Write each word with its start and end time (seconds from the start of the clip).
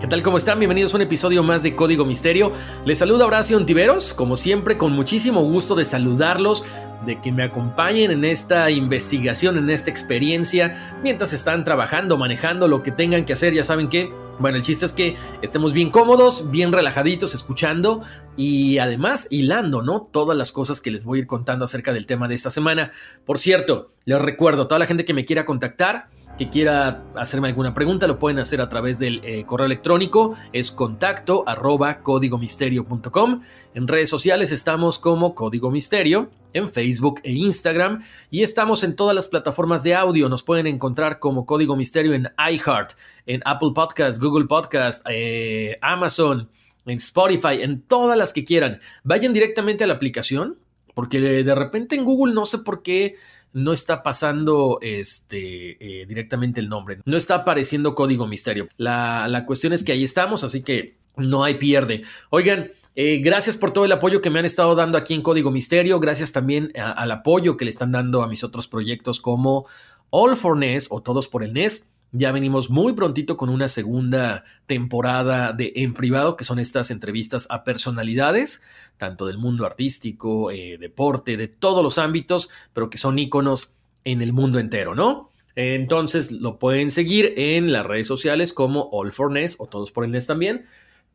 ¿Qué 0.00 0.06
tal? 0.06 0.22
¿Cómo 0.22 0.36
están? 0.36 0.58
Bienvenidos 0.58 0.92
a 0.92 0.98
un 0.98 1.02
episodio 1.02 1.42
más 1.42 1.62
de 1.62 1.74
Código 1.74 2.04
Misterio. 2.04 2.52
Les 2.84 2.98
saluda 2.98 3.24
Horacio 3.24 3.56
Ontiveros, 3.56 4.12
como 4.12 4.36
siempre, 4.36 4.76
con 4.76 4.92
muchísimo 4.92 5.40
gusto 5.42 5.74
de 5.74 5.86
saludarlos, 5.86 6.66
de 7.06 7.18
que 7.22 7.32
me 7.32 7.42
acompañen 7.42 8.10
en 8.10 8.26
esta 8.26 8.70
investigación, 8.70 9.56
en 9.56 9.70
esta 9.70 9.88
experiencia, 9.88 10.98
mientras 11.02 11.32
están 11.32 11.64
trabajando, 11.64 12.18
manejando 12.18 12.68
lo 12.68 12.82
que 12.82 12.92
tengan 12.92 13.24
que 13.24 13.32
hacer, 13.32 13.54
ya 13.54 13.64
saben 13.64 13.88
que... 13.88 14.12
Bueno, 14.38 14.58
el 14.58 14.62
chiste 14.62 14.84
es 14.84 14.92
que 14.92 15.16
estemos 15.40 15.72
bien 15.72 15.88
cómodos, 15.88 16.50
bien 16.50 16.72
relajaditos, 16.72 17.32
escuchando 17.32 18.02
y 18.36 18.76
además 18.76 19.26
hilando, 19.30 19.80
¿no? 19.80 20.02
Todas 20.12 20.36
las 20.36 20.52
cosas 20.52 20.82
que 20.82 20.90
les 20.90 21.06
voy 21.06 21.20
a 21.20 21.22
ir 21.22 21.26
contando 21.26 21.64
acerca 21.64 21.94
del 21.94 22.04
tema 22.04 22.28
de 22.28 22.34
esta 22.34 22.50
semana. 22.50 22.92
Por 23.24 23.38
cierto, 23.38 23.92
les 24.04 24.20
recuerdo, 24.20 24.66
toda 24.66 24.78
la 24.78 24.84
gente 24.84 25.06
que 25.06 25.14
me 25.14 25.24
quiera 25.24 25.46
contactar, 25.46 26.10
que 26.38 26.48
quiera 26.50 27.04
hacerme 27.14 27.48
alguna 27.48 27.72
pregunta, 27.72 28.06
lo 28.06 28.18
pueden 28.18 28.38
hacer 28.38 28.60
a 28.60 28.68
través 28.68 28.98
del 28.98 29.20
eh, 29.24 29.44
correo 29.44 29.66
electrónico, 29.66 30.36
es 30.52 30.70
contacto 30.70 31.44
arroba 31.46 32.00
códigomisterio.com. 32.00 33.40
En 33.74 33.88
redes 33.88 34.10
sociales 34.10 34.52
estamos 34.52 34.98
como 34.98 35.34
Código 35.34 35.70
Misterio, 35.70 36.30
en 36.52 36.70
Facebook 36.70 37.20
e 37.22 37.32
Instagram, 37.32 38.02
y 38.30 38.42
estamos 38.42 38.84
en 38.84 38.96
todas 38.96 39.14
las 39.14 39.28
plataformas 39.28 39.82
de 39.82 39.94
audio. 39.94 40.28
Nos 40.28 40.42
pueden 40.42 40.66
encontrar 40.66 41.18
como 41.20 41.46
Código 41.46 41.74
Misterio 41.74 42.12
en 42.12 42.28
iHeart, 42.38 42.92
en 43.24 43.40
Apple 43.46 43.70
Podcast, 43.74 44.20
Google 44.20 44.46
Podcast, 44.46 45.06
eh, 45.08 45.78
Amazon, 45.80 46.50
en 46.84 46.96
Spotify, 46.96 47.62
en 47.62 47.80
todas 47.80 48.18
las 48.18 48.34
que 48.34 48.44
quieran. 48.44 48.80
Vayan 49.04 49.32
directamente 49.32 49.84
a 49.84 49.86
la 49.86 49.94
aplicación, 49.94 50.58
porque 50.94 51.20
de 51.20 51.54
repente 51.54 51.96
en 51.96 52.04
Google 52.04 52.34
no 52.34 52.44
sé 52.44 52.58
por 52.58 52.82
qué 52.82 53.16
no 53.52 53.72
está 53.72 54.02
pasando 54.02 54.78
este, 54.82 56.02
eh, 56.02 56.06
directamente 56.06 56.60
el 56.60 56.68
nombre, 56.68 56.98
no 57.04 57.16
está 57.16 57.36
apareciendo 57.36 57.94
código 57.94 58.26
misterio. 58.26 58.68
La, 58.76 59.26
la, 59.28 59.46
cuestión 59.46 59.72
es 59.72 59.82
que 59.82 59.92
ahí 59.92 60.04
estamos, 60.04 60.44
así 60.44 60.62
que 60.62 60.96
no 61.16 61.44
hay 61.44 61.54
pierde. 61.54 62.02
Oigan, 62.30 62.70
eh, 62.98 63.18
gracias 63.18 63.58
por 63.58 63.72
todo 63.72 63.84
el 63.84 63.92
apoyo 63.92 64.22
que 64.22 64.30
me 64.30 64.38
han 64.38 64.46
estado 64.46 64.74
dando 64.74 64.96
aquí 64.96 65.12
en 65.12 65.20
Código 65.20 65.50
Misterio, 65.50 66.00
gracias 66.00 66.32
también 66.32 66.72
al 66.76 67.10
apoyo 67.10 67.58
que 67.58 67.66
le 67.66 67.70
están 67.70 67.92
dando 67.92 68.22
a 68.22 68.26
mis 68.26 68.42
otros 68.42 68.68
proyectos 68.68 69.20
como 69.20 69.66
All 70.08 70.34
for 70.34 70.56
NES 70.56 70.88
o 70.90 71.02
Todos 71.02 71.28
por 71.28 71.42
el 71.42 71.52
NES. 71.52 71.84
Ya 72.12 72.32
venimos 72.32 72.70
muy 72.70 72.94
prontito 72.94 73.36
con 73.36 73.48
una 73.48 73.68
segunda 73.68 74.44
temporada 74.66 75.52
de 75.52 75.72
En 75.76 75.92
Privado, 75.92 76.36
que 76.36 76.44
son 76.44 76.58
estas 76.58 76.90
entrevistas 76.90 77.46
a 77.50 77.64
personalidades, 77.64 78.62
tanto 78.96 79.26
del 79.26 79.38
mundo 79.38 79.66
artístico, 79.66 80.50
eh, 80.50 80.78
deporte, 80.78 81.36
de 81.36 81.48
todos 81.48 81.82
los 81.82 81.98
ámbitos, 81.98 82.48
pero 82.72 82.88
que 82.88 82.98
son 82.98 83.18
íconos 83.18 83.74
en 84.04 84.22
el 84.22 84.32
mundo 84.32 84.58
entero, 84.58 84.94
¿no? 84.94 85.32
Entonces 85.56 86.30
lo 86.30 86.58
pueden 86.58 86.90
seguir 86.90 87.32
en 87.36 87.72
las 87.72 87.84
redes 87.84 88.06
sociales 88.06 88.52
como 88.52 88.88
All 88.92 89.10
for 89.10 89.32
NES 89.32 89.56
o 89.58 89.66
Todos 89.66 89.90
por 89.90 90.04
el 90.04 90.12
NES 90.12 90.26
también. 90.26 90.66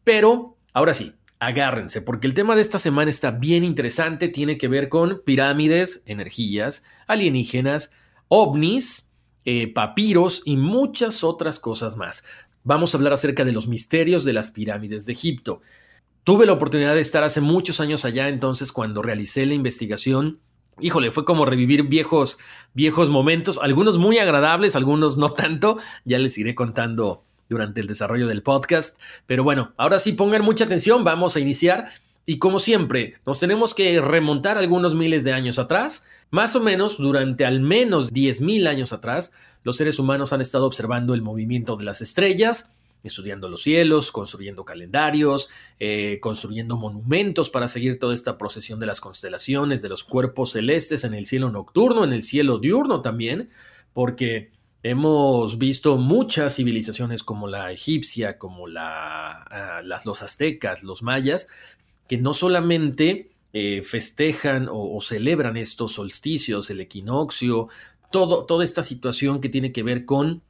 Pero 0.03 0.57
ahora 0.73 0.93
sí, 0.93 1.13
agárrense, 1.39 2.01
porque 2.01 2.27
el 2.27 2.33
tema 2.33 2.55
de 2.55 2.61
esta 2.61 2.79
semana 2.79 3.09
está 3.09 3.31
bien 3.31 3.63
interesante, 3.63 4.29
tiene 4.29 4.57
que 4.57 4.67
ver 4.67 4.89
con 4.89 5.21
pirámides, 5.23 6.01
energías, 6.05 6.83
alienígenas, 7.07 7.91
ovnis, 8.27 9.07
eh, 9.45 9.71
papiros 9.71 10.41
y 10.45 10.57
muchas 10.57 11.23
otras 11.23 11.59
cosas 11.59 11.97
más. 11.97 12.23
Vamos 12.63 12.93
a 12.93 12.97
hablar 12.97 13.13
acerca 13.13 13.43
de 13.43 13.51
los 13.51 13.67
misterios 13.67 14.23
de 14.23 14.33
las 14.33 14.51
pirámides 14.51 15.05
de 15.05 15.13
Egipto. 15.13 15.61
Tuve 16.23 16.45
la 16.45 16.53
oportunidad 16.53 16.93
de 16.93 17.01
estar 17.01 17.23
hace 17.23 17.41
muchos 17.41 17.79
años 17.79 18.05
allá, 18.05 18.29
entonces 18.29 18.71
cuando 18.71 19.01
realicé 19.01 19.45
la 19.47 19.55
investigación, 19.55 20.39
híjole, 20.79 21.11
fue 21.11 21.25
como 21.25 21.45
revivir 21.45 21.83
viejos, 21.83 22.37
viejos 22.73 23.09
momentos, 23.09 23.59
algunos 23.61 23.97
muy 23.97 24.19
agradables, 24.19 24.75
algunos 24.75 25.17
no 25.17 25.33
tanto, 25.33 25.77
ya 26.05 26.19
les 26.19 26.37
iré 26.37 26.53
contando 26.53 27.23
durante 27.49 27.81
el 27.81 27.87
desarrollo 27.87 28.27
del 28.27 28.43
podcast. 28.43 28.97
Pero 29.25 29.43
bueno, 29.43 29.73
ahora 29.77 29.99
sí 29.99 30.13
pongan 30.13 30.43
mucha 30.43 30.65
atención, 30.65 31.03
vamos 31.03 31.35
a 31.35 31.39
iniciar. 31.39 31.89
Y 32.25 32.37
como 32.37 32.59
siempre, 32.59 33.15
nos 33.25 33.39
tenemos 33.39 33.73
que 33.73 33.99
remontar 33.99 34.57
algunos 34.57 34.95
miles 34.95 35.23
de 35.23 35.33
años 35.33 35.59
atrás. 35.59 36.03
Más 36.29 36.55
o 36.55 36.61
menos 36.61 36.97
durante 36.97 37.45
al 37.45 37.61
menos 37.61 38.13
10.000 38.13 38.67
años 38.67 38.93
atrás, 38.93 39.31
los 39.63 39.77
seres 39.77 39.99
humanos 39.99 40.31
han 40.31 40.41
estado 40.41 40.65
observando 40.65 41.13
el 41.13 41.21
movimiento 41.21 41.75
de 41.75 41.83
las 41.83 42.01
estrellas, 42.01 42.71
estudiando 43.03 43.49
los 43.49 43.63
cielos, 43.63 44.11
construyendo 44.11 44.63
calendarios, 44.63 45.49
eh, 45.79 46.19
construyendo 46.21 46.77
monumentos 46.77 47.49
para 47.49 47.67
seguir 47.67 47.99
toda 47.99 48.13
esta 48.13 48.37
procesión 48.37 48.79
de 48.79 48.85
las 48.85 49.01
constelaciones, 49.01 49.81
de 49.81 49.89
los 49.89 50.03
cuerpos 50.03 50.51
celestes 50.51 51.03
en 51.03 51.13
el 51.13 51.25
cielo 51.25 51.49
nocturno, 51.49 52.03
en 52.03 52.13
el 52.13 52.21
cielo 52.21 52.59
diurno 52.59 53.01
también, 53.01 53.49
porque 53.93 54.51
hemos 54.83 55.57
visto 55.57 55.97
muchas 55.97 56.55
civilizaciones 56.55 57.23
como 57.23 57.47
la 57.47 57.71
egipcia, 57.71 58.37
como 58.37 58.65
ah, 58.77 59.81
las, 59.83 60.05
los 60.05 60.21
aztecas, 60.21 60.83
los 60.83 61.03
mayas, 61.03 61.47
que 62.11 62.17
no 62.17 62.33
solamente 62.33 63.31
eh, 63.53 63.83
festejan 63.85 64.67
o, 64.69 64.99
celebran 64.99 65.55
estos 65.55 65.93
solsticios, 65.93 66.69
el 66.69 66.81
equinoccio, 66.81 67.69
todo, 68.11 68.45
toda 68.45 68.65
esta 68.65 68.83
situación 68.83 69.39
que 69.39 69.47
tiene 69.47 69.71
que 69.71 69.81
ver 69.81 70.03
con 70.03 70.43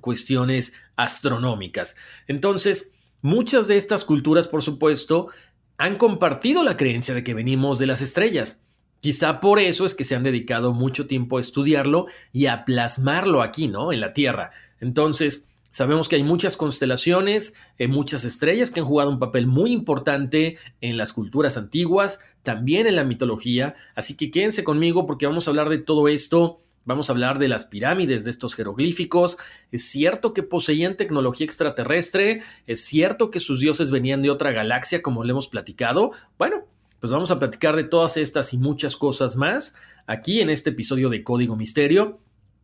cuestiones 0.00 0.72
astronómicas. 0.96 1.96
Entonces, 2.28 2.92
muchas 3.20 3.68
de 3.68 3.76
estas 3.76 4.06
culturas, 4.06 4.48
por 4.48 4.62
supuesto, 4.62 5.28
han 5.76 5.98
compartido 5.98 6.64
la 6.64 6.78
creencia 6.78 7.12
de 7.12 7.24
que 7.24 7.34
venimos 7.34 7.78
de 7.78 7.86
las 7.86 8.00
estrellas. 8.00 8.62
Quizá 9.00 9.38
por 9.38 9.58
eso 9.58 9.84
es 9.84 9.94
que 9.94 10.04
se 10.04 10.14
han 10.14 10.22
dedicado 10.22 10.72
mucho 10.72 11.06
tiempo 11.06 11.36
a 11.36 11.40
estudiarlo 11.42 12.06
y 12.32 12.46
a 12.46 12.64
plasmarlo 12.64 13.42
aquí, 13.42 13.68
¿no? 13.68 13.92
En 13.92 14.00
la 14.00 14.14
Tierra. 14.14 14.50
Entonces, 14.80 15.44
Sabemos 15.70 16.08
que 16.08 16.16
hay 16.16 16.24
muchas 16.24 16.56
constelaciones, 16.56 17.54
eh, 17.78 17.86
muchas 17.86 18.24
estrellas 18.24 18.72
que 18.72 18.80
han 18.80 18.86
jugado 18.86 19.10
un 19.10 19.20
papel 19.20 19.46
muy 19.46 19.70
importante 19.70 20.58
en 20.80 20.96
las 20.96 21.12
culturas 21.12 21.56
antiguas, 21.56 22.18
también 22.42 22.88
en 22.88 22.96
la 22.96 23.04
mitología, 23.04 23.76
así 23.94 24.16
que 24.16 24.32
quédense 24.32 24.64
conmigo 24.64 25.06
porque 25.06 25.26
vamos 25.26 25.46
a 25.46 25.50
hablar 25.50 25.68
de 25.68 25.78
todo 25.78 26.08
esto, 26.08 26.60
vamos 26.84 27.08
a 27.08 27.12
hablar 27.12 27.38
de 27.38 27.48
las 27.48 27.66
pirámides, 27.66 28.24
de 28.24 28.30
estos 28.30 28.56
jeroglíficos, 28.56 29.38
es 29.70 29.84
cierto 29.84 30.34
que 30.34 30.42
poseían 30.42 30.96
tecnología 30.96 31.44
extraterrestre, 31.44 32.42
es 32.66 32.84
cierto 32.84 33.30
que 33.30 33.38
sus 33.38 33.60
dioses 33.60 33.92
venían 33.92 34.22
de 34.22 34.30
otra 34.30 34.50
galaxia 34.50 35.02
como 35.02 35.22
le 35.22 35.30
hemos 35.30 35.46
platicado, 35.46 36.10
bueno, 36.36 36.66
pues 36.98 37.12
vamos 37.12 37.30
a 37.30 37.38
platicar 37.38 37.76
de 37.76 37.84
todas 37.84 38.16
estas 38.16 38.52
y 38.52 38.58
muchas 38.58 38.96
cosas 38.96 39.36
más 39.36 39.74
aquí 40.06 40.40
en 40.40 40.50
este 40.50 40.70
episodio 40.70 41.08
de 41.10 41.22
Código 41.22 41.54
Misterio 41.54 42.18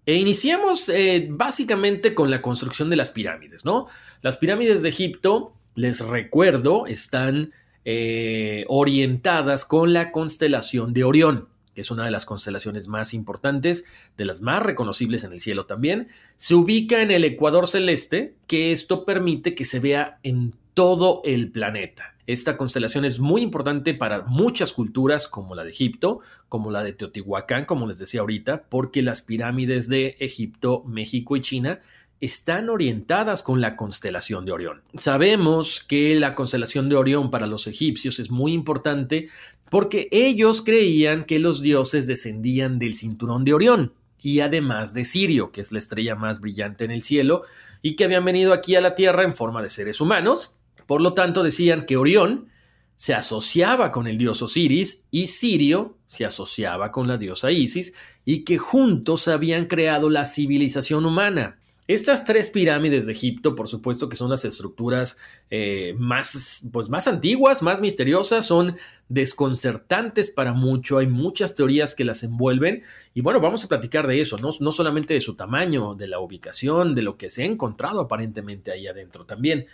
E 0.07 0.15
iniciamos 0.15 0.89
eh, 0.89 1.27
básicamente 1.29 2.15
con 2.15 2.31
la 2.31 2.41
construcción 2.41 2.89
de 2.89 2.97
las 2.97 3.11
pirámides, 3.11 3.65
¿no? 3.65 3.89
Las 4.23 4.37
pirámides 4.37 4.83
de 4.83 4.89
Egipto, 4.89 5.53
les 5.75 5.99
recuerdo, 5.99 6.87
están 6.87 7.53
eh, 7.85 8.65
orientadas 8.69 9.65
con 9.65 9.93
la 9.93 10.13
constelación 10.13 10.93
de 10.95 11.03
Orión, 11.03 11.49
que 11.75 11.81
es 11.81 11.91
una 11.91 12.05
de 12.05 12.13
las 12.13 12.25
constelaciones 12.25 12.87
más 12.87 13.15
importantes, 13.15 13.85
de 14.17 14.25
las 14.25 14.41
más 14.41 14.63
reconocibles 14.63 15.25
en 15.25 15.33
el 15.33 15.41
cielo 15.41 15.67
también. 15.67 16.07
Se 16.37 16.55
ubica 16.55 17.03
en 17.03 17.11
el 17.11 17.25
ecuador 17.25 17.67
celeste, 17.67 18.37
que 18.47 18.71
esto 18.71 19.05
permite 19.05 19.57
que 19.57 19.65
se 19.65 19.81
vea 19.81 20.21
en 20.23 20.55
todo 20.75 21.21
el 21.25 21.51
planeta. 21.51 22.16
Esta 22.27 22.57
constelación 22.57 23.05
es 23.05 23.21
muy 23.21 23.41
importante 23.43 23.95
para 23.95 24.23
muchas 24.23 24.73
culturas 24.73 25.29
como 25.29 25.55
la 25.55 25.63
de 25.63 25.71
Egipto, 25.71 26.21
como 26.49 26.73
la 26.73 26.83
de 26.83 26.93
Teotihuacán, 26.93 27.67
como 27.67 27.87
les 27.87 27.99
decía 27.99 28.21
ahorita, 28.21 28.65
porque 28.69 29.03
las 29.03 29.23
pirámides 29.23 29.89
de 29.89 30.17
Egipto, 30.19 30.83
México 30.87 31.37
y 31.37 31.41
China 31.41 31.81
están 32.21 32.69
orientadas 32.69 33.43
con 33.43 33.61
la 33.61 33.77
constelación 33.77 34.45
de 34.45 34.53
Orión. 34.53 34.83
Sabemos 34.97 35.85
que 35.87 36.19
la 36.19 36.35
constelación 36.35 36.89
de 36.89 36.97
Orión 36.97 37.31
para 37.31 37.47
los 37.47 37.67
egipcios 37.67 38.19
es 38.19 38.31
muy 38.31 38.53
importante 38.53 39.29
porque 39.71 40.09
ellos 40.11 40.63
creían 40.63 41.25
que 41.25 41.39
los 41.39 41.61
dioses 41.61 42.07
descendían 42.07 42.79
del 42.79 42.95
cinturón 42.95 43.45
de 43.45 43.55
Orión 43.55 43.93
y 44.21 44.41
además 44.41 44.95
de 44.95 45.05
Sirio, 45.05 45.53
que 45.53 45.61
es 45.61 45.71
la 45.71 45.79
estrella 45.79 46.17
más 46.17 46.41
brillante 46.41 46.85
en 46.85 46.91
el 46.91 47.03
cielo, 47.03 47.43
y 47.83 47.95
que 47.95 48.05
habían 48.05 48.25
venido 48.25 48.53
aquí 48.53 48.75
a 48.75 48.81
la 48.81 48.97
Tierra 48.97 49.23
en 49.23 49.37
forma 49.37 49.63
de 49.63 49.69
seres 49.69 50.01
humanos 50.01 50.53
por 50.87 51.01
lo 51.01 51.15
tanto, 51.15 51.43
decían 51.43 51.85
que 51.87 51.97
Orión 51.97 52.49
se 52.97 53.13
asociaba 53.13 53.93
con 53.93 54.07
el 54.07 54.17
dios 54.19 54.41
Osiris 54.41 55.03
y 55.11 55.27
Sirio 55.27 55.99
se 56.07 56.25
asociaba 56.25 56.93
con 56.93 57.07
la 57.07 57.19
diosa 57.19 57.51
Isis 57.51 57.93
y 58.25 58.45
que 58.45 58.59
juntos 58.59 59.29
habían 59.29 59.67
creado 59.67 60.09
la 60.09 60.25
civilización 60.25 61.05
humana. 61.05 61.59
Estas 61.89 62.25
tres 62.25 62.51
pirámides 62.51 63.07
de 63.07 63.13
Egipto, 63.13 63.55
por 63.55 63.69
supuesto 63.69 64.09
que 64.09 64.17
son 64.17 64.29
las 64.29 64.45
estructuras 64.45 65.17
eh, 65.51 65.95
más, 65.97 66.63
pues 66.73 66.89
más 66.89 67.07
antiguas, 67.07 67.63
más 67.63 67.81
misteriosas, 67.81 68.45
son 68.45 68.77
desconcertantes 69.09 70.31
para 70.31 70.53
mucho, 70.53 70.99
hay 70.99 71.07
muchas 71.07 71.55
teorías 71.55 71.95
que 71.95 72.05
las 72.05 72.25
envuelven 72.25 72.83
y 73.15 73.21
bueno, 73.21 73.39
vamos 73.41 73.65
a 73.65 73.69
platicar 73.69 74.09
de 74.09 74.21
eso, 74.21 74.37
no, 74.39 74.51
no 74.59 74.73
solamente 74.73 75.15
de 75.15 75.21
su 75.21 75.37
tamaño, 75.37 75.95
de 75.95 76.09
la 76.09 76.19
ubicación, 76.19 76.93
de 76.97 77.03
lo 77.03 77.17
que 77.17 77.31
se 77.31 77.45
ha 77.45 77.47
encontrado 77.47 78.01
aparentemente 78.01 78.73
ahí 78.73 78.89
adentro 78.89 79.25
también. 79.25 79.67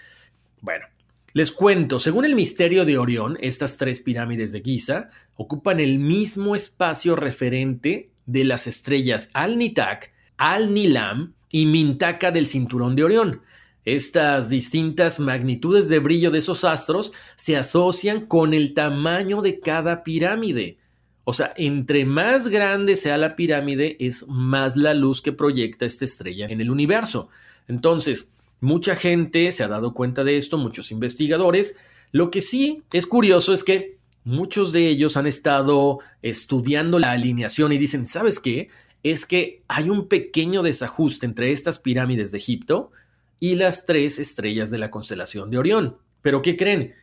Bueno, 0.61 0.85
les 1.35 1.51
cuento, 1.51 1.99
según 1.99 2.27
el 2.27 2.35
misterio 2.35 2.85
de 2.85 2.99
Orión, 2.99 3.39
estas 3.41 3.79
tres 3.79 4.01
pirámides 4.01 4.53
de 4.53 4.61
Giza 4.61 5.09
ocupan 5.35 5.81
el 5.81 5.99
mismo 5.99 6.55
espacio 6.55 7.17
referente 7.17 8.11
de 8.27 8.45
las 8.45 8.67
estrellas 8.67 9.31
Al-Nitak, 9.33 10.13
Al-Nilam 10.37 11.33
y 11.49 11.65
Mintaka 11.65 12.31
del 12.31 12.47
cinturón 12.47 12.97
de 12.97 13.05
Orión. 13.05 13.41
Estas 13.87 14.51
distintas 14.51 15.19
magnitudes 15.19 15.89
de 15.89 16.01
brillo 16.01 16.31
de 16.31 16.39
esos 16.39 16.65
astros 16.65 17.13
se 17.37 17.57
asocian 17.57 18.27
con 18.27 18.53
el 18.53 18.75
tamaño 18.75 19.41
de 19.41 19.59
cada 19.59 20.05
pirámide. 20.05 20.77
O 21.25 21.33
sea, 21.33 21.55
entre 21.57 22.05
más 22.05 22.49
grande 22.49 22.95
sea 22.95 23.17
la 23.17 23.37
pirámide, 23.37 23.97
es 24.01 24.27
más 24.29 24.77
la 24.77 24.93
luz 24.93 25.23
que 25.23 25.33
proyecta 25.33 25.87
esta 25.87 26.05
estrella 26.05 26.47
en 26.49 26.61
el 26.61 26.71
universo. 26.71 27.29
Entonces, 27.69 28.33
Mucha 28.63 28.95
gente 28.95 29.51
se 29.51 29.65
ha 29.65 29.69
dado 29.69 29.93
cuenta 29.93 30.23
de 30.23 30.37
esto, 30.37 30.57
muchos 30.57 30.93
investigadores. 30.93 31.75
Lo 32.13 32.31
que 32.31 32.41
sí 32.41 32.85
es 32.93 33.09
curioso 33.09 33.53
es 33.53 33.65
que 33.65 33.99
muchos 34.23 34.73
de 34.73 34.87
ellos 34.87 35.17
han 35.17 35.27
estado 35.27 35.99
estudiando 36.23 37.01
la 37.01 37.11
alineación 37.11 37.73
y 37.73 37.79
dicen, 37.79 38.07
¿sabes 38.07 38.39
qué? 38.39 38.69
Es 39.03 39.27
que 39.27 39.65
hay 39.67 39.91
un 39.91 40.07
pequeño 40.07 40.63
desajuste 40.63 41.27
entre 41.27 41.51
estas 41.51 41.81
pirámides 41.81 42.31
de 42.31 42.39
Egipto 42.39 42.93
y 43.41 43.57
las 43.57 43.85
tres 43.85 44.21
estrellas 44.21 44.71
de 44.71 44.79
la 44.79 44.93
constelación 44.93 45.51
de 45.51 45.59
Orión. 45.59 45.97
Pero 46.23 46.41
¿qué 46.41 46.57
creen? 46.57 46.95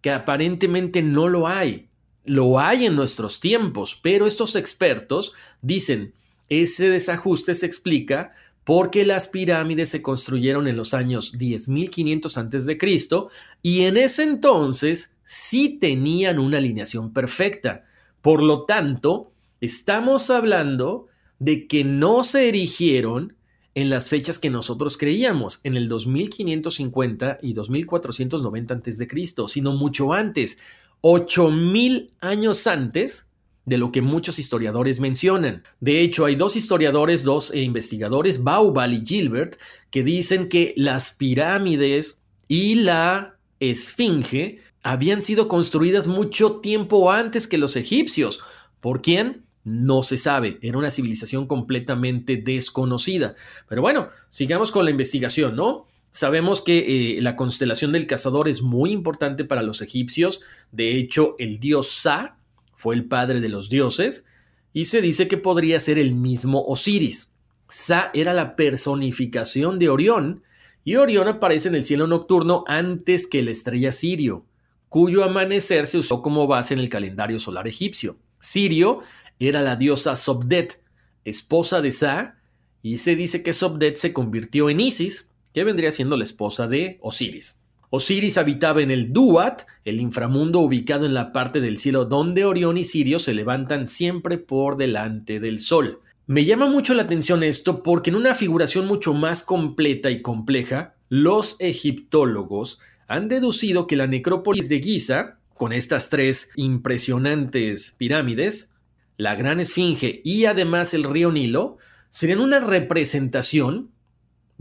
Que 0.00 0.12
aparentemente 0.12 1.02
no 1.02 1.28
lo 1.28 1.46
hay. 1.46 1.88
Lo 2.24 2.58
hay 2.58 2.86
en 2.86 2.96
nuestros 2.96 3.38
tiempos, 3.38 4.00
pero 4.02 4.26
estos 4.26 4.56
expertos 4.56 5.34
dicen, 5.60 6.14
ese 6.48 6.88
desajuste 6.88 7.54
se 7.54 7.66
explica 7.66 8.32
porque 8.64 9.04
las 9.04 9.28
pirámides 9.28 9.88
se 9.88 10.02
construyeron 10.02 10.68
en 10.68 10.76
los 10.76 10.94
años 10.94 11.36
10.500 11.38 12.36
a.C. 12.36 13.28
y 13.62 13.82
en 13.82 13.96
ese 13.96 14.22
entonces 14.22 15.10
sí 15.24 15.78
tenían 15.80 16.38
una 16.38 16.58
alineación 16.58 17.12
perfecta. 17.12 17.84
Por 18.20 18.42
lo 18.42 18.64
tanto, 18.64 19.32
estamos 19.60 20.30
hablando 20.30 21.08
de 21.38 21.66
que 21.66 21.82
no 21.82 22.22
se 22.22 22.48
erigieron 22.48 23.36
en 23.74 23.90
las 23.90 24.08
fechas 24.08 24.38
que 24.38 24.50
nosotros 24.50 24.98
creíamos, 24.98 25.60
en 25.64 25.76
el 25.76 25.88
2550 25.88 27.38
y 27.42 27.54
2490 27.54 28.74
a.C., 28.74 29.08
sino 29.48 29.72
mucho 29.72 30.12
antes, 30.12 30.58
8000 31.00 32.12
años 32.20 32.66
antes 32.66 33.26
de 33.64 33.78
lo 33.78 33.92
que 33.92 34.02
muchos 34.02 34.38
historiadores 34.38 35.00
mencionan. 35.00 35.62
De 35.80 36.00
hecho, 36.00 36.24
hay 36.24 36.36
dos 36.36 36.56
historiadores, 36.56 37.22
dos 37.22 37.54
investigadores, 37.54 38.42
Baubal 38.42 38.94
y 38.94 39.04
Gilbert, 39.06 39.56
que 39.90 40.02
dicen 40.02 40.48
que 40.48 40.74
las 40.76 41.12
pirámides 41.12 42.20
y 42.48 42.76
la 42.76 43.36
esfinge 43.60 44.58
habían 44.82 45.22
sido 45.22 45.46
construidas 45.46 46.08
mucho 46.08 46.60
tiempo 46.60 47.12
antes 47.12 47.46
que 47.46 47.58
los 47.58 47.76
egipcios. 47.76 48.40
¿Por 48.80 49.00
quién? 49.00 49.44
No 49.64 50.02
se 50.02 50.18
sabe, 50.18 50.58
era 50.60 50.76
una 50.76 50.90
civilización 50.90 51.46
completamente 51.46 52.36
desconocida. 52.36 53.36
Pero 53.68 53.80
bueno, 53.80 54.08
sigamos 54.28 54.72
con 54.72 54.84
la 54.84 54.90
investigación, 54.90 55.54
¿no? 55.54 55.86
Sabemos 56.10 56.60
que 56.60 57.16
eh, 57.16 57.22
la 57.22 57.36
constelación 57.36 57.92
del 57.92 58.08
cazador 58.08 58.48
es 58.48 58.60
muy 58.60 58.90
importante 58.90 59.44
para 59.44 59.62
los 59.62 59.80
egipcios. 59.80 60.42
De 60.72 60.96
hecho, 60.96 61.36
el 61.38 61.60
dios 61.60 61.88
Sa 61.88 62.38
fue 62.82 62.96
el 62.96 63.04
padre 63.04 63.40
de 63.40 63.48
los 63.48 63.70
dioses, 63.70 64.26
y 64.72 64.86
se 64.86 65.00
dice 65.00 65.28
que 65.28 65.36
podría 65.36 65.78
ser 65.78 66.00
el 66.00 66.16
mismo 66.16 66.64
Osiris. 66.66 67.32
Sa 67.68 68.10
era 68.12 68.34
la 68.34 68.56
personificación 68.56 69.78
de 69.78 69.88
Orión, 69.88 70.42
y 70.82 70.96
Orión 70.96 71.28
aparece 71.28 71.68
en 71.68 71.76
el 71.76 71.84
cielo 71.84 72.08
nocturno 72.08 72.64
antes 72.66 73.28
que 73.28 73.40
la 73.42 73.52
estrella 73.52 73.92
Sirio, 73.92 74.46
cuyo 74.88 75.22
amanecer 75.22 75.86
se 75.86 75.98
usó 75.98 76.22
como 76.22 76.48
base 76.48 76.74
en 76.74 76.80
el 76.80 76.88
calendario 76.88 77.38
solar 77.38 77.68
egipcio. 77.68 78.16
Sirio 78.40 79.02
era 79.38 79.62
la 79.62 79.76
diosa 79.76 80.16
Sobdet, 80.16 80.82
esposa 81.24 81.80
de 81.82 81.92
Sa, 81.92 82.40
y 82.82 82.98
se 82.98 83.14
dice 83.14 83.44
que 83.44 83.52
Sobdet 83.52 83.94
se 83.94 84.12
convirtió 84.12 84.68
en 84.68 84.80
Isis, 84.80 85.28
que 85.54 85.62
vendría 85.62 85.92
siendo 85.92 86.16
la 86.16 86.24
esposa 86.24 86.66
de 86.66 86.98
Osiris. 87.00 87.61
Osiris 87.94 88.38
habitaba 88.38 88.80
en 88.80 88.90
el 88.90 89.12
Duat, 89.12 89.64
el 89.84 90.00
inframundo 90.00 90.60
ubicado 90.60 91.04
en 91.04 91.12
la 91.12 91.30
parte 91.30 91.60
del 91.60 91.76
cielo 91.76 92.06
donde 92.06 92.46
Orión 92.46 92.78
y 92.78 92.86
Sirio 92.86 93.18
se 93.18 93.34
levantan 93.34 93.86
siempre 93.86 94.38
por 94.38 94.78
delante 94.78 95.40
del 95.40 95.60
Sol. 95.60 96.00
Me 96.26 96.46
llama 96.46 96.70
mucho 96.70 96.94
la 96.94 97.02
atención 97.02 97.42
esto 97.42 97.82
porque 97.82 98.08
en 98.08 98.16
una 98.16 98.34
figuración 98.34 98.86
mucho 98.86 99.12
más 99.12 99.42
completa 99.42 100.10
y 100.10 100.22
compleja, 100.22 100.94
los 101.10 101.56
egiptólogos 101.58 102.80
han 103.08 103.28
deducido 103.28 103.86
que 103.86 103.96
la 103.96 104.06
necrópolis 104.06 104.70
de 104.70 104.80
Giza, 104.80 105.36
con 105.52 105.74
estas 105.74 106.08
tres 106.08 106.48
impresionantes 106.56 107.94
pirámides, 107.98 108.70
la 109.18 109.34
Gran 109.34 109.60
Esfinge 109.60 110.22
y 110.24 110.46
además 110.46 110.94
el 110.94 111.04
río 111.04 111.30
Nilo, 111.30 111.76
serían 112.08 112.40
una 112.40 112.60
representación 112.60 113.91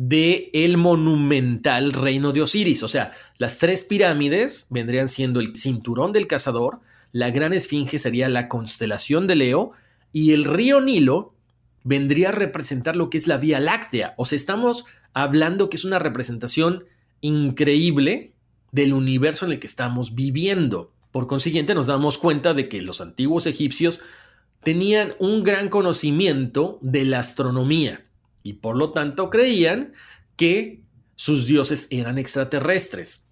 de 0.07 0.49
el 0.53 0.77
monumental 0.77 1.93
reino 1.93 2.31
de 2.31 2.41
Osiris. 2.41 2.81
O 2.81 2.87
sea, 2.87 3.11
las 3.37 3.59
tres 3.59 3.83
pirámides 3.83 4.65
vendrían 4.71 5.07
siendo 5.07 5.39
el 5.39 5.55
cinturón 5.55 6.11
del 6.11 6.25
cazador, 6.25 6.79
la 7.11 7.29
gran 7.29 7.53
esfinge 7.53 7.99
sería 7.99 8.27
la 8.27 8.47
constelación 8.47 9.27
de 9.27 9.35
Leo 9.35 9.73
y 10.11 10.33
el 10.33 10.45
río 10.45 10.81
Nilo 10.81 11.35
vendría 11.83 12.29
a 12.29 12.31
representar 12.31 12.95
lo 12.95 13.11
que 13.11 13.19
es 13.19 13.27
la 13.27 13.37
Vía 13.37 13.59
Láctea. 13.59 14.15
O 14.17 14.25
sea, 14.25 14.37
estamos 14.37 14.85
hablando 15.13 15.69
que 15.69 15.77
es 15.77 15.85
una 15.85 15.99
representación 15.99 16.85
increíble 17.19 18.33
del 18.71 18.93
universo 18.93 19.45
en 19.45 19.51
el 19.51 19.59
que 19.59 19.67
estamos 19.67 20.15
viviendo. 20.15 20.91
Por 21.11 21.27
consiguiente, 21.27 21.75
nos 21.75 21.87
damos 21.87 22.17
cuenta 22.17 22.55
de 22.55 22.69
que 22.69 22.81
los 22.81 23.01
antiguos 23.01 23.45
egipcios 23.45 24.01
tenían 24.63 25.13
un 25.19 25.43
gran 25.43 25.69
conocimiento 25.69 26.79
de 26.81 27.05
la 27.05 27.19
astronomía 27.19 28.05
y 28.43 28.53
por 28.53 28.75
lo 28.75 28.91
tanto 28.91 29.29
creían 29.29 29.93
que 30.35 30.81
sus 31.15 31.45
dioses 31.45 31.87
eran 31.89 32.17
extraterrestres. 32.17 33.25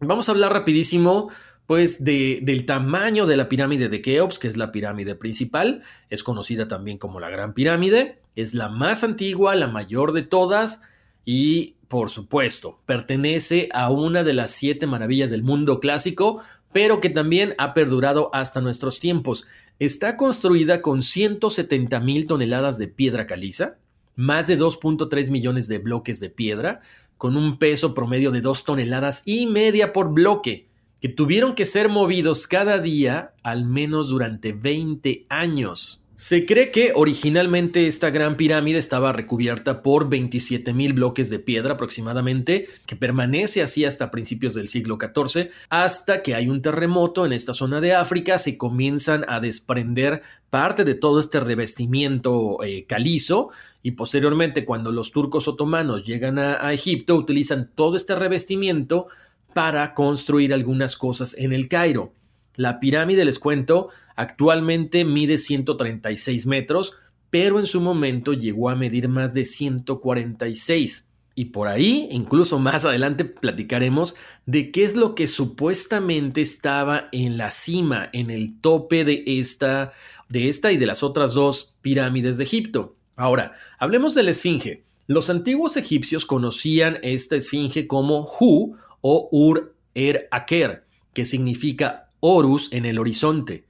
Vamos 0.00 0.28
a 0.28 0.32
hablar 0.32 0.52
rapidísimo 0.52 1.30
pues 1.66 2.02
de, 2.02 2.38
del 2.42 2.64
tamaño 2.64 3.26
de 3.26 3.36
la 3.36 3.50
pirámide 3.50 3.90
de 3.90 4.00
Keops, 4.00 4.38
que 4.38 4.48
es 4.48 4.56
la 4.56 4.72
pirámide 4.72 5.14
principal, 5.14 5.82
es 6.08 6.22
conocida 6.22 6.66
también 6.66 6.96
como 6.96 7.20
la 7.20 7.28
Gran 7.28 7.52
Pirámide, 7.52 8.22
es 8.36 8.54
la 8.54 8.70
más 8.70 9.04
antigua, 9.04 9.54
la 9.54 9.68
mayor 9.68 10.12
de 10.12 10.22
todas 10.22 10.80
y 11.26 11.74
por 11.88 12.08
supuesto 12.08 12.80
pertenece 12.86 13.68
a 13.74 13.90
una 13.90 14.24
de 14.24 14.32
las 14.32 14.52
siete 14.52 14.86
maravillas 14.86 15.28
del 15.28 15.42
mundo 15.42 15.80
clásico, 15.80 16.42
pero 16.72 17.02
que 17.02 17.10
también 17.10 17.54
ha 17.58 17.74
perdurado 17.74 18.30
hasta 18.32 18.62
nuestros 18.62 18.98
tiempos. 19.00 19.46
Está 19.78 20.16
construida 20.16 20.80
con 20.80 21.02
170 21.02 22.00
mil 22.00 22.26
toneladas 22.26 22.78
de 22.78 22.88
piedra 22.88 23.26
caliza, 23.26 23.76
más 24.18 24.48
de 24.48 24.58
2.3 24.58 25.30
millones 25.30 25.68
de 25.68 25.78
bloques 25.78 26.18
de 26.18 26.28
piedra, 26.28 26.80
con 27.16 27.36
un 27.36 27.56
peso 27.56 27.94
promedio 27.94 28.32
de 28.32 28.40
2 28.40 28.64
toneladas 28.64 29.22
y 29.24 29.46
media 29.46 29.92
por 29.92 30.12
bloque, 30.12 30.66
que 31.00 31.08
tuvieron 31.08 31.54
que 31.54 31.66
ser 31.66 31.88
movidos 31.88 32.48
cada 32.48 32.80
día 32.80 33.34
al 33.44 33.64
menos 33.64 34.08
durante 34.08 34.52
20 34.52 35.26
años. 35.28 36.04
Se 36.20 36.46
cree 36.46 36.72
que 36.72 36.90
originalmente 36.96 37.86
esta 37.86 38.10
gran 38.10 38.36
pirámide 38.36 38.80
estaba 38.80 39.12
recubierta 39.12 39.84
por 39.84 40.08
27 40.08 40.72
mil 40.72 40.92
bloques 40.92 41.30
de 41.30 41.38
piedra 41.38 41.74
aproximadamente, 41.74 42.66
que 42.86 42.96
permanece 42.96 43.62
así 43.62 43.84
hasta 43.84 44.10
principios 44.10 44.52
del 44.52 44.66
siglo 44.66 44.98
XIV, 45.00 45.50
hasta 45.68 46.20
que 46.24 46.34
hay 46.34 46.48
un 46.48 46.60
terremoto 46.60 47.24
en 47.24 47.32
esta 47.32 47.52
zona 47.52 47.80
de 47.80 47.94
África, 47.94 48.40
se 48.40 48.58
comienzan 48.58 49.24
a 49.28 49.38
desprender 49.38 50.22
parte 50.50 50.84
de 50.84 50.96
todo 50.96 51.20
este 51.20 51.38
revestimiento 51.38 52.64
eh, 52.64 52.84
calizo 52.88 53.50
y 53.84 53.92
posteriormente 53.92 54.64
cuando 54.64 54.90
los 54.90 55.12
turcos 55.12 55.46
otomanos 55.46 56.04
llegan 56.04 56.40
a 56.40 56.72
Egipto 56.72 57.14
utilizan 57.14 57.70
todo 57.76 57.94
este 57.94 58.16
revestimiento 58.16 59.06
para 59.54 59.94
construir 59.94 60.52
algunas 60.52 60.96
cosas 60.96 61.36
en 61.38 61.52
el 61.52 61.68
Cairo. 61.68 62.17
La 62.58 62.80
pirámide, 62.80 63.24
les 63.24 63.38
cuento, 63.38 63.88
actualmente 64.16 65.04
mide 65.04 65.38
136 65.38 66.44
metros, 66.46 66.94
pero 67.30 67.60
en 67.60 67.66
su 67.66 67.80
momento 67.80 68.32
llegó 68.32 68.68
a 68.68 68.74
medir 68.74 69.08
más 69.08 69.32
de 69.32 69.44
146. 69.44 71.06
Y 71.36 71.44
por 71.44 71.68
ahí, 71.68 72.08
incluso 72.10 72.58
más 72.58 72.84
adelante, 72.84 73.24
platicaremos 73.24 74.16
de 74.44 74.72
qué 74.72 74.82
es 74.82 74.96
lo 74.96 75.14
que 75.14 75.28
supuestamente 75.28 76.40
estaba 76.40 77.08
en 77.12 77.38
la 77.38 77.52
cima, 77.52 78.10
en 78.12 78.28
el 78.28 78.60
tope 78.60 79.04
de 79.04 79.22
esta, 79.24 79.92
de 80.28 80.48
esta 80.48 80.72
y 80.72 80.78
de 80.78 80.86
las 80.86 81.04
otras 81.04 81.34
dos 81.34 81.76
pirámides 81.80 82.38
de 82.38 82.44
Egipto. 82.44 82.96
Ahora, 83.14 83.52
hablemos 83.78 84.16
de 84.16 84.24
la 84.24 84.32
esfinge. 84.32 84.82
Los 85.06 85.30
antiguos 85.30 85.76
egipcios 85.76 86.26
conocían 86.26 86.98
esta 87.04 87.36
esfinge 87.36 87.86
como 87.86 88.24
Hu 88.24 88.76
o 89.00 89.28
Ur 89.30 89.76
Er 89.94 90.26
Aker, 90.32 90.86
que 91.14 91.24
significa 91.24 92.07
Horus 92.20 92.72
en 92.72 92.84
el 92.84 92.98
horizonte. 92.98 93.64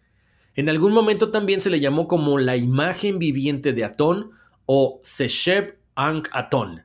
En 0.54 0.68
algún 0.68 0.92
momento 0.92 1.30
también 1.30 1.60
se 1.60 1.70
le 1.70 1.80
llamó 1.80 2.08
como 2.08 2.38
la 2.38 2.56
imagen 2.56 3.18
viviente 3.18 3.72
de 3.72 3.84
Atón 3.84 4.30
o 4.66 5.00
Sesheb 5.02 5.76
Ankh 5.94 6.28
Atón. 6.32 6.82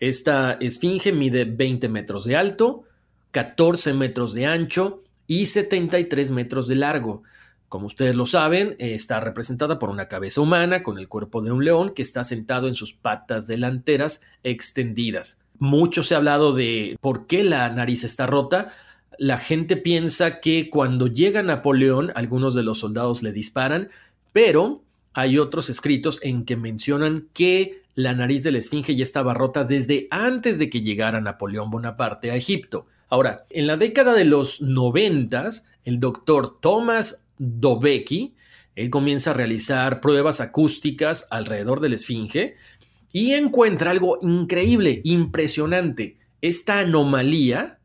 Esta 0.00 0.52
esfinge 0.60 1.12
mide 1.12 1.46
20 1.46 1.88
metros 1.88 2.24
de 2.24 2.36
alto, 2.36 2.84
14 3.30 3.94
metros 3.94 4.34
de 4.34 4.46
ancho 4.46 5.02
y 5.26 5.46
73 5.46 6.30
metros 6.30 6.68
de 6.68 6.74
largo. 6.76 7.22
Como 7.68 7.86
ustedes 7.86 8.14
lo 8.14 8.26
saben, 8.26 8.76
está 8.78 9.18
representada 9.20 9.78
por 9.78 9.90
una 9.90 10.08
cabeza 10.08 10.40
humana 10.40 10.82
con 10.82 10.98
el 10.98 11.08
cuerpo 11.08 11.42
de 11.42 11.50
un 11.50 11.64
león 11.64 11.94
que 11.94 12.02
está 12.02 12.22
sentado 12.22 12.68
en 12.68 12.74
sus 12.74 12.94
patas 12.94 13.46
delanteras 13.46 14.20
extendidas. 14.44 15.38
Mucho 15.58 16.02
se 16.02 16.14
ha 16.14 16.18
hablado 16.18 16.52
de 16.52 16.96
por 17.00 17.26
qué 17.26 17.42
la 17.42 17.68
nariz 17.70 18.04
está 18.04 18.26
rota 18.26 18.68
la 19.18 19.38
gente 19.38 19.76
piensa 19.76 20.40
que 20.40 20.70
cuando 20.70 21.06
llega 21.06 21.42
Napoleón, 21.42 22.12
algunos 22.14 22.54
de 22.54 22.62
los 22.62 22.78
soldados 22.78 23.22
le 23.22 23.32
disparan, 23.32 23.88
pero 24.32 24.82
hay 25.12 25.38
otros 25.38 25.70
escritos 25.70 26.18
en 26.22 26.44
que 26.44 26.56
mencionan 26.56 27.28
que 27.32 27.82
la 27.94 28.12
nariz 28.12 28.42
de 28.42 28.52
la 28.52 28.58
esfinge 28.58 28.94
ya 28.94 29.02
estaba 29.02 29.32
rota 29.32 29.64
desde 29.64 30.06
antes 30.10 30.58
de 30.58 30.68
que 30.68 30.82
llegara 30.82 31.20
Napoleón 31.20 31.70
Bonaparte 31.70 32.30
a 32.30 32.36
Egipto. 32.36 32.86
Ahora, 33.08 33.46
en 33.48 33.66
la 33.66 33.76
década 33.76 34.12
de 34.12 34.26
los 34.26 34.60
noventas, 34.60 35.64
el 35.84 36.00
doctor 36.00 36.60
Thomas 36.60 37.22
Dobecki, 37.38 38.34
él 38.74 38.90
comienza 38.90 39.30
a 39.30 39.34
realizar 39.34 40.00
pruebas 40.02 40.40
acústicas 40.40 41.26
alrededor 41.30 41.80
de 41.80 41.88
la 41.88 41.94
esfinge 41.94 42.56
y 43.12 43.32
encuentra 43.32 43.92
algo 43.92 44.18
increíble, 44.20 45.00
impresionante. 45.04 46.18
Esta 46.42 46.80
anomalía 46.80 47.78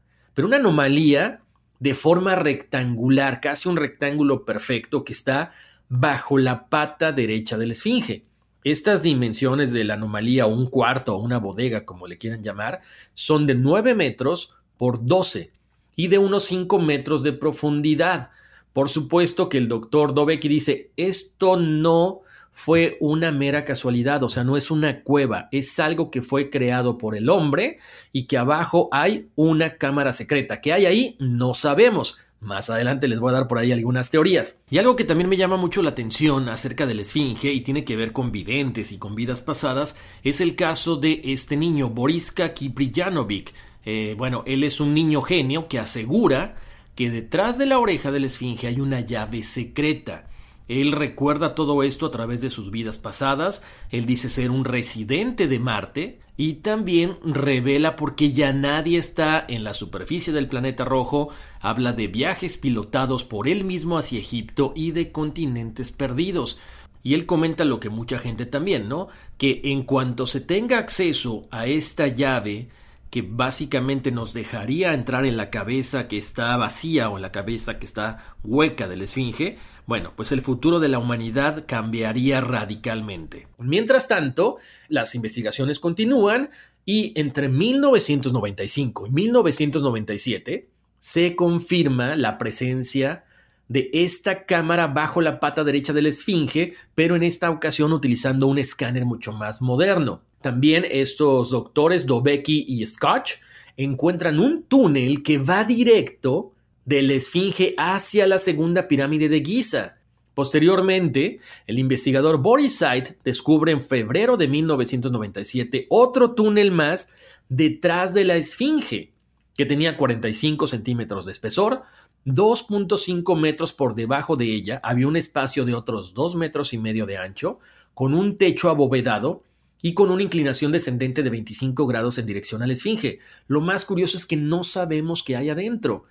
una 0.46 0.58
anomalía 0.58 1.42
de 1.80 1.96
forma 1.96 2.36
rectangular, 2.36 3.42
casi 3.42 3.68
un 3.68 3.76
rectángulo 3.76 4.46
perfecto 4.46 5.04
que 5.04 5.14
está 5.14 5.52
bajo 5.90 6.38
la 6.38 6.70
pata 6.70 7.12
derecha 7.12 7.58
de 7.58 7.66
la 7.66 7.74
esfinge. 7.74 8.24
Estas 8.64 9.02
dimensiones 9.02 9.74
de 9.74 9.84
la 9.84 9.96
anomalía, 9.96 10.46
un 10.46 10.68
cuarto 10.68 11.16
o 11.16 11.22
una 11.22 11.40
bodega, 11.40 11.84
como 11.86 12.08
le 12.08 12.18
quieran 12.18 12.44
llamar, 12.44 12.82
son 13.14 13.48
de 13.48 13.56
9 13.56 13.96
metros 13.96 14.54
por 14.78 15.04
12 15.04 15.52
y 15.96 16.08
de 16.08 16.20
unos 16.20 16.44
5 16.46 16.80
metros 16.80 17.24
de 17.24 17.34
profundidad. 17.34 18.30
Por 18.74 18.88
supuesto 18.88 19.50
que 19.50 19.58
el 19.58 19.68
doctor 19.68 20.14
Dobecki 20.14 20.48
dice, 20.48 20.92
esto 20.96 21.58
no 21.58 22.22
fue 22.52 22.98
una 23.00 23.32
mera 23.32 23.66
casualidad, 23.66 24.24
o 24.24 24.30
sea, 24.30 24.44
no 24.44 24.58
es 24.58 24.72
una 24.72 25.02
cueva, 25.02 25.48
es 25.52 25.80
algo 25.80 26.12
que 26.12 26.22
fue 26.22 26.50
creado 26.50 26.98
por 26.98 27.16
el 27.16 27.30
hombre 27.30 27.80
y 28.12 28.28
que 28.28 28.38
abajo 28.38 28.90
hay 28.92 29.30
una 29.36 29.76
cámara 29.76 30.14
secreta. 30.14 30.62
¿Qué 30.62 30.74
hay 30.74 30.86
ahí? 30.86 31.16
No 31.20 31.54
sabemos. 31.54 32.18
Más 32.42 32.72
adelante 32.72 33.08
les 33.08 33.20
voy 33.20 33.30
a 33.30 33.34
dar 33.34 33.48
por 33.48 33.60
ahí 33.60 33.72
algunas 33.72 34.10
teorías. 34.10 34.60
Y 34.70 34.80
algo 34.80 34.96
que 34.96 35.04
también 35.04 35.30
me 35.30 35.38
llama 35.38 35.58
mucho 35.58 35.84
la 35.84 35.92
atención 35.92 36.50
acerca 36.50 36.88
de 36.88 36.96
la 36.96 37.04
Esfinge 37.04 37.54
y 37.54 37.62
tiene 37.62 37.86
que 37.86 37.96
ver 37.96 38.14
con 38.14 38.32
videntes 38.32 38.92
y 38.92 38.98
con 38.98 39.14
vidas 39.14 39.44
pasadas 39.44 39.96
es 40.24 40.42
el 40.42 40.56
caso 40.56 40.96
de 40.96 41.22
este 41.24 41.56
niño, 41.56 41.92
Boriska 41.92 42.52
Kipriyanovic. 42.54 43.54
Eh, 43.86 44.16
bueno, 44.18 44.44
él 44.48 44.64
es 44.64 44.80
un 44.80 44.96
niño 44.96 45.22
genio 45.22 45.68
que 45.68 45.78
asegura 45.78 46.56
que 46.96 47.12
detrás 47.12 47.60
de 47.60 47.68
la 47.68 47.78
oreja 47.78 48.12
de 48.12 48.20
la 48.20 48.26
Esfinge 48.26 48.68
hay 48.68 48.80
una 48.80 49.02
llave 49.02 49.44
secreta. 49.44 50.28
Él 50.72 50.94
recuerda 50.94 51.54
todo 51.54 51.84
esto 51.84 52.06
a 52.06 52.12
través 52.12 52.40
de 52.40 52.50
sus 52.50 52.72
vidas 52.72 52.98
pasadas, 52.98 53.62
él 53.90 54.06
dice 54.06 54.30
ser 54.30 54.52
un 54.52 54.64
residente 54.64 55.50
de 55.50 55.60
Marte 55.60 56.20
y 56.38 56.54
también 56.54 57.18
revela 57.26 57.98
por 57.98 58.16
qué 58.16 58.32
ya 58.32 58.54
nadie 58.54 58.98
está 58.98 59.44
en 59.46 59.66
la 59.66 59.74
superficie 59.74 60.32
del 60.32 60.48
planeta 60.48 60.86
rojo, 60.86 61.28
habla 61.60 61.92
de 61.92 62.08
viajes 62.08 62.58
pilotados 62.58 63.26
por 63.26 63.50
él 63.50 63.66
mismo 63.66 63.98
hacia 63.98 64.20
Egipto 64.20 64.72
y 64.74 64.92
de 64.92 65.12
continentes 65.12 65.92
perdidos. 65.92 66.58
Y 67.04 67.16
él 67.16 67.26
comenta 67.26 67.66
lo 67.66 67.82
que 67.82 67.90
mucha 67.90 68.18
gente 68.18 68.46
también, 68.46 68.88
¿no? 68.88 69.10
Que 69.38 69.60
en 69.66 69.84
cuanto 69.84 70.26
se 70.26 70.40
tenga 70.40 70.78
acceso 70.78 71.50
a 71.52 71.66
esta 71.66 72.08
llave, 72.08 72.70
que 73.12 73.22
básicamente 73.22 74.10
nos 74.12 74.34
dejaría 74.34 74.94
entrar 74.94 75.26
en 75.26 75.36
la 75.36 75.50
cabeza 75.50 76.08
que 76.08 76.18
está 76.18 76.56
vacía 76.56 77.10
o 77.10 77.18
en 77.18 77.22
la 77.22 77.32
cabeza 77.32 77.78
que 77.78 77.86
está 77.86 78.36
hueca 78.44 78.88
de 78.88 78.96
la 78.96 79.04
esfinge, 79.04 79.58
bueno, 79.86 80.14
pues 80.16 80.32
el 80.32 80.42
futuro 80.42 80.80
de 80.80 80.88
la 80.88 80.98
humanidad 80.98 81.66
cambiaría 81.68 82.40
radicalmente. 82.40 83.48
Mientras 83.60 84.08
tanto, 84.08 84.58
las 84.88 85.14
investigaciones 85.14 85.80
continúan 85.80 86.52
y 86.86 87.12
entre 87.20 87.50
1995 87.50 89.08
y 89.08 89.12
1997 89.12 90.70
se 90.98 91.36
confirma 91.36 92.16
la 92.16 92.38
presencia 92.38 93.26
de 93.68 93.90
esta 93.92 94.46
cámara 94.46 94.88
bajo 94.88 95.20
la 95.20 95.42
pata 95.42 95.66
derecha 95.66 95.92
de 95.92 96.02
la 96.02 96.10
esfinge, 96.10 96.76
pero 96.96 97.18
en 97.18 97.24
esta 97.24 97.50
ocasión 97.50 97.92
utilizando 97.92 98.48
un 98.48 98.58
escáner 98.58 99.04
mucho 99.04 99.34
más 99.34 99.62
moderno. 99.62 100.22
También 100.42 100.86
estos 100.90 101.52
doctores 101.52 102.06
Dobecki 102.06 102.66
y 102.68 102.86
Scotch 102.86 103.34
encuentran 103.78 104.40
un 104.40 104.64
túnel 104.64 105.24
que 105.24 105.38
va 105.38 105.64
directo 105.64 106.54
de 106.86 107.04
la 107.04 107.14
Esfinge 107.14 107.76
hacia 107.78 108.28
la 108.28 108.38
segunda 108.38 108.88
pirámide 108.88 109.30
de 109.30 109.44
Giza. 109.44 109.98
Posteriormente, 110.34 111.40
el 111.68 111.78
investigador 111.78 112.38
Boris 112.38 112.78
Said 112.78 113.16
descubre 113.24 113.72
en 113.72 113.82
febrero 113.82 114.38
de 114.38 114.48
1997 114.48 115.88
otro 115.90 116.32
túnel 116.32 116.72
más 116.72 117.08
detrás 117.50 118.14
de 118.14 118.26
la 118.26 118.36
Esfinge, 118.36 119.12
que 119.56 119.66
tenía 119.66 119.98
45 119.98 120.68
centímetros 120.68 121.26
de 121.26 121.34
espesor, 121.34 121.84
2.5 122.26 123.38
metros 123.38 123.74
por 123.74 123.94
debajo 123.96 124.36
de 124.36 124.46
ella 124.46 124.80
había 124.84 125.08
un 125.08 125.18
espacio 125.18 125.66
de 125.66 125.74
otros 125.74 126.14
2 126.14 126.36
metros 126.36 126.74
y 126.74 126.78
medio 126.78 127.06
de 127.06 127.18
ancho, 127.18 127.60
con 127.94 128.14
un 128.14 128.38
techo 128.38 128.70
abovedado 128.70 129.44
y 129.82 129.94
con 129.94 130.12
una 130.12 130.24
inclinación 130.24 130.72
descendente 130.72 131.24
de 131.24 131.30
25 131.30 131.88
grados 131.88 132.18
en 132.18 132.26
dirección 132.26 132.62
a 132.62 132.72
esfinge. 132.72 133.20
Lo 133.48 133.62
más 133.62 133.86
curioso 133.86 134.18
es 134.18 134.26
que 134.26 134.38
no 134.38 134.64
sabemos 134.64 135.24
qué 135.24 135.36
hay 135.36 135.50
adentro. 135.50 136.06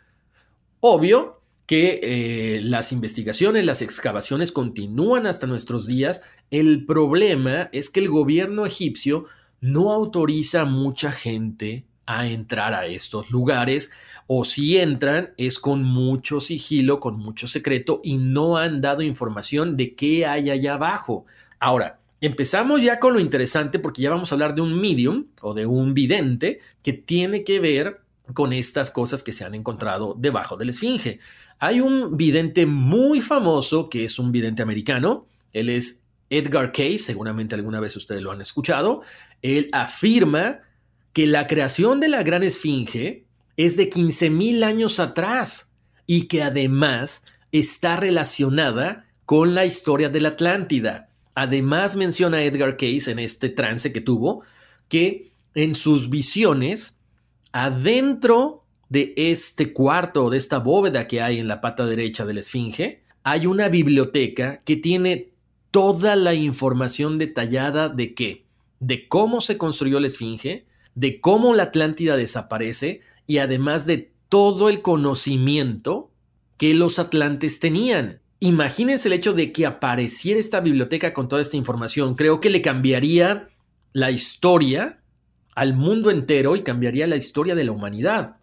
Obvio 0.81 1.41
que 1.67 2.01
eh, 2.03 2.61
las 2.63 2.91
investigaciones, 2.91 3.65
las 3.65 3.81
excavaciones 3.81 4.51
continúan 4.51 5.27
hasta 5.27 5.47
nuestros 5.47 5.87
días. 5.87 6.23
El 6.51 6.85
problema 6.85 7.69
es 7.73 7.91
que 7.91 8.01
el 8.01 8.09
gobierno 8.09 8.67
egipcio 8.67 9.27
no 9.61 9.93
autoriza 9.93 10.63
a 10.63 10.65
mucha 10.65 11.13
gente 11.13 11.85
a 12.07 12.27
entrar 12.27 12.75
a 12.75 12.87
estos 12.87 13.31
lugares 13.31 13.93
o 14.27 14.45
si 14.45 14.79
entran 14.79 15.33
es 15.37 15.61
con 15.61 15.85
mucho 15.85 16.41
sigilo, 16.41 16.99
con 16.99 17.19
mucho 17.19 17.47
secreto 17.47 18.01
y 18.03 18.17
no 18.17 18.57
han 18.57 18.81
dado 18.81 19.03
información 19.03 19.77
de 19.77 19.95
qué 19.95 20.27
hay 20.27 20.51
allá 20.51 20.75
abajo. 20.75 21.27
Ahora, 21.61 22.00
Empezamos 22.21 22.83
ya 22.83 23.01
con 23.01 23.15
lo 23.15 23.21
interesante 23.21 23.79
porque 23.79 24.03
ya 24.03 24.11
vamos 24.11 24.31
a 24.31 24.35
hablar 24.35 24.55
de 24.55 24.61
un 24.61 24.79
medium 24.79 25.27
o 25.41 25.55
de 25.55 25.65
un 25.65 25.95
vidente 25.95 26.61
que 26.83 26.93
tiene 26.93 27.45
que 27.45 27.61
ver 27.61 28.01
con 28.35 28.53
estas 28.53 28.91
cosas 28.91 29.23
que 29.23 29.33
se 29.33 29.45
han 29.45 29.55
encontrado 29.55 30.15
debajo 30.19 30.57
de 30.57 30.67
la 30.67 30.71
esfinge. 30.73 31.19
Hay 31.59 31.81
un 31.81 32.17
vidente 32.17 32.67
muy 32.67 33.21
famoso 33.21 33.89
que 33.89 34.05
es 34.05 34.19
un 34.19 34.33
vidente 34.33 34.63
americano, 34.63 35.27
él 35.53 35.69
es 35.69 36.01
Edgar 36.29 36.73
Cayce, 36.73 37.05
seguramente 37.05 37.55
alguna 37.55 37.81
vez 37.81 37.97
ustedes 37.97 38.23
lo 38.23 38.31
han 38.31 38.41
escuchado, 38.41 39.03
él 39.43 39.69
afirma 39.73 40.61
que 41.13 41.27
la 41.27 41.47
creación 41.47 42.01
de 42.01 42.09
la 42.09 42.23
gran 42.23 42.43
esfinge 42.43 43.25
es 43.57 43.77
de 43.77 43.91
15.000 43.91 44.63
años 44.63 45.01
atrás 45.01 45.69
y 46.07 46.29
que 46.29 46.43
además 46.43 47.23
está 47.53 47.97
relacionada 47.97 49.07
con 49.27 49.55
la 49.55 49.65
historia 49.65 50.09
de 50.09 50.21
la 50.21 50.31
Atlántida. 50.31 51.10
Además 51.41 51.97
menciona 51.97 52.45
Edgar 52.45 52.77
Cayce 52.77 53.13
en 53.13 53.19
este 53.19 53.49
trance 53.49 53.95
que 53.95 54.03
tuvo 54.03 54.43
que 54.89 55.33
en 55.55 55.75
sus 55.75 56.11
visiones, 56.11 57.01
adentro 57.51 58.67
de 58.91 59.15
este 59.17 59.73
cuarto, 59.73 60.29
de 60.29 60.37
esta 60.37 60.59
bóveda 60.59 61.07
que 61.07 61.23
hay 61.23 61.39
en 61.39 61.49
la 61.49 61.63
pata 61.63 61.87
derecha 61.87 62.27
de 62.27 62.35
la 62.35 62.41
Esfinge, 62.41 63.05
hay 63.23 63.47
una 63.47 63.71
biblioteca 63.71 64.61
que 64.67 64.77
tiene 64.77 65.31
toda 65.71 66.15
la 66.15 66.35
información 66.35 67.17
detallada 67.17 67.89
de 67.89 68.13
qué, 68.13 68.45
de 68.79 69.09
cómo 69.09 69.41
se 69.41 69.57
construyó 69.57 69.99
la 69.99 70.09
Esfinge, 70.09 70.67
de 70.95 71.23
cómo 71.23 71.55
la 71.55 71.63
Atlántida 71.63 72.19
desaparece 72.19 73.01
y 73.27 73.39
además 73.39 73.87
de 73.87 74.13
todo 74.29 74.69
el 74.69 74.83
conocimiento 74.83 76.11
que 76.59 76.75
los 76.75 76.99
atlantes 76.99 77.61
tenían. 77.61 78.20
Imagínense 78.43 79.09
el 79.09 79.13
hecho 79.13 79.35
de 79.35 79.53
que 79.53 79.67
apareciera 79.67 80.41
esta 80.41 80.61
biblioteca 80.61 81.13
con 81.13 81.29
toda 81.29 81.43
esta 81.43 81.59
información. 81.59 82.15
Creo 82.15 82.41
que 82.41 82.49
le 82.49 82.63
cambiaría 82.63 83.51
la 83.93 84.11
historia 84.11 84.99
al 85.55 85.75
mundo 85.75 86.11
entero 86.11 86.57
y 86.57 86.63
cambiaría 86.63 87.07
la 87.07 87.17
historia 87.17 87.55
de 87.55 87.65
la 87.65 87.73
humanidad. 87.73 88.37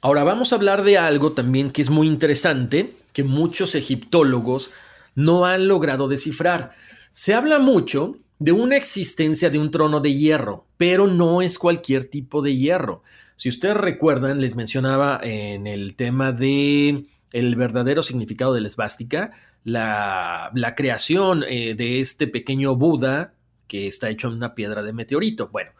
Ahora 0.00 0.24
vamos 0.24 0.52
a 0.52 0.56
hablar 0.56 0.84
de 0.84 0.96
algo 0.96 1.32
también 1.32 1.70
que 1.70 1.82
es 1.82 1.90
muy 1.90 2.06
interesante, 2.06 2.94
que 3.12 3.24
muchos 3.24 3.74
egiptólogos 3.74 4.70
no 5.14 5.44
han 5.44 5.68
logrado 5.68 6.08
descifrar. 6.08 6.70
Se 7.12 7.34
habla 7.34 7.58
mucho 7.58 8.16
de 8.38 8.52
una 8.52 8.78
existencia 8.78 9.50
de 9.50 9.58
un 9.58 9.70
trono 9.70 10.00
de 10.00 10.14
hierro, 10.14 10.66
pero 10.78 11.06
no 11.06 11.42
es 11.42 11.58
cualquier 11.58 12.06
tipo 12.06 12.40
de 12.40 12.56
hierro. 12.56 13.02
Si 13.36 13.50
ustedes 13.50 13.76
recuerdan, 13.76 14.40
les 14.40 14.56
mencionaba 14.56 15.20
en 15.22 15.66
el 15.66 15.94
tema 15.94 16.32
de 16.32 17.02
el 17.32 17.56
verdadero 17.56 18.02
significado 18.02 18.54
de 18.54 18.60
la 18.60 18.66
esvástica, 18.66 19.32
la, 19.64 20.50
la 20.54 20.74
creación 20.74 21.44
eh, 21.48 21.74
de 21.74 22.00
este 22.00 22.26
pequeño 22.26 22.76
Buda 22.76 23.34
que 23.66 23.86
está 23.86 24.10
hecho 24.10 24.28
en 24.28 24.34
una 24.34 24.54
piedra 24.54 24.82
de 24.82 24.92
meteorito. 24.92 25.48
Bueno, 25.48 25.70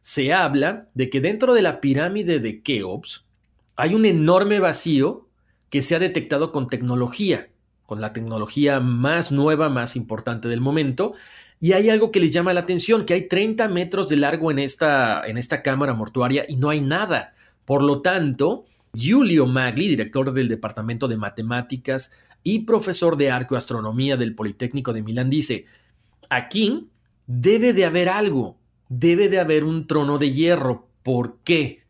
se 0.00 0.32
habla 0.32 0.88
de 0.94 1.10
que 1.10 1.20
dentro 1.20 1.52
de 1.52 1.62
la 1.62 1.80
pirámide 1.80 2.38
de 2.38 2.62
Keops 2.62 3.24
hay 3.76 3.94
un 3.94 4.06
enorme 4.06 4.58
vacío 4.58 5.28
que 5.68 5.82
se 5.82 5.94
ha 5.94 5.98
detectado 5.98 6.50
con 6.50 6.66
tecnología, 6.66 7.48
con 7.84 8.00
la 8.00 8.12
tecnología 8.12 8.80
más 8.80 9.32
nueva, 9.32 9.68
más 9.68 9.96
importante 9.96 10.48
del 10.48 10.60
momento, 10.60 11.12
y 11.60 11.72
hay 11.72 11.90
algo 11.90 12.10
que 12.10 12.20
les 12.20 12.32
llama 12.32 12.52
la 12.52 12.60
atención, 12.60 13.04
que 13.04 13.14
hay 13.14 13.28
30 13.28 13.68
metros 13.68 14.08
de 14.08 14.16
largo 14.16 14.50
en 14.50 14.58
esta, 14.58 15.22
en 15.26 15.38
esta 15.38 15.62
cámara 15.62 15.94
mortuaria 15.94 16.44
y 16.48 16.56
no 16.56 16.70
hay 16.70 16.80
nada. 16.80 17.34
Por 17.64 17.82
lo 17.82 18.02
tanto, 18.02 18.64
Giulio 18.94 19.46
Magli, 19.46 19.88
director 19.88 20.32
del 20.32 20.48
Departamento 20.48 21.08
de 21.08 21.16
Matemáticas 21.16 22.12
y 22.42 22.60
profesor 22.60 23.16
de 23.16 23.30
arqueoastronomía 23.30 24.18
del 24.18 24.34
Politécnico 24.34 24.92
de 24.92 25.02
Milán, 25.02 25.30
dice, 25.30 25.64
aquí 26.28 26.88
debe 27.26 27.72
de 27.72 27.86
haber 27.86 28.10
algo, 28.10 28.58
debe 28.90 29.30
de 29.30 29.38
haber 29.38 29.64
un 29.64 29.86
trono 29.86 30.18
de 30.18 30.32
hierro. 30.32 30.88
¿Por 31.02 31.38
qué? 31.42 31.84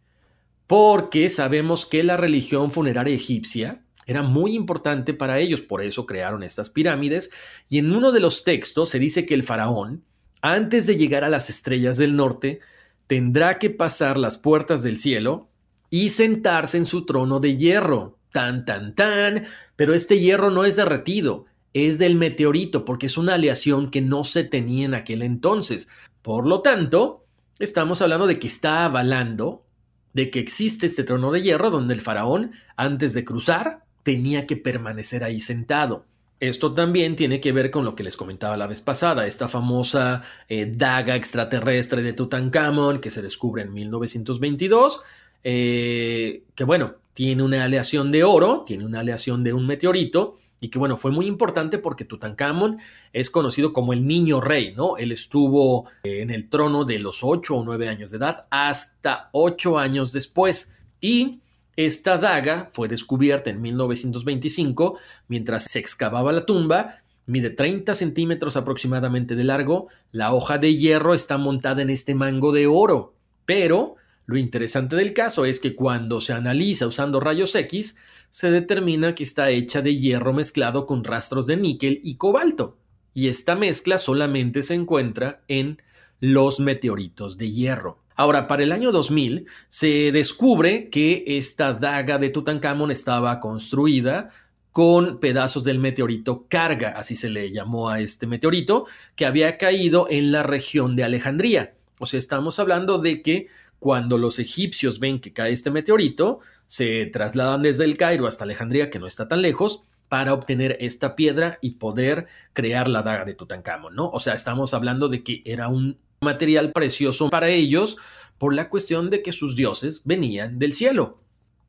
Porque 0.68 1.28
sabemos 1.28 1.86
que 1.86 2.04
la 2.04 2.16
religión 2.16 2.70
funeraria 2.70 3.14
egipcia 3.14 3.82
era 4.06 4.22
muy 4.22 4.54
importante 4.54 5.12
para 5.12 5.40
ellos, 5.40 5.60
por 5.60 5.82
eso 5.82 6.06
crearon 6.06 6.42
estas 6.42 6.70
pirámides, 6.70 7.30
y 7.68 7.78
en 7.78 7.92
uno 7.92 8.12
de 8.12 8.20
los 8.20 8.44
textos 8.44 8.90
se 8.90 8.98
dice 8.98 9.26
que 9.26 9.34
el 9.34 9.42
faraón, 9.42 10.04
antes 10.40 10.86
de 10.86 10.96
llegar 10.96 11.24
a 11.24 11.28
las 11.28 11.50
estrellas 11.50 11.98
del 11.98 12.16
norte, 12.16 12.60
tendrá 13.06 13.58
que 13.58 13.70
pasar 13.70 14.16
las 14.16 14.38
puertas 14.38 14.82
del 14.82 14.96
cielo 14.96 15.51
y 15.92 16.08
sentarse 16.08 16.78
en 16.78 16.86
su 16.86 17.04
trono 17.04 17.38
de 17.38 17.58
hierro. 17.58 18.16
Tan, 18.32 18.64
tan, 18.64 18.94
tan. 18.94 19.44
Pero 19.76 19.92
este 19.92 20.18
hierro 20.18 20.50
no 20.50 20.64
es 20.64 20.74
derretido, 20.74 21.44
es 21.74 21.98
del 21.98 22.14
meteorito, 22.14 22.86
porque 22.86 23.04
es 23.06 23.18
una 23.18 23.34
aleación 23.34 23.90
que 23.90 24.00
no 24.00 24.24
se 24.24 24.42
tenía 24.42 24.86
en 24.86 24.94
aquel 24.94 25.20
entonces. 25.20 25.88
Por 26.22 26.46
lo 26.46 26.62
tanto, 26.62 27.26
estamos 27.58 28.00
hablando 28.00 28.26
de 28.26 28.38
que 28.38 28.46
está 28.46 28.86
avalando 28.86 29.66
de 30.14 30.30
que 30.30 30.40
existe 30.40 30.86
este 30.86 31.04
trono 31.04 31.30
de 31.30 31.42
hierro 31.42 31.68
donde 31.68 31.92
el 31.92 32.00
faraón, 32.00 32.52
antes 32.74 33.12
de 33.12 33.26
cruzar, 33.26 33.84
tenía 34.02 34.46
que 34.46 34.56
permanecer 34.56 35.24
ahí 35.24 35.40
sentado. 35.40 36.06
Esto 36.40 36.72
también 36.72 37.16
tiene 37.16 37.38
que 37.38 37.52
ver 37.52 37.70
con 37.70 37.84
lo 37.84 37.94
que 37.94 38.02
les 38.02 38.16
comentaba 38.16 38.56
la 38.56 38.66
vez 38.66 38.80
pasada, 38.80 39.26
esta 39.26 39.46
famosa 39.46 40.22
eh, 40.48 40.72
daga 40.74 41.16
extraterrestre 41.16 42.02
de 42.02 42.14
Tutankamón 42.14 43.00
que 43.00 43.10
se 43.10 43.20
descubre 43.20 43.62
en 43.62 43.74
1922, 43.74 45.02
eh, 45.44 46.44
que 46.54 46.64
bueno, 46.64 46.94
tiene 47.14 47.42
una 47.42 47.64
aleación 47.64 48.10
de 48.10 48.24
oro, 48.24 48.64
tiene 48.66 48.84
una 48.84 49.00
aleación 49.00 49.44
de 49.44 49.52
un 49.52 49.66
meteorito, 49.66 50.36
y 50.62 50.68
que 50.68 50.78
bueno, 50.78 50.96
fue 50.96 51.10
muy 51.10 51.26
importante 51.26 51.78
porque 51.78 52.04
Tutankamón 52.04 52.78
es 53.12 53.30
conocido 53.30 53.72
como 53.72 53.92
el 53.92 54.06
niño 54.06 54.40
rey, 54.40 54.72
¿no? 54.76 54.96
Él 54.96 55.10
estuvo 55.10 55.86
eh, 56.04 56.22
en 56.22 56.30
el 56.30 56.48
trono 56.48 56.84
de 56.84 57.00
los 57.00 57.24
8 57.24 57.56
o 57.56 57.64
9 57.64 57.88
años 57.88 58.12
de 58.12 58.18
edad 58.18 58.46
hasta 58.48 59.28
8 59.32 59.78
años 59.80 60.12
después 60.12 60.72
y 61.00 61.40
esta 61.74 62.16
daga 62.16 62.70
fue 62.72 62.86
descubierta 62.86 63.50
en 63.50 63.60
1925 63.60 64.98
mientras 65.26 65.64
se 65.64 65.80
excavaba 65.80 66.30
la 66.32 66.46
tumba, 66.46 66.98
mide 67.26 67.50
30 67.50 67.96
centímetros 67.96 68.56
aproximadamente 68.56 69.34
de 69.34 69.42
largo, 69.42 69.88
la 70.12 70.32
hoja 70.32 70.58
de 70.58 70.76
hierro 70.76 71.12
está 71.12 71.38
montada 71.38 71.82
en 71.82 71.90
este 71.90 72.14
mango 72.14 72.52
de 72.52 72.68
oro, 72.68 73.14
pero 73.46 73.96
lo 74.26 74.36
interesante 74.36 74.96
del 74.96 75.12
caso 75.12 75.44
es 75.44 75.58
que 75.60 75.74
cuando 75.74 76.20
se 76.20 76.32
analiza 76.32 76.86
usando 76.86 77.20
rayos 77.20 77.54
X, 77.54 77.96
se 78.30 78.50
determina 78.50 79.14
que 79.14 79.24
está 79.24 79.50
hecha 79.50 79.82
de 79.82 79.96
hierro 79.96 80.32
mezclado 80.32 80.86
con 80.86 81.04
rastros 81.04 81.46
de 81.46 81.56
níquel 81.56 82.00
y 82.02 82.16
cobalto, 82.16 82.78
y 83.14 83.28
esta 83.28 83.54
mezcla 83.54 83.98
solamente 83.98 84.62
se 84.62 84.74
encuentra 84.74 85.42
en 85.48 85.82
los 86.20 86.60
meteoritos 86.60 87.36
de 87.36 87.50
hierro. 87.50 87.98
Ahora, 88.14 88.46
para 88.46 88.62
el 88.62 88.72
año 88.72 88.92
2000 88.92 89.46
se 89.68 90.12
descubre 90.12 90.88
que 90.90 91.24
esta 91.26 91.72
daga 91.72 92.18
de 92.18 92.30
Tutankamón 92.30 92.90
estaba 92.90 93.40
construida 93.40 94.30
con 94.70 95.20
pedazos 95.20 95.64
del 95.64 95.78
meteorito 95.78 96.46
Carga, 96.48 96.90
así 96.90 97.16
se 97.16 97.28
le 97.28 97.52
llamó 97.52 97.90
a 97.90 98.00
este 98.00 98.26
meteorito, 98.26 98.86
que 99.16 99.26
había 99.26 99.58
caído 99.58 100.06
en 100.08 100.32
la 100.32 100.42
región 100.42 100.96
de 100.96 101.04
Alejandría. 101.04 101.74
O 101.98 102.06
sea, 102.06 102.18
estamos 102.18 102.58
hablando 102.58 102.98
de 102.98 103.22
que 103.22 103.48
cuando 103.82 104.16
los 104.16 104.38
egipcios 104.38 105.00
ven 105.00 105.20
que 105.20 105.32
cae 105.32 105.50
este 105.50 105.72
meteorito, 105.72 106.38
se 106.68 107.06
trasladan 107.06 107.62
desde 107.62 107.84
el 107.84 107.96
Cairo 107.96 108.28
hasta 108.28 108.44
Alejandría, 108.44 108.90
que 108.90 109.00
no 109.00 109.08
está 109.08 109.26
tan 109.26 109.42
lejos, 109.42 109.82
para 110.08 110.34
obtener 110.34 110.76
esta 110.78 111.16
piedra 111.16 111.58
y 111.60 111.72
poder 111.72 112.28
crear 112.52 112.86
la 112.86 113.02
daga 113.02 113.24
de 113.24 113.34
Tutankamón, 113.34 113.96
¿no? 113.96 114.08
O 114.10 114.20
sea, 114.20 114.34
estamos 114.34 114.72
hablando 114.72 115.08
de 115.08 115.24
que 115.24 115.42
era 115.44 115.66
un 115.66 115.98
material 116.20 116.70
precioso 116.70 117.28
para 117.28 117.48
ellos 117.48 117.96
por 118.38 118.54
la 118.54 118.68
cuestión 118.68 119.10
de 119.10 119.20
que 119.20 119.32
sus 119.32 119.56
dioses 119.56 120.02
venían 120.04 120.60
del 120.60 120.74
cielo. 120.74 121.18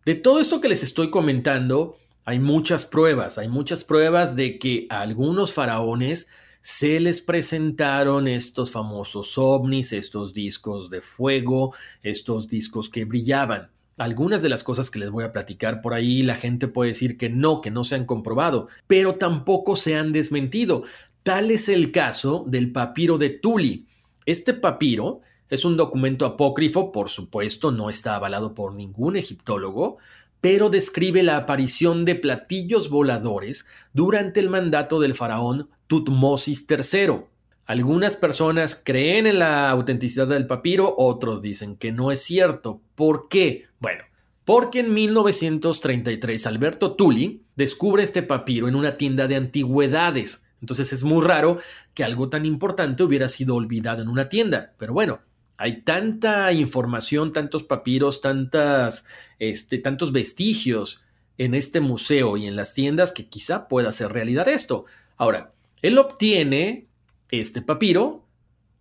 De 0.05 0.13
todo 0.13 0.39
esto 0.39 0.61
que 0.61 0.69
les 0.69 0.83
estoy 0.83 1.09
comentando, 1.09 1.97
hay 2.25 2.37
muchas 2.37 2.85
pruebas, 2.85 3.39
hay 3.39 3.47
muchas 3.47 3.83
pruebas 3.83 4.35
de 4.35 4.59
que 4.59 4.85
algunos 4.89 5.51
faraones 5.51 6.27
se 6.63 7.01
les 7.01 7.21
presentaron 7.21 8.25
estos 8.27 8.71
famosos 8.71 9.37
ovnis, 9.37 9.91
estos 9.91 10.33
discos 10.33 10.89
de 10.89 11.01
fuego, 11.01 11.75
estos 12.01 12.47
discos 12.47 12.89
que 12.89 13.03
brillaban. 13.03 13.69
Algunas 13.97 14.41
de 14.41 14.47
las 14.47 14.63
cosas 14.63 14.89
que 14.89 14.97
les 14.97 15.11
voy 15.11 15.25
a 15.25 15.33
platicar 15.33 15.81
por 15.81 15.93
ahí, 15.93 16.23
la 16.23 16.35
gente 16.35 16.69
puede 16.69 16.91
decir 16.91 17.17
que 17.17 17.29
no, 17.29 17.59
que 17.59 17.69
no 17.69 17.83
se 17.83 17.95
han 17.95 18.05
comprobado, 18.05 18.69
pero 18.87 19.15
tampoco 19.15 19.75
se 19.75 19.97
han 19.97 20.13
desmentido. 20.13 20.83
Tal 21.21 21.51
es 21.51 21.67
el 21.67 21.91
caso 21.91 22.45
del 22.47 22.71
papiro 22.71 23.17
de 23.17 23.29
Tuli. 23.29 23.85
Este 24.25 24.53
papiro 24.53 25.19
es 25.49 25.65
un 25.65 25.75
documento 25.75 26.25
apócrifo, 26.25 26.93
por 26.93 27.09
supuesto, 27.09 27.71
no 27.71 27.89
está 27.89 28.15
avalado 28.15 28.55
por 28.55 28.73
ningún 28.73 29.17
egiptólogo, 29.17 29.97
pero 30.43 30.69
describe 30.69 31.23
la 31.23 31.37
aparición 31.37 32.03
de 32.03 32.15
platillos 32.15 32.89
voladores 32.89 33.65
durante 33.93 34.41
el 34.41 34.49
mandato 34.49 34.99
del 34.99 35.15
faraón 35.15 35.69
Tutmosis 35.87 36.65
III. 36.69 37.21
Algunas 37.65 38.17
personas 38.17 38.75
creen 38.83 39.25
en 39.25 39.39
la 39.39 39.69
autenticidad 39.69 40.27
del 40.27 40.45
papiro, 40.45 40.95
otros 40.97 41.41
dicen 41.41 41.77
que 41.77 41.93
no 41.93 42.11
es 42.11 42.23
cierto. 42.23 42.81
¿Por 42.93 43.29
qué? 43.29 43.67
Bueno, 43.79 44.03
porque 44.43 44.81
en 44.81 44.93
1933 44.93 46.45
Alberto 46.45 46.97
Tulli 46.97 47.43
descubre 47.55 48.03
este 48.03 48.21
papiro 48.21 48.67
en 48.67 48.75
una 48.75 48.97
tienda 48.97 49.27
de 49.27 49.37
antigüedades. 49.37 50.43
Entonces 50.59 50.91
es 50.91 51.05
muy 51.05 51.25
raro 51.25 51.59
que 51.93 52.03
algo 52.03 52.27
tan 52.27 52.45
importante 52.45 53.03
hubiera 53.03 53.29
sido 53.29 53.55
olvidado 53.55 54.01
en 54.01 54.09
una 54.09 54.27
tienda. 54.27 54.73
Pero 54.77 54.91
bueno, 54.91 55.21
hay 55.57 55.81
tanta 55.81 56.51
información, 56.53 57.31
tantos 57.31 57.63
papiros, 57.63 58.21
tantas, 58.21 59.05
este, 59.39 59.77
tantos 59.77 60.11
vestigios 60.11 61.01
en 61.37 61.55
este 61.55 61.79
museo 61.79 62.37
y 62.37 62.47
en 62.47 62.55
las 62.55 62.73
tiendas 62.73 63.11
que 63.11 63.27
quizá 63.27 63.67
pueda 63.67 63.91
ser 63.91 64.11
realidad 64.11 64.47
esto. 64.47 64.85
Ahora, 65.17 65.51
él 65.81 65.97
obtiene 65.97 66.87
este 67.29 67.61
papiro, 67.61 68.25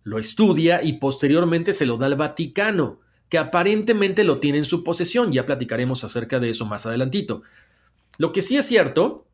lo 0.03 0.19
estudia 0.19 0.83
y 0.83 0.93
posteriormente 0.93 1.73
se 1.73 1.85
lo 1.85 1.97
da 1.97 2.07
al 2.07 2.15
Vaticano, 2.15 2.99
que 3.29 3.37
aparentemente 3.37 4.23
lo 4.23 4.39
tiene 4.39 4.59
en 4.59 4.65
su 4.65 4.83
posesión. 4.83 5.31
Ya 5.31 5.45
platicaremos 5.45 6.03
acerca 6.03 6.39
de 6.39 6.49
eso 6.49 6.65
más 6.65 6.85
adelantito. 6.85 7.43
Lo 8.17 8.31
que 8.31 8.41
sí 8.41 8.57
es 8.57 8.65
cierto 8.65 9.25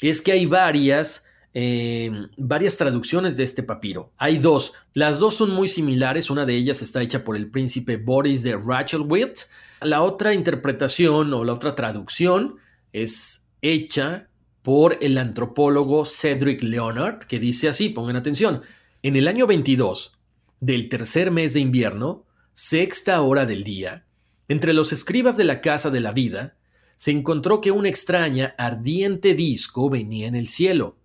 es 0.00 0.20
que 0.20 0.32
hay 0.32 0.46
varias, 0.46 1.24
eh, 1.58 2.10
varias 2.36 2.76
traducciones 2.76 3.38
de 3.38 3.44
este 3.44 3.62
papiro. 3.62 4.12
Hay 4.18 4.36
dos. 4.36 4.74
Las 4.92 5.18
dos 5.18 5.36
son 5.36 5.52
muy 5.52 5.68
similares. 5.68 6.28
Una 6.28 6.44
de 6.44 6.54
ellas 6.54 6.82
está 6.82 7.00
hecha 7.00 7.24
por 7.24 7.34
el 7.34 7.50
príncipe 7.50 7.96
Boris 7.96 8.42
de 8.42 8.56
Rachelwitt. 8.56 9.38
La 9.80 10.02
otra 10.02 10.34
interpretación 10.34 11.32
o 11.32 11.44
la 11.44 11.54
otra 11.54 11.74
traducción 11.74 12.56
es 12.92 13.42
hecha 13.62 14.28
por 14.60 14.98
el 15.00 15.16
antropólogo 15.16 16.04
Cedric 16.04 16.62
Leonard, 16.62 17.20
que 17.20 17.38
dice 17.38 17.68
así, 17.68 17.88
pongan 17.88 18.16
atención, 18.16 18.60
en 19.02 19.16
el 19.16 19.26
año 19.26 19.46
22 19.46 20.12
del 20.60 20.90
tercer 20.90 21.30
mes 21.30 21.54
de 21.54 21.60
invierno, 21.60 22.26
sexta 22.52 23.22
hora 23.22 23.46
del 23.46 23.64
día, 23.64 24.04
entre 24.48 24.74
los 24.74 24.92
escribas 24.92 25.38
de 25.38 25.44
la 25.44 25.62
Casa 25.62 25.88
de 25.88 26.00
la 26.00 26.12
Vida, 26.12 26.58
se 26.96 27.12
encontró 27.12 27.62
que 27.62 27.70
una 27.70 27.88
extraña, 27.88 28.54
ardiente 28.58 29.32
disco 29.32 29.88
venía 29.88 30.26
en 30.26 30.34
el 30.34 30.48
cielo, 30.48 30.98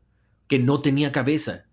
que 0.52 0.60
no 0.60 0.82
tenía 0.82 1.14
cabeza. 1.14 1.64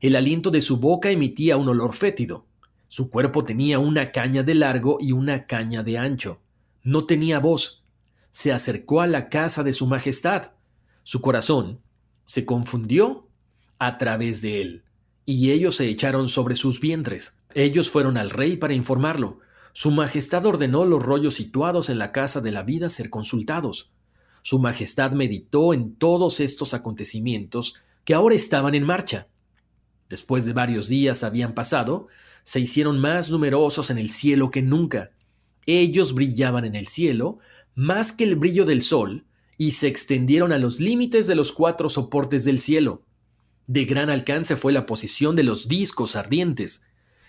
El 0.00 0.16
aliento 0.16 0.50
de 0.50 0.60
su 0.60 0.78
boca 0.78 1.08
emitía 1.08 1.56
un 1.56 1.68
olor 1.68 1.94
fétido. 1.94 2.46
Su 2.88 3.08
cuerpo 3.08 3.44
tenía 3.44 3.78
una 3.78 4.10
caña 4.10 4.42
de 4.42 4.56
largo 4.56 4.98
y 5.00 5.12
una 5.12 5.46
caña 5.46 5.84
de 5.84 5.98
ancho. 5.98 6.40
No 6.82 7.06
tenía 7.06 7.38
voz. 7.38 7.84
Se 8.32 8.50
acercó 8.50 9.02
a 9.02 9.06
la 9.06 9.28
casa 9.28 9.62
de 9.62 9.72
su 9.72 9.86
majestad. 9.86 10.50
Su 11.04 11.20
corazón 11.20 11.78
se 12.24 12.44
confundió 12.44 13.28
a 13.78 13.98
través 13.98 14.42
de 14.42 14.60
él, 14.60 14.82
y 15.24 15.52
ellos 15.52 15.76
se 15.76 15.86
echaron 15.86 16.28
sobre 16.28 16.56
sus 16.56 16.80
vientres. 16.80 17.36
Ellos 17.54 17.88
fueron 17.88 18.16
al 18.16 18.30
rey 18.30 18.56
para 18.56 18.74
informarlo. 18.74 19.38
Su 19.72 19.92
Majestad 19.92 20.44
ordenó 20.44 20.84
los 20.84 21.00
rollos 21.00 21.34
situados 21.34 21.88
en 21.88 21.98
la 21.98 22.10
casa 22.10 22.40
de 22.40 22.50
la 22.50 22.64
vida 22.64 22.88
ser 22.88 23.10
consultados. 23.10 23.92
Su 24.42 24.58
Majestad 24.58 25.12
meditó 25.12 25.72
en 25.72 25.94
todos 25.94 26.40
estos 26.40 26.74
acontecimientos 26.74 27.76
que 28.04 28.14
ahora 28.14 28.34
estaban 28.34 28.74
en 28.74 28.84
marcha. 28.84 29.28
Después 30.08 30.44
de 30.44 30.52
varios 30.52 30.88
días 30.88 31.24
habían 31.24 31.54
pasado, 31.54 32.08
se 32.44 32.60
hicieron 32.60 32.98
más 32.98 33.30
numerosos 33.30 33.90
en 33.90 33.98
el 33.98 34.10
cielo 34.10 34.50
que 34.50 34.62
nunca. 34.62 35.10
Ellos 35.66 36.14
brillaban 36.14 36.64
en 36.64 36.74
el 36.74 36.86
cielo 36.86 37.38
más 37.74 38.12
que 38.12 38.24
el 38.24 38.36
brillo 38.36 38.64
del 38.64 38.82
sol, 38.82 39.24
y 39.56 39.72
se 39.72 39.88
extendieron 39.88 40.52
a 40.52 40.58
los 40.58 40.80
límites 40.80 41.26
de 41.26 41.34
los 41.34 41.52
cuatro 41.52 41.88
soportes 41.88 42.44
del 42.44 42.58
cielo. 42.58 43.02
De 43.66 43.84
gran 43.84 44.10
alcance 44.10 44.56
fue 44.56 44.72
la 44.72 44.84
posición 44.84 45.36
de 45.36 45.44
los 45.44 45.68
discos 45.68 46.16
ardientes. 46.16 46.82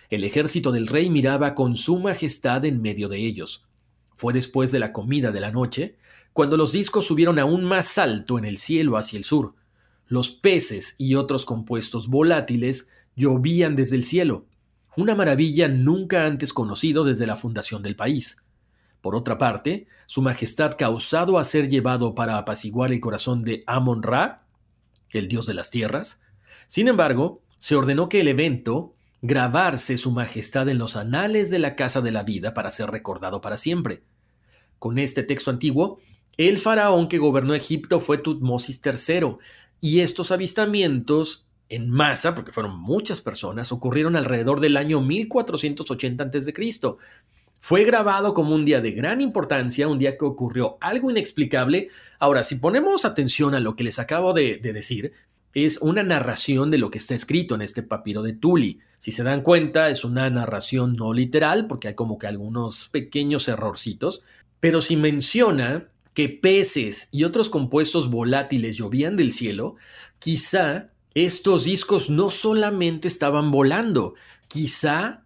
El 0.09 0.23
ejército 0.23 0.71
del 0.71 0.87
rey 0.87 1.09
miraba 1.09 1.55
con 1.55 1.75
su 1.75 1.99
majestad 1.99 2.65
en 2.65 2.81
medio 2.81 3.09
de 3.09 3.17
ellos. 3.17 3.65
Fue 4.15 4.33
después 4.33 4.71
de 4.71 4.79
la 4.79 4.91
comida 4.91 5.31
de 5.31 5.39
la 5.39 5.51
noche, 5.51 5.97
cuando 6.33 6.57
los 6.57 6.71
discos 6.71 7.05
subieron 7.05 7.39
aún 7.39 7.63
más 7.63 7.97
alto 7.97 8.37
en 8.37 8.45
el 8.45 8.57
cielo 8.57 8.97
hacia 8.97 9.17
el 9.17 9.23
sur. 9.23 9.55
Los 10.07 10.29
peces 10.29 10.95
y 10.97 11.15
otros 11.15 11.45
compuestos 11.45 12.07
volátiles 12.07 12.87
llovían 13.15 13.75
desde 13.75 13.95
el 13.95 14.03
cielo, 14.03 14.45
una 14.97 15.15
maravilla 15.15 15.67
nunca 15.67 16.25
antes 16.25 16.53
conocido 16.53 17.03
desde 17.03 17.27
la 17.27 17.35
fundación 17.35 17.81
del 17.81 17.95
país. 17.95 18.37
Por 19.01 19.15
otra 19.15 19.37
parte, 19.37 19.87
su 20.07 20.21
majestad 20.21 20.75
causado 20.77 21.37
a 21.37 21.43
ser 21.43 21.69
llevado 21.69 22.15
para 22.15 22.37
apaciguar 22.37 22.91
el 22.91 22.99
corazón 22.99 23.43
de 23.43 23.63
Amon 23.67 24.03
Ra, 24.03 24.45
el 25.09 25.27
dios 25.27 25.45
de 25.45 25.53
las 25.53 25.69
tierras. 25.69 26.21
Sin 26.67 26.87
embargo, 26.87 27.41
se 27.57 27.75
ordenó 27.75 28.09
que 28.09 28.21
el 28.21 28.27
evento 28.27 28.95
grabarse 29.21 29.97
su 29.97 30.11
majestad 30.11 30.69
en 30.69 30.77
los 30.77 30.95
anales 30.95 31.49
de 31.49 31.59
la 31.59 31.75
Casa 31.75 32.01
de 32.01 32.11
la 32.11 32.23
Vida 32.23 32.53
para 32.53 32.71
ser 32.71 32.89
recordado 32.91 33.41
para 33.41 33.57
siempre. 33.57 34.03
Con 34.79 34.97
este 34.97 35.23
texto 35.23 35.51
antiguo, 35.51 35.99
el 36.37 36.57
faraón 36.57 37.07
que 37.07 37.17
gobernó 37.17 37.53
Egipto 37.53 37.99
fue 37.99 38.17
Tutmosis 38.17 38.81
III, 38.83 39.37
y 39.81 39.99
estos 39.99 40.31
avistamientos 40.31 41.45
en 41.69 41.89
masa, 41.89 42.35
porque 42.35 42.51
fueron 42.51 42.79
muchas 42.79 43.21
personas, 43.21 43.71
ocurrieron 43.71 44.15
alrededor 44.15 44.59
del 44.59 44.77
año 44.77 45.01
1480 45.01 46.23
a.C., 46.23 46.53
fue 47.59 47.83
grabado 47.83 48.35
como 48.35 48.53
un 48.53 48.63
día 48.63 48.79
de 48.79 48.91
gran 48.91 49.21
importancia, 49.21 49.87
un 49.87 49.97
día 49.97 50.19
que 50.19 50.25
ocurrió 50.25 50.77
algo 50.81 51.09
inexplicable. 51.09 51.89
Ahora, 52.19 52.43
si 52.43 52.57
ponemos 52.57 53.05
atención 53.05 53.55
a 53.55 53.59
lo 53.59 53.75
que 53.75 53.83
les 53.83 53.97
acabo 53.97 54.33
de, 54.33 54.59
decir, 54.61 55.13
es 55.51 55.79
una 55.79 56.03
narración 56.03 56.69
de 56.69 56.77
lo 56.77 56.91
que 56.91 56.99
está 56.99 57.15
escrito 57.15 57.55
en 57.55 57.63
este 57.63 57.81
papiro 57.81 58.21
de 58.21 58.33
Tuli. 58.33 58.81
Si 58.99 59.11
se 59.11 59.23
dan 59.23 59.41
cuenta, 59.41 59.89
es 59.89 60.03
una 60.03 60.29
narración 60.29 60.95
no 60.95 61.11
literal, 61.11 61.65
porque 61.65 61.87
hay 61.87 61.95
como 61.95 62.19
que 62.19 62.27
algunos 62.27 62.89
pequeños 62.89 63.47
errorcitos, 63.47 64.21
pero 64.59 64.79
si 64.79 64.95
menciona 64.95 65.87
que 66.15 66.29
peces 66.29 67.09
y 67.11 67.25
otros 67.25 67.51
compuestos 67.51 68.09
volátiles 68.09 68.77
llovían 68.77 69.17
del 69.17 69.31
cielo, 69.31 69.75
quizá 70.17 70.89
estos 71.13 71.65
discos 71.65 72.09
no 72.09 72.31
solamente 72.31 73.07
estaban 73.07 73.51
volando, 73.51 74.15
quizá 74.47 75.25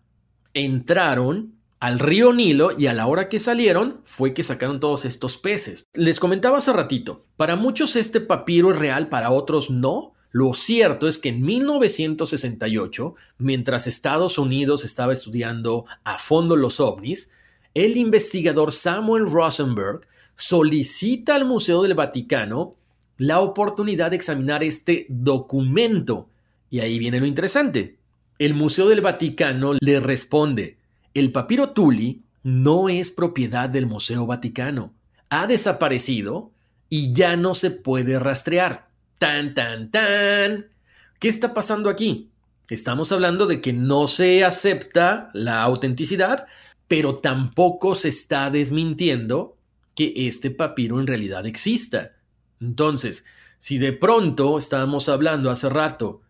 entraron 0.54 1.54
al 1.80 1.99
río 1.99 2.34
Nilo 2.34 2.78
y 2.78 2.88
a 2.88 2.93
la 2.93 3.06
hora 3.06 3.30
que 3.30 3.39
salieron 3.39 4.02
fue 4.04 4.34
que 4.34 4.43
sacaron 4.43 4.80
todos 4.80 5.06
estos 5.06 5.38
peces. 5.38 5.88
Les 5.93 6.19
comentaba 6.19 6.58
hace 6.58 6.73
ratito, 6.73 7.23
para 7.38 7.56
muchos 7.56 7.95
este 7.95 8.19
papiro 8.19 8.71
es 8.71 8.80
real, 8.80 9.10
para 9.10 9.30
otros 9.30 9.69
no. 9.69 10.13
Lo 10.32 10.54
cierto 10.54 11.08
es 11.08 11.17
que 11.19 11.30
en 11.30 11.43
1968, 11.43 13.15
mientras 13.38 13.88
Estados 13.88 14.38
Unidos 14.38 14.84
estaba 14.84 15.13
estudiando 15.13 15.86
a 16.04 16.17
fondo 16.17 16.56
los 16.56 16.80
ovnis, 16.80 17.32
el 17.75 17.95
investigador 17.95 18.71
Samuel 18.71 19.30
Rosenberg 19.30 20.02
solicita 20.39 21.36
al 21.36 21.43
Museo 21.43 21.84
del 21.84 21.95
Vaticano 21.95 22.78
la 23.17 23.41
oportunidad 23.41 24.12
de 24.12 24.15
examinar 24.15 24.63
este 24.63 25.06
documento. 25.10 26.30
Y 26.69 26.80
ahí 26.80 26.97
viene 26.97 27.19
lo 27.19 27.25
interesante. 27.25 27.97
El 28.39 28.54
Museo 28.54 28.88
del 28.88 29.02
Vaticano 29.02 29.73
le 29.82 29.99
responde, 29.99 30.78
el 31.13 31.34
papiro 31.34 31.71
Tuli 31.71 32.23
no 32.43 32.88
es 32.88 33.12
propiedad 33.12 33.67
del 33.67 33.86
Museo 33.86 34.25
Vaticano. 34.25 34.93
Ha 35.30 35.45
desaparecido 35.45 36.52
y 36.88 37.12
ya 37.12 37.36
no 37.36 37.54
se 37.54 37.71
puede 37.71 38.17
rastrear. 38.17 38.88
Tan, 39.17 39.54
tan, 39.54 39.91
tan. 39.91 40.67
¿Qué 41.19 41.28
está 41.28 41.54
pasando 41.54 41.89
aquí? 41.89 42.30
Estamos 42.69 43.12
hablando 43.12 43.45
de 43.45 43.60
que 43.60 43.73
no 43.73 44.08
se 44.08 44.45
acepta 44.45 45.32
la 45.34 45.62
autenticidad, 45.63 46.47
pero 46.88 47.17
tampoco 47.17 47.93
se 47.93 48.08
está 48.08 48.49
desmintiendo 48.49 49.58
que 49.99 50.13
este 50.15 50.49
papiro 50.49 50.97
en 51.01 51.07
realidad 51.07 51.45
exista. 51.45 52.13
Entonces, 52.62 53.25
si 53.57 53.79
de 53.79 53.91
pronto 53.91 54.57
estábamos 54.57 55.09
hablando 55.09 55.51
hace 55.51 55.67
rato 55.67 56.21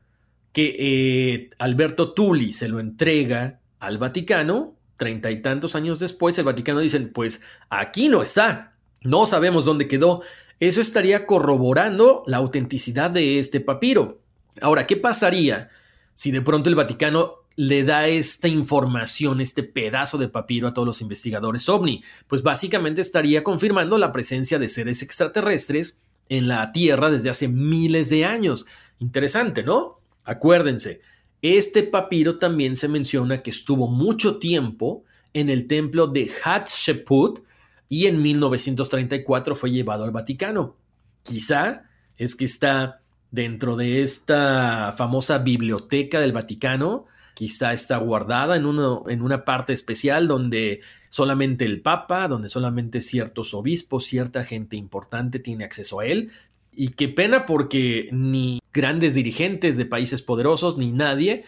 que 0.51 0.75
eh, 0.79 1.49
Alberto 1.60 2.13
Tuli 2.13 2.51
se 2.51 2.67
lo 2.67 2.79
entrega 2.79 3.60
al 3.77 3.99
Vaticano, 3.99 4.75
treinta 4.97 5.29
y 5.29 5.43
tantos 5.43 5.75
años 5.75 5.99
después, 5.99 6.36
el 6.39 6.45
Vaticano 6.45 6.79
dicen, 6.79 7.12
pues 7.13 7.41
aquí 7.69 8.10
no 8.10 8.23
está, 8.23 8.73
no 9.01 9.27
sabemos 9.27 9.65
dónde 9.65 9.88
quedó. 9.88 10.23
Eso 10.60 10.82
estaría 10.82 11.27
corroborando 11.27 12.23
la 12.25 12.38
autenticidad 12.38 13.12
de 13.12 13.38
este 13.38 13.60
papiro. 13.60 14.23
Ahora, 14.62 14.88
¿qué 14.88 14.97
pasaría 14.97 15.69
si 16.15 16.32
de 16.32 16.41
pronto 16.41 16.71
el 16.71 16.75
Vaticano 16.75 17.38
le 17.60 17.84
da 17.84 18.08
esta 18.08 18.48
información, 18.48 19.41
este 19.41 19.63
pedazo 19.63 20.17
de 20.17 20.30
papiro 20.30 20.69
a 20.69 20.74
todos 20.74 20.86
los 20.86 21.02
investigadores 21.02 21.67
ovni? 21.67 22.02
Pues 22.26 22.41
básicamente 22.41 23.02
estaría 23.02 23.43
confirmando 23.43 23.98
la 23.98 24.13
presencia 24.13 24.58
de 24.60 24.69
seres 24.69 25.02
extraterrestres 25.02 26.00
en 26.30 26.48
la 26.48 26.72
Tierra 26.72 27.12
desde 27.12 27.30
hace 27.30 27.50
miles 27.50 28.10
de 28.10 28.24
años. 28.24 28.65
Interesante, 29.00 29.62
¿no? 29.62 30.00
Acuérdense, 30.24 31.02
este 31.41 31.84
papiro 31.84 32.39
también 32.39 32.78
se 32.78 32.88
menciona 32.88 33.41
que 33.41 33.50
estuvo 33.50 33.89
mucho 33.89 34.38
tiempo 34.38 35.04
en 35.34 35.50
el 35.50 35.67
templo 35.67 36.08
de 36.08 36.32
Hatshepsut 36.41 37.41
y 37.89 38.06
en 38.06 38.22
1934 38.22 39.58
fue 39.58 39.72
llevado 39.72 40.06
al 40.06 40.12
Vaticano. 40.12 40.78
Quizá 41.24 41.84
es 42.15 42.38
que 42.38 42.45
está 42.45 43.02
dentro 43.32 43.76
de 43.76 44.02
esta 44.02 44.93
famosa 44.98 45.39
biblioteca 45.39 46.22
del 46.22 46.32
Vaticano, 46.32 47.08
quizá 47.39 47.71
está 47.71 47.95
guardada 47.99 48.58
en, 48.58 48.65
en 48.65 49.21
una 49.21 49.45
parte 49.45 49.71
especial 49.71 50.28
donde 50.28 50.82
solamente 51.08 51.63
el 51.63 51.82
Papa, 51.82 52.28
donde 52.28 52.49
solamente 52.49 52.99
ciertos 52.99 53.54
obispos, 53.54 54.04
cierta 54.04 54.43
gente 54.43 54.75
importante 54.75 55.39
tiene 55.39 55.63
acceso 55.63 56.02
a 56.02 56.06
él, 56.06 56.32
y 56.73 56.89
qué 56.89 57.08
pena 57.08 57.45
porque 57.45 58.10
ni 58.12 58.60
grandes 58.73 59.13
dirigentes 59.13 59.78
de 59.78 59.86
países 59.86 60.21
poderosos 60.21 60.78
ni 60.78 60.91
nadie 60.91 61.45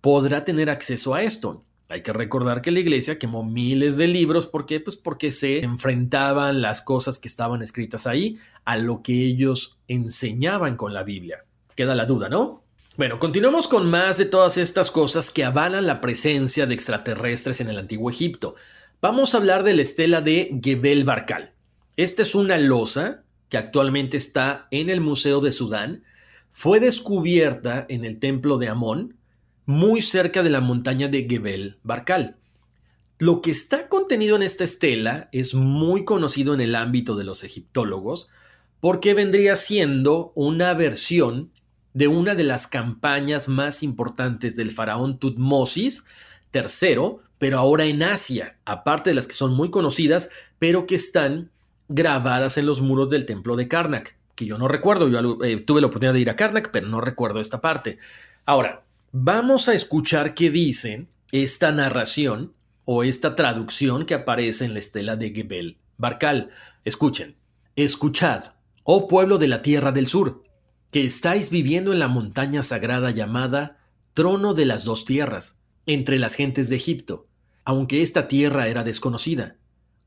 podrá 0.00 0.46
tener 0.46 0.70
acceso 0.70 1.14
a 1.14 1.22
esto. 1.22 1.62
Hay 1.90 2.02
que 2.02 2.14
recordar 2.14 2.62
que 2.62 2.70
la 2.70 2.80
iglesia 2.80 3.18
quemó 3.18 3.44
miles 3.44 3.98
de 3.98 4.06
libros. 4.06 4.46
¿Por 4.46 4.64
qué? 4.64 4.80
Pues 4.80 4.96
porque 4.96 5.30
se 5.30 5.58
enfrentaban 5.58 6.62
las 6.62 6.80
cosas 6.80 7.18
que 7.18 7.28
estaban 7.28 7.60
escritas 7.60 8.06
ahí 8.06 8.38
a 8.64 8.78
lo 8.78 9.02
que 9.02 9.26
ellos 9.26 9.76
enseñaban 9.88 10.76
con 10.76 10.94
la 10.94 11.02
Biblia. 11.02 11.44
Queda 11.74 11.94
la 11.94 12.06
duda, 12.06 12.30
¿no? 12.30 12.62
Bueno, 12.98 13.20
continuamos 13.20 13.68
con 13.68 13.88
más 13.88 14.18
de 14.18 14.24
todas 14.24 14.56
estas 14.56 14.90
cosas 14.90 15.30
que 15.30 15.44
avalan 15.44 15.86
la 15.86 16.00
presencia 16.00 16.66
de 16.66 16.74
extraterrestres 16.74 17.60
en 17.60 17.68
el 17.68 17.78
antiguo 17.78 18.10
Egipto. 18.10 18.56
Vamos 19.00 19.32
a 19.32 19.38
hablar 19.38 19.62
de 19.62 19.72
la 19.72 19.82
estela 19.82 20.20
de 20.20 20.58
Gebel 20.60 21.04
Barkal. 21.04 21.52
Esta 21.96 22.22
es 22.22 22.34
una 22.34 22.58
losa 22.58 23.22
que 23.50 23.56
actualmente 23.56 24.16
está 24.16 24.66
en 24.72 24.90
el 24.90 25.00
Museo 25.00 25.40
de 25.40 25.52
Sudán. 25.52 26.02
Fue 26.50 26.80
descubierta 26.80 27.86
en 27.88 28.04
el 28.04 28.18
templo 28.18 28.58
de 28.58 28.66
Amón, 28.66 29.14
muy 29.64 30.02
cerca 30.02 30.42
de 30.42 30.50
la 30.50 30.60
montaña 30.60 31.06
de 31.06 31.24
Gebel 31.30 31.78
Barkal. 31.84 32.34
Lo 33.20 33.42
que 33.42 33.52
está 33.52 33.88
contenido 33.88 34.34
en 34.34 34.42
esta 34.42 34.64
estela 34.64 35.28
es 35.30 35.54
muy 35.54 36.04
conocido 36.04 36.52
en 36.52 36.60
el 36.60 36.74
ámbito 36.74 37.14
de 37.14 37.22
los 37.22 37.44
egiptólogos 37.44 38.28
porque 38.80 39.14
vendría 39.14 39.54
siendo 39.54 40.32
una 40.34 40.74
versión 40.74 41.52
de 41.94 42.08
una 42.08 42.34
de 42.34 42.44
las 42.44 42.66
campañas 42.66 43.48
más 43.48 43.82
importantes 43.82 44.56
del 44.56 44.70
faraón 44.70 45.18
Tutmosis 45.18 46.04
III, 46.52 47.16
pero 47.38 47.58
ahora 47.58 47.84
en 47.84 48.02
Asia, 48.02 48.56
aparte 48.64 49.10
de 49.10 49.14
las 49.14 49.26
que 49.26 49.34
son 49.34 49.54
muy 49.54 49.70
conocidas, 49.70 50.28
pero 50.58 50.86
que 50.86 50.94
están 50.94 51.50
grabadas 51.88 52.58
en 52.58 52.66
los 52.66 52.80
muros 52.80 53.10
del 53.10 53.26
templo 53.26 53.56
de 53.56 53.68
Karnak, 53.68 54.16
que 54.34 54.46
yo 54.46 54.58
no 54.58 54.68
recuerdo, 54.68 55.08
yo 55.08 55.42
eh, 55.44 55.60
tuve 55.60 55.80
la 55.80 55.88
oportunidad 55.88 56.14
de 56.14 56.20
ir 56.20 56.30
a 56.30 56.36
Karnak, 56.36 56.70
pero 56.70 56.86
no 56.88 57.00
recuerdo 57.00 57.40
esta 57.40 57.60
parte. 57.60 57.98
Ahora, 58.44 58.84
vamos 59.12 59.68
a 59.68 59.74
escuchar 59.74 60.34
qué 60.34 60.50
dice 60.50 61.06
esta 61.32 61.72
narración 61.72 62.52
o 62.84 63.02
esta 63.02 63.34
traducción 63.34 64.06
que 64.06 64.14
aparece 64.14 64.64
en 64.64 64.74
la 64.74 64.78
estela 64.78 65.16
de 65.16 65.30
Gebel 65.30 65.76
Barkal. 65.96 66.50
Escuchen, 66.84 67.36
escuchad, 67.76 68.52
oh 68.84 69.08
pueblo 69.08 69.38
de 69.38 69.48
la 69.48 69.60
tierra 69.60 69.92
del 69.92 70.06
sur, 70.06 70.42
que 70.90 71.04
estáis 71.04 71.50
viviendo 71.50 71.92
en 71.92 71.98
la 71.98 72.08
montaña 72.08 72.62
sagrada 72.62 73.10
llamada 73.10 73.78
Trono 74.14 74.54
de 74.54 74.64
las 74.64 74.84
dos 74.84 75.04
tierras, 75.04 75.56
entre 75.86 76.18
las 76.18 76.34
gentes 76.34 76.68
de 76.68 76.76
Egipto, 76.76 77.26
aunque 77.64 78.02
esta 78.02 78.26
tierra 78.26 78.68
era 78.68 78.84
desconocida. 78.84 79.56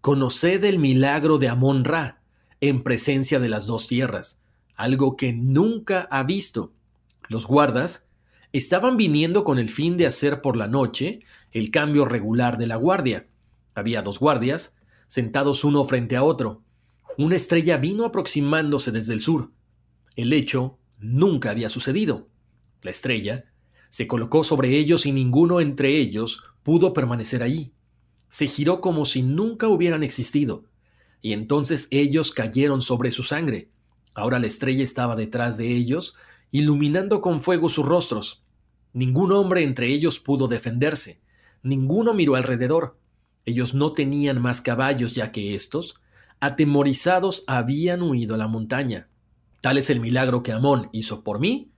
Conoced 0.02 0.64
el 0.64 0.80
milagro 0.80 1.38
de 1.38 1.48
Amón 1.48 1.86
Ra, 1.86 2.22
en 2.60 2.84
presencia 2.84 3.40
de 3.40 3.50
las 3.50 3.68
dos 3.68 3.88
tierras, 3.88 4.40
algo 4.76 5.16
que 5.16 5.34
nunca 5.34 6.08
ha 6.12 6.24
visto. 6.24 6.74
Los 7.30 7.46
guardas 7.46 8.06
estaban 8.52 8.98
viniendo 8.98 9.44
con 9.44 9.60
el 9.60 9.70
fin 9.70 9.98
de 9.98 10.08
hacer 10.08 10.42
por 10.42 10.58
la 10.58 10.68
noche 10.68 11.22
el 11.52 11.72
cambio 11.72 12.06
regular 12.06 12.58
de 12.58 12.68
la 12.68 12.76
guardia. 12.76 13.28
Había 13.76 14.02
dos 14.02 14.20
guardias, 14.20 14.74
sentados 15.08 15.64
uno 15.64 15.86
frente 15.86 16.16
a 16.16 16.24
otro. 16.24 16.64
Una 17.18 17.36
estrella 17.36 17.78
vino 17.78 18.06
aproximándose 18.06 18.92
desde 18.92 19.14
el 19.14 19.22
sur. 19.22 19.52
El 20.16 20.34
hecho 20.34 20.78
nunca 21.00 21.52
había 21.52 21.70
sucedido. 21.70 22.28
La 22.82 22.92
estrella 22.92 23.46
se 23.90 24.08
colocó 24.08 24.44
sobre 24.44 24.78
ellos 24.78 25.06
y 25.06 25.12
ninguno 25.12 25.62
entre 25.62 25.98
ellos 25.98 26.44
pudo 26.64 26.94
permanecer 26.94 27.44
allí. 27.44 27.74
Se 28.30 28.48
giró 28.48 28.82
como 28.82 29.06
si 29.06 29.22
nunca 29.22 29.68
hubieran 29.68 30.04
existido, 30.04 30.64
y 31.22 31.34
entonces 31.34 31.88
ellos 31.92 32.32
cayeron 32.32 32.82
sobre 32.82 33.12
su 33.12 33.24
sangre. 33.24 33.70
Ahora 34.16 34.40
la 34.40 34.48
estrella 34.48 34.84
estaba 34.84 35.16
detrás 35.16 35.58
de 35.58 35.72
ellos, 35.72 36.16
iluminando 36.52 37.22
con 37.22 37.42
fuego 37.42 37.70
sus 37.70 37.86
rostros. 37.86 38.44
Ningún 38.94 39.32
hombre 39.32 39.64
entre 39.64 39.88
ellos 39.88 40.20
pudo 40.20 40.48
defenderse, 40.48 41.20
ninguno 41.64 42.14
miró 42.14 42.36
alrededor. 42.36 42.98
Ellos 43.46 43.74
no 43.74 43.94
tenían 43.94 44.42
más 44.42 44.62
caballos 44.62 45.16
ya 45.16 45.32
que 45.32 45.56
éstos, 45.56 46.02
atemorizados, 46.40 47.44
habían 47.48 48.02
huido 48.02 48.36
a 48.36 48.38
la 48.38 48.48
montaña. 48.48 49.08
Tal 49.62 49.78
es 49.78 49.92
el 49.92 50.00
milagro 50.00 50.42
que 50.42 50.52
Amón 50.52 50.90
hizo 50.92 51.24
por 51.24 51.40
mí, 51.40 51.72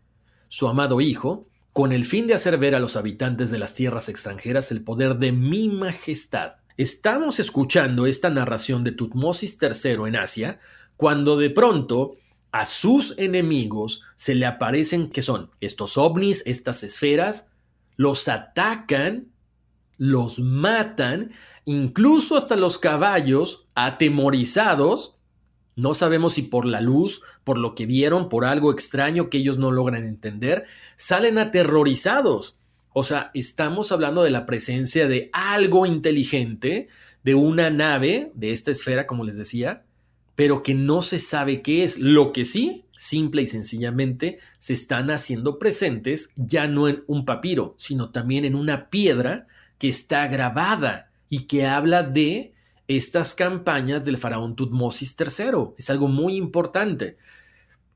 su 0.48 0.70
amado 0.70 1.02
hijo, 1.02 1.48
con 1.74 1.92
el 1.92 2.06
fin 2.06 2.28
de 2.28 2.34
hacer 2.34 2.58
ver 2.58 2.76
a 2.76 2.80
los 2.80 2.96
habitantes 2.96 3.52
de 3.52 3.60
las 3.60 3.76
tierras 3.76 4.08
extranjeras 4.08 4.72
el 4.72 4.84
poder 4.84 5.18
de 5.18 5.34
mi 5.34 5.68
majestad. 5.68 6.54
Estamos 6.78 7.40
escuchando 7.40 8.06
esta 8.06 8.30
narración 8.30 8.84
de 8.84 8.94
Tutmosis 8.94 9.58
III 9.62 10.08
en 10.08 10.16
Asia, 10.16 10.60
cuando 10.96 11.36
de 11.36 11.50
pronto 11.50 12.16
a 12.52 12.66
sus 12.66 13.18
enemigos 13.18 14.02
se 14.16 14.36
le 14.36 14.46
aparecen 14.46 15.10
que 15.10 15.22
son 15.22 15.50
estos 15.60 15.98
ovnis, 15.98 16.42
estas 16.46 16.84
esferas, 16.84 17.50
los 17.98 18.28
atacan, 18.28 19.28
los 19.98 20.40
matan, 20.40 21.32
incluso 21.66 22.38
hasta 22.38 22.56
los 22.56 22.78
caballos 22.78 23.68
atemorizados 23.76 25.13
no 25.76 25.94
sabemos 25.94 26.34
si 26.34 26.44
por 26.44 26.66
la 26.66 26.82
luz, 26.82 27.22
por 27.44 27.58
lo 27.58 27.76
que 27.76 27.86
vieron, 27.86 28.30
por 28.30 28.46
algo 28.46 28.72
extraño 28.72 29.30
que 29.30 29.40
ellos 29.40 29.58
no 29.58 29.72
logran 29.72 30.04
entender, 30.04 30.66
salen 30.98 31.38
aterrorizados. 31.38 32.60
O 32.94 33.04
sea, 33.04 33.32
estamos 33.34 33.92
hablando 33.92 34.24
de 34.24 34.32
la 34.32 34.46
presencia 34.46 35.08
de 35.08 35.30
algo 35.34 35.86
inteligente, 35.86 36.90
de 37.24 37.36
una 37.36 37.70
nave, 37.70 38.32
de 38.36 38.52
esta 38.52 38.72
esfera, 38.72 39.08
como 39.08 39.24
les 39.24 39.38
decía, 39.38 39.84
pero 40.36 40.62
que 40.62 40.76
no 40.76 41.02
se 41.02 41.20
sabe 41.20 41.62
qué 41.62 41.84
es. 41.84 41.98
Lo 41.98 42.34
que 42.34 42.46
sí, 42.46 42.86
simple 42.96 43.42
y 43.42 43.48
sencillamente, 43.48 44.40
se 44.60 44.74
están 44.74 45.10
haciendo 45.10 45.58
presentes 45.58 46.30
ya 46.36 46.68
no 46.68 46.88
en 46.88 47.04
un 47.08 47.26
papiro, 47.26 47.76
sino 47.78 48.12
también 48.12 48.46
en 48.46 48.56
una 48.56 48.90
piedra 48.90 49.48
que 49.80 49.90
está 49.90 50.28
grabada 50.28 51.12
y 51.30 51.46
que 51.46 51.66
habla 51.66 52.04
de 52.04 52.53
estas 52.88 53.34
campañas 53.34 54.06
del 54.06 54.18
faraón 54.18 54.56
Tutmosis 54.56 55.16
III. 55.20 55.74
Es 55.78 55.90
algo 55.90 56.08
muy 56.08 56.36
importante. 56.36 57.18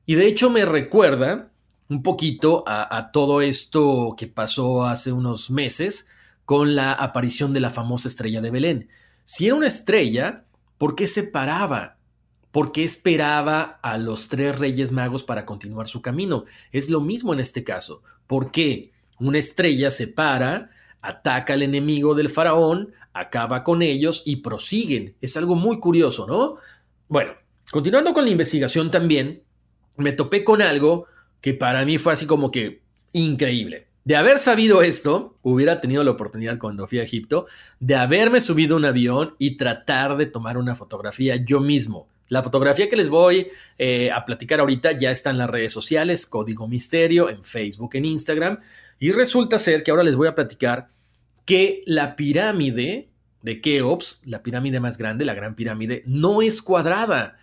Y 0.06 0.14
de 0.14 0.26
hecho 0.26 0.50
me 0.50 0.64
recuerda 0.64 1.50
un 1.88 2.02
poquito 2.02 2.64
a, 2.66 3.10
todo 3.12 3.40
esto 3.40 4.14
que 4.16 4.26
pasó 4.26 4.84
hace 4.84 5.12
unos 5.12 5.50
meses 5.50 6.06
con 6.44 6.74
la 6.74 6.92
aparición 6.92 7.52
de 7.52 7.60
la 7.60 7.70
famosa 7.70 8.08
estrella 8.08 8.40
de 8.40 8.50
Belén. 8.50 8.88
Si 9.24 9.46
era 9.46 9.54
una 9.54 9.68
estrella, 9.68 10.44
¿por 10.76 10.94
qué 10.94 11.06
se 11.06 11.22
paraba? 11.22 11.96
¿Por 12.52 12.72
qué 12.72 12.84
esperaba 12.84 13.78
a 13.82 13.98
los 13.98 14.28
tres 14.28 14.58
reyes 14.58 14.92
magos 14.92 15.24
para 15.24 15.44
continuar 15.44 15.88
su 15.88 16.00
camino? 16.02 16.44
Es 16.72 16.88
lo 16.88 17.00
mismo 17.00 17.32
en 17.32 17.40
este 17.40 17.64
caso. 17.64 18.02
¿Por 18.26 18.50
qué 18.50 18.92
una 19.18 19.38
estrella 19.38 19.90
se 19.90 20.08
para, 20.08 20.70
ataca 21.00 21.54
al 21.54 21.62
enemigo 21.62 22.14
del 22.14 22.30
faraón, 22.30 22.92
acaba 23.12 23.64
con 23.64 23.82
ellos 23.82 24.22
y 24.24 24.36
prosiguen. 24.36 25.14
Es 25.20 25.36
algo 25.36 25.54
muy 25.54 25.78
curioso, 25.80 26.26
¿no? 26.26 26.56
Bueno, 27.08 27.32
continuando 27.70 28.12
con 28.12 28.24
la 28.24 28.30
investigación 28.30 28.90
también, 28.90 29.42
me 29.96 30.12
topé 30.12 30.44
con 30.44 30.62
algo 30.62 31.06
que 31.40 31.54
para 31.54 31.84
mí 31.84 31.98
fue 31.98 32.12
así 32.12 32.26
como 32.26 32.50
que 32.50 32.82
increíble. 33.12 33.88
De 34.04 34.16
haber 34.16 34.38
sabido 34.38 34.82
esto, 34.82 35.36
hubiera 35.42 35.80
tenido 35.80 36.02
la 36.02 36.12
oportunidad 36.12 36.58
cuando 36.58 36.86
fui 36.86 36.98
a 36.98 37.02
Egipto 37.02 37.46
de 37.78 37.94
haberme 37.94 38.40
subido 38.40 38.76
un 38.76 38.86
avión 38.86 39.34
y 39.38 39.56
tratar 39.56 40.16
de 40.16 40.26
tomar 40.26 40.56
una 40.56 40.74
fotografía 40.74 41.36
yo 41.36 41.60
mismo. 41.60 42.08
La 42.28 42.42
fotografía 42.42 42.88
que 42.88 42.96
les 42.96 43.08
voy 43.08 43.48
eh, 43.78 44.10
a 44.10 44.24
platicar 44.24 44.60
ahorita 44.60 44.92
ya 44.92 45.10
está 45.10 45.30
en 45.30 45.38
las 45.38 45.48
redes 45.48 45.72
sociales, 45.72 46.26
Código 46.26 46.68
Misterio, 46.68 47.30
en 47.30 47.42
Facebook, 47.42 47.90
en 47.94 48.04
Instagram. 48.04 48.60
Y 48.98 49.12
resulta 49.12 49.58
ser 49.58 49.82
que 49.82 49.90
ahora 49.90 50.02
les 50.02 50.16
voy 50.16 50.28
a 50.28 50.34
platicar 50.34 50.90
que 51.46 51.82
la 51.86 52.16
pirámide 52.16 53.08
de 53.42 53.60
Keops, 53.60 54.20
la 54.24 54.42
pirámide 54.42 54.80
más 54.80 54.98
grande, 54.98 55.24
la 55.24 55.34
gran 55.34 55.54
pirámide, 55.54 56.02
no 56.06 56.42
es 56.42 56.60
cuadrada. 56.60 57.38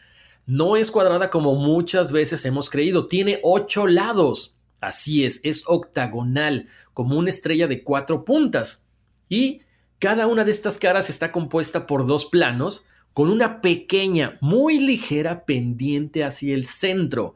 No 0.46 0.78
es 0.78 0.92
cuadrada 0.92 1.32
como 1.32 1.56
muchas 1.56 2.12
veces 2.12 2.46
hemos 2.46 2.70
creído. 2.70 3.08
Tiene 3.08 3.40
ocho 3.42 3.88
lados. 3.88 4.56
Así 4.80 5.26
es, 5.26 5.40
es 5.44 5.64
octagonal, 5.66 6.68
como 6.94 7.18
una 7.18 7.30
estrella 7.30 7.68
de 7.68 7.84
cuatro 7.84 8.24
puntas. 8.24 8.86
Y 9.28 9.62
cada 9.98 10.28
una 10.28 10.44
de 10.44 10.52
estas 10.52 10.78
caras 10.78 11.10
está 11.10 11.32
compuesta 11.32 11.88
por 11.88 12.06
dos 12.06 12.28
planos 12.28 12.84
con 13.16 13.30
una 13.30 13.62
pequeña, 13.62 14.38
muy 14.42 14.78
ligera 14.78 15.46
pendiente 15.46 16.26
hacia 16.26 16.54
el 16.54 16.66
centro. 16.66 17.36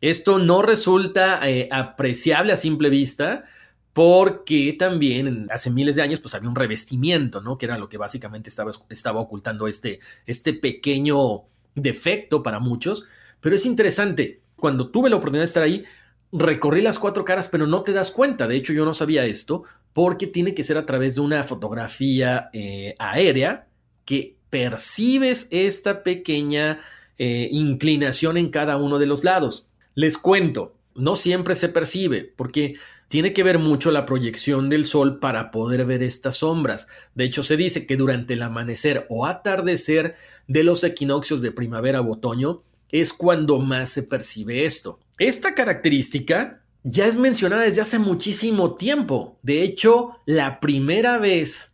Esto 0.00 0.40
no 0.40 0.62
resulta 0.62 1.48
eh, 1.48 1.68
apreciable 1.70 2.52
a 2.52 2.56
simple 2.56 2.90
vista, 2.90 3.44
porque 3.92 4.74
también 4.76 5.46
hace 5.52 5.70
miles 5.70 5.94
de 5.94 6.02
años 6.02 6.18
pues 6.18 6.34
había 6.34 6.48
un 6.48 6.56
revestimiento, 6.56 7.40
¿no? 7.40 7.56
Que 7.56 7.66
era 7.66 7.78
lo 7.78 7.88
que 7.88 7.98
básicamente 7.98 8.50
estaba, 8.50 8.72
estaba 8.88 9.20
ocultando 9.20 9.68
este, 9.68 10.00
este 10.26 10.54
pequeño 10.54 11.42
defecto 11.76 12.42
para 12.42 12.58
muchos. 12.58 13.06
Pero 13.40 13.54
es 13.54 13.64
interesante, 13.64 14.40
cuando 14.56 14.90
tuve 14.90 15.08
la 15.08 15.14
oportunidad 15.14 15.42
de 15.42 15.46
estar 15.46 15.62
ahí, 15.62 15.84
recorrí 16.32 16.82
las 16.82 16.98
cuatro 16.98 17.24
caras, 17.24 17.48
pero 17.48 17.68
no 17.68 17.84
te 17.84 17.92
das 17.92 18.10
cuenta. 18.10 18.48
De 18.48 18.56
hecho, 18.56 18.72
yo 18.72 18.84
no 18.84 18.92
sabía 18.92 19.24
esto, 19.24 19.62
porque 19.92 20.26
tiene 20.26 20.52
que 20.52 20.64
ser 20.64 20.78
a 20.78 20.84
través 20.84 21.14
de 21.14 21.20
una 21.20 21.44
fotografía 21.44 22.50
eh, 22.52 22.96
aérea 22.98 23.68
que 24.04 24.41
percibes 24.52 25.48
esta 25.50 26.02
pequeña 26.02 26.80
eh, 27.16 27.48
inclinación 27.50 28.36
en 28.36 28.50
cada 28.50 28.76
uno 28.76 28.98
de 28.98 29.06
los 29.06 29.24
lados. 29.24 29.70
Les 29.94 30.18
cuento, 30.18 30.76
no 30.94 31.16
siempre 31.16 31.54
se 31.54 31.70
percibe, 31.70 32.34
porque 32.36 32.74
tiene 33.08 33.32
que 33.32 33.44
ver 33.44 33.58
mucho 33.58 33.90
la 33.90 34.04
proyección 34.04 34.68
del 34.68 34.84
sol 34.84 35.20
para 35.20 35.50
poder 35.50 35.86
ver 35.86 36.02
estas 36.02 36.36
sombras. 36.36 36.86
De 37.14 37.24
hecho, 37.24 37.42
se 37.42 37.56
dice 37.56 37.86
que 37.86 37.96
durante 37.96 38.34
el 38.34 38.42
amanecer 38.42 39.06
o 39.08 39.24
atardecer 39.24 40.16
de 40.48 40.64
los 40.64 40.84
equinoccios 40.84 41.40
de 41.40 41.50
primavera 41.50 42.02
o 42.02 42.12
otoño 42.12 42.62
es 42.90 43.14
cuando 43.14 43.58
más 43.58 43.88
se 43.88 44.02
percibe 44.02 44.66
esto. 44.66 45.00
Esta 45.18 45.54
característica 45.54 46.60
ya 46.82 47.06
es 47.06 47.16
mencionada 47.16 47.62
desde 47.62 47.80
hace 47.80 47.98
muchísimo 47.98 48.74
tiempo. 48.74 49.38
De 49.42 49.62
hecho, 49.62 50.18
la 50.26 50.60
primera 50.60 51.16
vez 51.16 51.71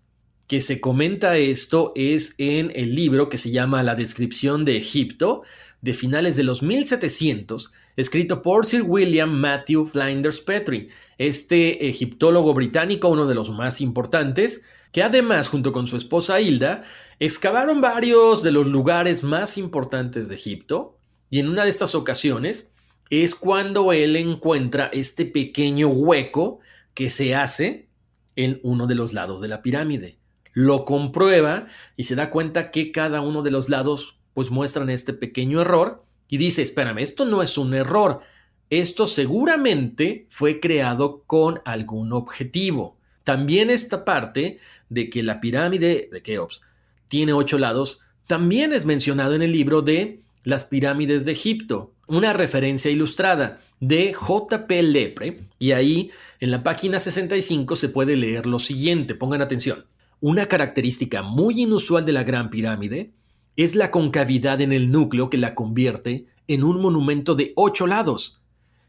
que 0.49 0.63
se 0.63 0.81
comenta 0.81 1.37
esto 1.37 1.93
es 1.95 2.35
en 2.39 2.73
el 2.75 2.95
libro 2.95 3.29
que 3.29 3.37
se 3.37 3.51
llama 3.51 3.83
La 3.83 3.95
descripción 3.95 4.65
de 4.65 4.79
Egipto, 4.79 5.43
de 5.83 5.93
finales 5.93 6.37
de 6.37 6.43
los 6.43 6.63
1700, 6.63 7.71
escrito 7.97 8.41
por 8.41 8.65
Sir 8.65 8.83
William 8.83 9.31
Matthew 9.31 9.87
Flinders 9.87 10.41
Petrie, 10.41 10.89
este 11.19 11.87
egiptólogo 11.87 12.55
británico, 12.55 13.09
uno 13.09 13.27
de 13.27 13.35
los 13.35 13.51
más 13.51 13.83
importantes, 13.83 14.63
que 14.91 15.03
además, 15.03 15.49
junto 15.49 15.73
con 15.73 15.87
su 15.87 15.99
esposa 15.99 16.41
Hilda, 16.41 16.83
excavaron 17.21 17.83
varios 17.83 18.43
de 18.43 18.51
los 18.51 18.67
lugares 18.67 19.23
más 19.23 19.59
importantes 19.59 20.31
de 20.31 20.37
Egipto, 20.37 20.99
y 21.29 21.41
en 21.41 21.49
una 21.51 21.65
de 21.65 21.71
estas 21.71 21.95
ocasiones 21.95 22.71
es 23.11 23.35
cuando 23.35 23.93
él 23.93 24.17
encuentra 24.17 24.87
este 24.95 25.27
pequeño 25.27 25.89
hueco 25.89 26.61
que 26.95 27.11
se 27.11 27.35
hace 27.35 27.91
en 28.35 28.61
uno 28.63 28.87
de 28.87 28.95
los 28.95 29.13
lados 29.13 29.43
de 29.43 29.49
la 29.49 29.61
pirámide. 29.61 30.19
Lo 30.61 30.85
comprueba 30.85 31.67
y 31.97 32.03
se 32.03 32.17
da 32.17 32.31
cuenta 32.31 32.73
que 32.73 32.91
cada 32.91 33.21
uno 33.21 33.43
de 33.43 33.53
los 33.53 33.69
lados 33.69 34.19
pues 34.35 34.51
muestran 34.51 34.91
este 34.91 35.13
pequeño 35.13 35.61
error 35.61 36.03
y 36.29 36.37
dice, 36.37 36.63
espérame, 36.63 36.99
esto 36.99 37.25
no 37.25 37.43
es 37.43 37.57
un 37.59 37.75
error, 37.75 38.23
esto 38.69 39.07
seguramente 39.07 40.27
fue 40.31 40.59
creado 40.59 41.23
con 41.29 41.61
algún 41.65 42.13
objetivo. 42.13 42.97
También 43.23 43.71
esta 43.71 44.05
parte 44.05 44.59
de 44.89 45.09
que 45.09 45.23
la 45.23 45.41
pirámide 45.41 46.09
de 46.11 46.23
Keops 46.23 46.61
tiene 47.07 47.35
ocho 47.35 47.57
lados, 47.57 48.01
también 48.27 48.73
es 48.73 48.85
mencionado 48.85 49.37
en 49.37 49.43
el 49.43 49.53
libro 49.53 49.81
de 49.81 50.19
las 50.43 50.65
pirámides 50.65 51.25
de 51.25 51.31
Egipto, 51.31 51.93
una 52.09 52.33
referencia 52.33 52.91
ilustrada 52.91 53.61
de 53.79 54.13
J.P. 54.13 54.83
Lepre, 54.83 55.39
y 55.61 55.71
ahí 55.71 56.11
en 56.41 56.51
la 56.51 56.65
página 56.65 56.99
65 56.99 57.77
se 57.77 57.91
puede 57.91 58.17
leer 58.17 58.47
lo 58.47 58.59
siguiente, 58.59 59.15
pongan 59.15 59.41
atención. 59.41 59.85
Una 60.21 60.47
característica 60.47 61.23
muy 61.23 61.63
inusual 61.63 62.05
de 62.05 62.11
la 62.11 62.25
Gran 62.25 62.51
Pirámide 62.51 63.13
es 63.55 63.77
la 63.77 63.93
concavidad 63.93 64.61
en 64.61 64.73
el 64.73 64.91
núcleo 64.91 65.31
que 65.31 65.39
la 65.39 65.55
convierte 65.55 66.27
en 66.49 66.65
un 66.65 66.83
monumento 66.83 67.37
de 67.37 67.53
ocho 67.55 67.87
lados, 67.87 68.43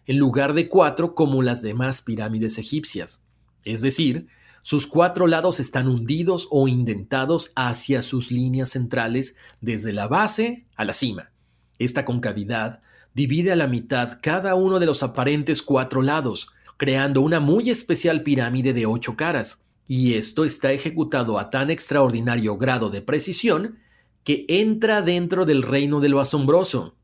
en 0.07 0.17
lugar 0.17 0.55
de 0.55 0.67
cuatro 0.67 1.13
como 1.13 1.43
las 1.43 1.61
demás 1.61 2.01
pirámides 2.01 2.57
egipcias. 2.57 3.21
Es 3.63 3.81
decir, 3.81 4.25
sus 4.61 4.87
cuatro 4.87 5.27
lados 5.27 5.59
están 5.59 5.87
hundidos 5.87 6.47
o 6.49 6.67
indentados 6.67 7.51
hacia 7.55 8.01
sus 8.01 8.31
líneas 8.31 8.69
centrales 8.69 9.35
desde 9.61 9.93
la 9.93 10.07
base 10.07 10.65
a 10.75 10.83
la 10.83 10.93
cima. 10.93 11.29
Esta 11.77 12.05
concavidad 12.05 12.81
divide 13.13 13.51
a 13.51 13.55
la 13.55 13.67
mitad 13.67 14.17
cada 14.19 14.55
uno 14.55 14.79
de 14.79 14.87
los 14.87 15.03
aparentes 15.03 15.61
cuatro 15.61 16.01
lados, 16.01 16.49
creando 16.77 17.21
una 17.21 17.39
muy 17.39 17.69
especial 17.69 18.23
pirámide 18.23 18.73
de 18.73 18.87
ocho 18.87 19.15
caras, 19.15 19.61
y 19.89 20.13
esto 20.13 20.45
está 20.45 20.71
ejecutado 20.71 21.39
a 21.39 21.49
tan 21.49 21.71
extraordinario 21.71 22.57
grado 22.57 22.91
de 22.91 23.01
precisión 23.01 23.79
que 24.23 24.45
entra 24.47 25.01
dentro 25.01 25.47
del 25.47 25.63
reino 25.63 25.99
de 25.99 26.09
lo 26.09 26.19
asombroso. 26.19 26.95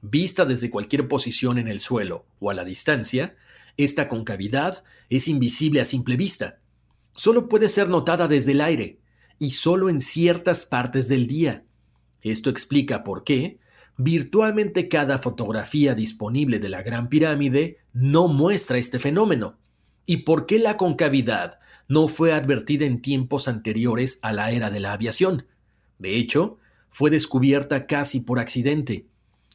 Vista 0.00 0.44
desde 0.44 0.68
cualquier 0.68 1.06
posición 1.06 1.58
en 1.58 1.68
el 1.68 1.78
suelo 1.78 2.26
o 2.40 2.50
a 2.50 2.54
la 2.54 2.64
distancia, 2.64 3.36
esta 3.76 4.08
concavidad 4.08 4.82
es 5.10 5.28
invisible 5.28 5.80
a 5.80 5.84
simple 5.84 6.16
vista. 6.16 6.58
Solo 7.12 7.48
puede 7.48 7.68
ser 7.68 7.88
notada 7.88 8.26
desde 8.26 8.50
el 8.50 8.62
aire, 8.62 8.98
y 9.38 9.52
solo 9.52 9.88
en 9.88 10.00
ciertas 10.00 10.66
partes 10.66 11.06
del 11.06 11.28
día. 11.28 11.62
Esto 12.20 12.50
explica 12.50 13.04
por 13.04 13.22
qué, 13.22 13.60
virtualmente 13.96 14.88
cada 14.88 15.18
fotografía 15.18 15.94
disponible 15.94 16.58
de 16.58 16.68
la 16.68 16.82
Gran 16.82 17.08
Pirámide 17.08 17.78
no 17.92 18.26
muestra 18.26 18.76
este 18.76 18.98
fenómeno. 18.98 19.56
¿Y 20.04 20.18
por 20.18 20.46
qué 20.46 20.58
la 20.58 20.76
concavidad 20.76 21.60
no 21.88 22.08
fue 22.08 22.32
advertida 22.32 22.84
en 22.84 23.02
tiempos 23.02 23.48
anteriores 23.48 24.18
a 24.22 24.32
la 24.32 24.50
era 24.50 24.70
de 24.70 24.80
la 24.80 24.92
aviación? 24.92 25.46
De 25.98 26.16
hecho, 26.16 26.58
fue 26.90 27.10
descubierta 27.10 27.86
casi 27.86 28.20
por 28.20 28.38
accidente. 28.38 29.06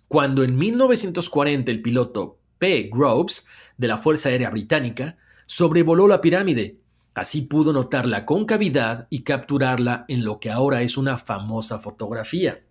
Cuando 0.08 0.44
en 0.44 0.58
1940 0.58 1.72
el 1.72 1.82
piloto 1.82 2.40
P. 2.60 2.90
Groves, 2.92 3.46
de 3.78 3.88
la 3.88 3.98
Fuerza 3.98 4.30
Aérea 4.30 4.50
Británica, 4.50 5.18
sobrevoló 5.46 6.08
la 6.08 6.22
pirámide, 6.22 6.78
así 7.13 7.42
pudo 7.42 7.74
notar 7.74 8.08
la 8.08 8.26
concavidad 8.26 9.08
y 9.10 9.22
capturarla 9.22 10.06
en 10.08 10.24
lo 10.24 10.40
que 10.40 10.52
ahora 10.52 10.82
es 10.82 10.98
una 10.98 11.18
famosa 11.18 11.80
fotografía. 11.80 12.62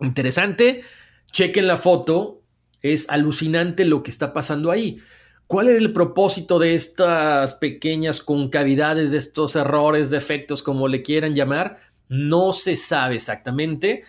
Interesante, 0.00 0.82
chequen 1.30 1.66
la 1.66 1.76
foto, 1.76 2.42
es 2.80 3.08
alucinante 3.08 3.84
lo 3.84 4.02
que 4.02 4.10
está 4.10 4.32
pasando 4.32 4.70
ahí. 4.70 4.98
¿Cuál 5.46 5.68
era 5.68 5.78
el 5.78 5.92
propósito 5.92 6.58
de 6.58 6.74
estas 6.74 7.54
pequeñas 7.56 8.22
concavidades, 8.22 9.10
de 9.10 9.18
estos 9.18 9.54
errores, 9.54 10.10
defectos, 10.10 10.62
como 10.62 10.88
le 10.88 11.02
quieran 11.02 11.34
llamar? 11.34 11.78
No 12.08 12.52
se 12.52 12.76
sabe 12.76 13.16
exactamente. 13.16 14.02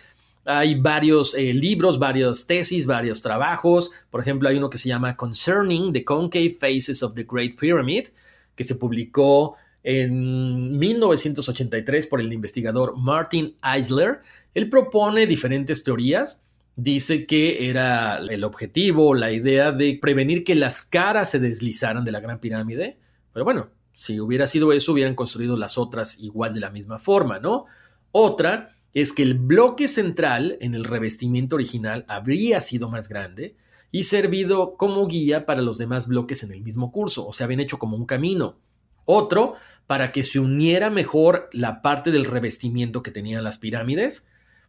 Hay 0.46 0.74
varios 0.74 1.34
eh, 1.34 1.54
libros, 1.54 1.98
varias 1.98 2.46
tesis, 2.46 2.86
varios 2.86 3.22
trabajos. 3.22 3.90
Por 4.10 4.20
ejemplo, 4.20 4.48
hay 4.48 4.56
uno 4.56 4.68
que 4.68 4.78
se 4.78 4.88
llama 4.88 5.16
Concerning 5.16 5.92
the 5.92 6.04
Concave 6.04 6.56
Faces 6.60 7.02
of 7.02 7.14
the 7.14 7.26
Great 7.30 7.58
Pyramid, 7.58 8.08
que 8.54 8.64
se 8.64 8.74
publicó 8.74 9.56
en 9.82 10.78
1983 10.78 12.06
por 12.06 12.20
el 12.20 12.32
investigador 12.32 12.96
Martin 12.96 13.54
Eisler. 13.62 14.20
Él 14.54 14.68
propone 14.68 15.26
diferentes 15.26 15.84
teorías. 15.84 16.40
Dice 16.76 17.26
que 17.26 17.68
era 17.68 18.16
el 18.16 18.42
objetivo, 18.42 19.14
la 19.14 19.30
idea 19.30 19.70
de 19.70 19.98
prevenir 20.00 20.42
que 20.42 20.56
las 20.56 20.82
caras 20.82 21.30
se 21.30 21.38
deslizaran 21.38 22.04
de 22.04 22.12
la 22.12 22.20
Gran 22.20 22.40
Pirámide. 22.40 22.98
Pero 23.32 23.44
bueno, 23.44 23.68
si 23.92 24.18
hubiera 24.18 24.46
sido 24.46 24.72
eso, 24.72 24.92
hubieran 24.92 25.14
construido 25.14 25.56
las 25.56 25.78
otras 25.78 26.18
igual 26.18 26.52
de 26.52 26.60
la 26.60 26.70
misma 26.70 26.98
forma, 26.98 27.38
¿no? 27.38 27.66
Otra 28.10 28.76
es 28.92 29.12
que 29.12 29.22
el 29.22 29.34
bloque 29.34 29.88
central 29.88 30.56
en 30.60 30.74
el 30.74 30.84
revestimiento 30.84 31.56
original 31.56 32.04
habría 32.08 32.60
sido 32.60 32.88
más 32.88 33.08
grande 33.08 33.56
y 33.90 34.04
servido 34.04 34.76
como 34.76 35.06
guía 35.06 35.46
para 35.46 35.62
los 35.62 35.78
demás 35.78 36.08
bloques 36.08 36.42
en 36.42 36.52
el 36.52 36.62
mismo 36.62 36.90
curso, 36.90 37.26
o 37.26 37.32
sea, 37.32 37.44
habían 37.44 37.60
hecho 37.60 37.78
como 37.78 37.96
un 37.96 38.06
camino. 38.06 38.58
Otro 39.04 39.54
para 39.86 40.12
que 40.12 40.22
se 40.22 40.40
uniera 40.40 40.90
mejor 40.90 41.48
la 41.52 41.82
parte 41.82 42.10
del 42.10 42.24
revestimiento 42.24 43.02
que 43.02 43.10
tenían 43.10 43.44
las 43.44 43.58
pirámides. 43.58 44.24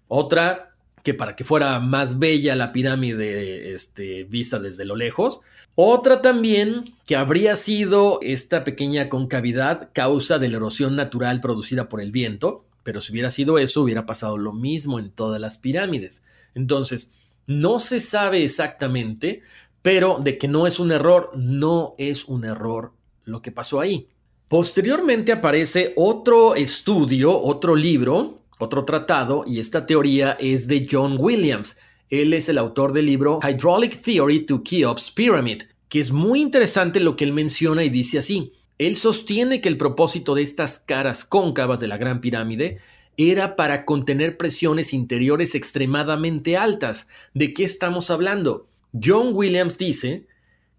Otra 0.07 0.74
que 1.05 1.13
para 1.13 1.35
que 1.35 1.43
fuera 1.43 1.79
más 1.79 2.17
bella 2.17 2.55
la 2.55 2.73
pirámide 2.73 3.73
este, 3.75 4.23
vista 4.23 4.57
desde 4.57 4.85
lo 4.85 4.95
lejos. 4.95 5.41
Otra 5.75 6.23
también 6.23 6.95
que 7.05 7.15
habría 7.15 7.55
sido 7.57 8.17
esta 8.23 8.63
pequeña 8.63 9.07
concavidad 9.07 9.91
causa 9.93 10.39
de 10.39 10.49
la 10.49 10.57
erosión 10.57 10.95
natural 10.95 11.41
producida 11.41 11.89
por 11.89 12.01
el 12.01 12.11
viento, 12.11 12.65
pero 12.81 13.01
si 13.01 13.11
hubiera 13.11 13.29
sido 13.29 13.59
eso 13.59 13.83
hubiera 13.83 14.07
pasado 14.07 14.39
lo 14.39 14.51
mismo 14.51 14.97
en 14.97 15.11
todas 15.11 15.39
las 15.39 15.59
pirámides. 15.59 16.23
Entonces, 16.55 17.11
no 17.45 17.79
se 17.79 17.99
sabe 17.99 18.43
exactamente, 18.43 19.43
pero 19.83 20.17
de 20.19 20.39
que 20.39 20.47
no 20.47 20.65
es 20.65 20.79
un 20.79 20.91
error, 20.91 21.29
no 21.35 21.93
es 21.99 22.25
un 22.25 22.45
error 22.45 22.93
lo 23.25 23.43
que 23.43 23.51
pasó 23.51 23.79
ahí. 23.79 24.07
Posteriormente 24.47 25.31
aparece 25.31 25.93
otro 25.97 26.55
estudio, 26.55 27.39
otro 27.39 27.75
libro, 27.75 28.44
otro 28.59 28.85
tratado, 28.85 29.43
y 29.45 29.59
esta 29.59 29.85
teoría 29.85 30.37
es 30.39 30.67
de 30.67 30.87
John 30.89 31.17
Williams. 31.19 31.77
Él 32.09 32.33
es 32.33 32.49
el 32.49 32.57
autor 32.57 32.93
del 32.93 33.07
libro 33.07 33.39
Hydraulic 33.41 34.01
Theory 34.01 34.45
to 34.45 34.61
Cheops 34.63 35.11
Pyramid, 35.11 35.63
que 35.89 35.99
es 35.99 36.11
muy 36.11 36.41
interesante 36.41 36.99
lo 36.99 37.15
que 37.15 37.25
él 37.25 37.33
menciona 37.33 37.83
y 37.83 37.89
dice 37.89 38.19
así. 38.19 38.53
Él 38.77 38.95
sostiene 38.95 39.61
que 39.61 39.69
el 39.69 39.77
propósito 39.77 40.35
de 40.35 40.41
estas 40.41 40.79
caras 40.79 41.25
cóncavas 41.25 41.79
de 41.79 41.87
la 41.87 41.97
Gran 41.97 42.21
Pirámide 42.21 42.79
era 43.17 43.55
para 43.55 43.85
contener 43.85 44.37
presiones 44.37 44.93
interiores 44.93 45.55
extremadamente 45.55 46.57
altas. 46.57 47.07
¿De 47.33 47.53
qué 47.53 47.63
estamos 47.63 48.09
hablando? 48.09 48.67
John 49.01 49.29
Williams 49.33 49.77
dice 49.77 50.27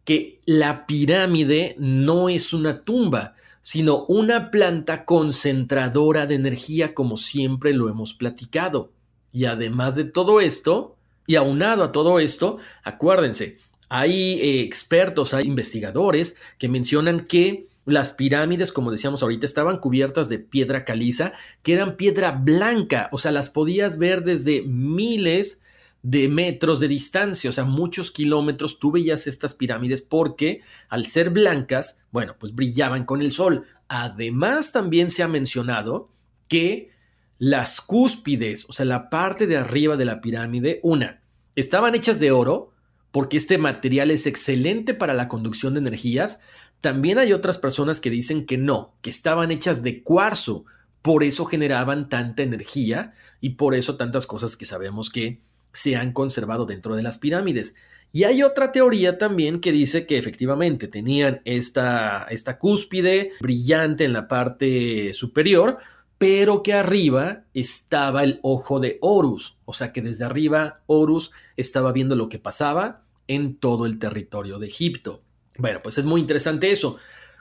que 0.04 0.38
la 0.46 0.86
pirámide 0.86 1.74
no 1.78 2.28
es 2.28 2.52
una 2.52 2.82
tumba, 2.82 3.34
sino 3.66 4.04
una 4.04 4.52
planta 4.52 5.04
concentradora 5.04 6.26
de 6.26 6.36
energía 6.36 6.94
como 6.94 7.16
siempre 7.16 7.72
lo 7.72 7.88
hemos 7.88 8.14
platicado. 8.14 8.92
Y 9.32 9.46
además 9.46 9.96
de 9.96 10.04
todo 10.04 10.40
esto, 10.40 10.94
y 11.26 11.34
aunado 11.34 11.82
a 11.82 11.90
todo 11.90 12.20
esto, 12.20 12.58
acuérdense, 12.84 13.58
hay 13.88 14.40
eh, 14.40 14.60
expertos, 14.60 15.34
hay 15.34 15.46
investigadores 15.48 16.36
que 16.58 16.68
mencionan 16.68 17.26
que 17.26 17.66
las 17.84 18.12
pirámides, 18.12 18.70
como 18.70 18.92
decíamos 18.92 19.24
ahorita, 19.24 19.46
estaban 19.46 19.78
cubiertas 19.78 20.28
de 20.28 20.38
piedra 20.38 20.84
caliza, 20.84 21.32
que 21.64 21.72
eran 21.72 21.96
piedra 21.96 22.30
blanca, 22.30 23.08
o 23.10 23.18
sea, 23.18 23.32
las 23.32 23.50
podías 23.50 23.98
ver 23.98 24.22
desde 24.22 24.62
miles 24.62 25.60
de 26.06 26.28
metros 26.28 26.78
de 26.78 26.86
distancia, 26.86 27.50
o 27.50 27.52
sea, 27.52 27.64
muchos 27.64 28.12
kilómetros, 28.12 28.78
tú 28.78 28.92
veías 28.92 29.26
estas 29.26 29.56
pirámides 29.56 30.02
porque 30.02 30.60
al 30.88 31.06
ser 31.06 31.30
blancas, 31.30 31.98
bueno, 32.12 32.36
pues 32.38 32.54
brillaban 32.54 33.04
con 33.04 33.22
el 33.22 33.32
sol. 33.32 33.64
Además, 33.88 34.70
también 34.70 35.10
se 35.10 35.24
ha 35.24 35.28
mencionado 35.28 36.08
que 36.46 36.92
las 37.38 37.80
cúspides, 37.80 38.66
o 38.68 38.72
sea, 38.72 38.86
la 38.86 39.10
parte 39.10 39.48
de 39.48 39.56
arriba 39.56 39.96
de 39.96 40.04
la 40.04 40.20
pirámide, 40.20 40.78
una, 40.84 41.22
estaban 41.56 41.96
hechas 41.96 42.20
de 42.20 42.30
oro, 42.30 42.70
porque 43.10 43.36
este 43.36 43.58
material 43.58 44.12
es 44.12 44.28
excelente 44.28 44.94
para 44.94 45.12
la 45.12 45.26
conducción 45.26 45.74
de 45.74 45.80
energías, 45.80 46.38
también 46.80 47.18
hay 47.18 47.32
otras 47.32 47.58
personas 47.58 48.00
que 48.00 48.10
dicen 48.10 48.46
que 48.46 48.58
no, 48.58 48.94
que 49.02 49.10
estaban 49.10 49.50
hechas 49.50 49.82
de 49.82 50.04
cuarzo, 50.04 50.66
por 51.02 51.24
eso 51.24 51.46
generaban 51.46 52.08
tanta 52.08 52.44
energía 52.44 53.12
y 53.40 53.50
por 53.50 53.74
eso 53.74 53.96
tantas 53.96 54.28
cosas 54.28 54.56
que 54.56 54.66
sabemos 54.66 55.10
que 55.10 55.40
se 55.76 55.94
han 55.94 56.12
conservado 56.12 56.64
dentro 56.64 56.96
de 56.96 57.02
las 57.02 57.18
pirámides. 57.18 57.74
Y 58.12 58.24
hay 58.24 58.42
otra 58.42 58.72
teoría 58.72 59.18
también 59.18 59.60
que 59.60 59.72
dice 59.72 60.06
que 60.06 60.16
efectivamente 60.16 60.88
tenían 60.88 61.42
esta, 61.44 62.26
esta 62.30 62.58
cúspide 62.58 63.32
brillante 63.40 64.04
en 64.04 64.14
la 64.14 64.26
parte 64.26 65.12
superior, 65.12 65.78
pero 66.16 66.62
que 66.62 66.72
arriba 66.72 67.42
estaba 67.52 68.24
el 68.24 68.40
ojo 68.42 68.80
de 68.80 68.96
Horus, 69.02 69.58
o 69.66 69.74
sea 69.74 69.92
que 69.92 70.00
desde 70.00 70.24
arriba 70.24 70.80
Horus 70.86 71.30
estaba 71.58 71.92
viendo 71.92 72.16
lo 72.16 72.30
que 72.30 72.38
pasaba 72.38 73.02
en 73.28 73.56
todo 73.56 73.84
el 73.84 73.98
territorio 73.98 74.58
de 74.58 74.68
Egipto. 74.68 75.22
Bueno, 75.58 75.80
pues 75.82 75.98
es 75.98 76.06
muy 76.06 76.22
interesante 76.22 76.70
eso. 76.70 76.96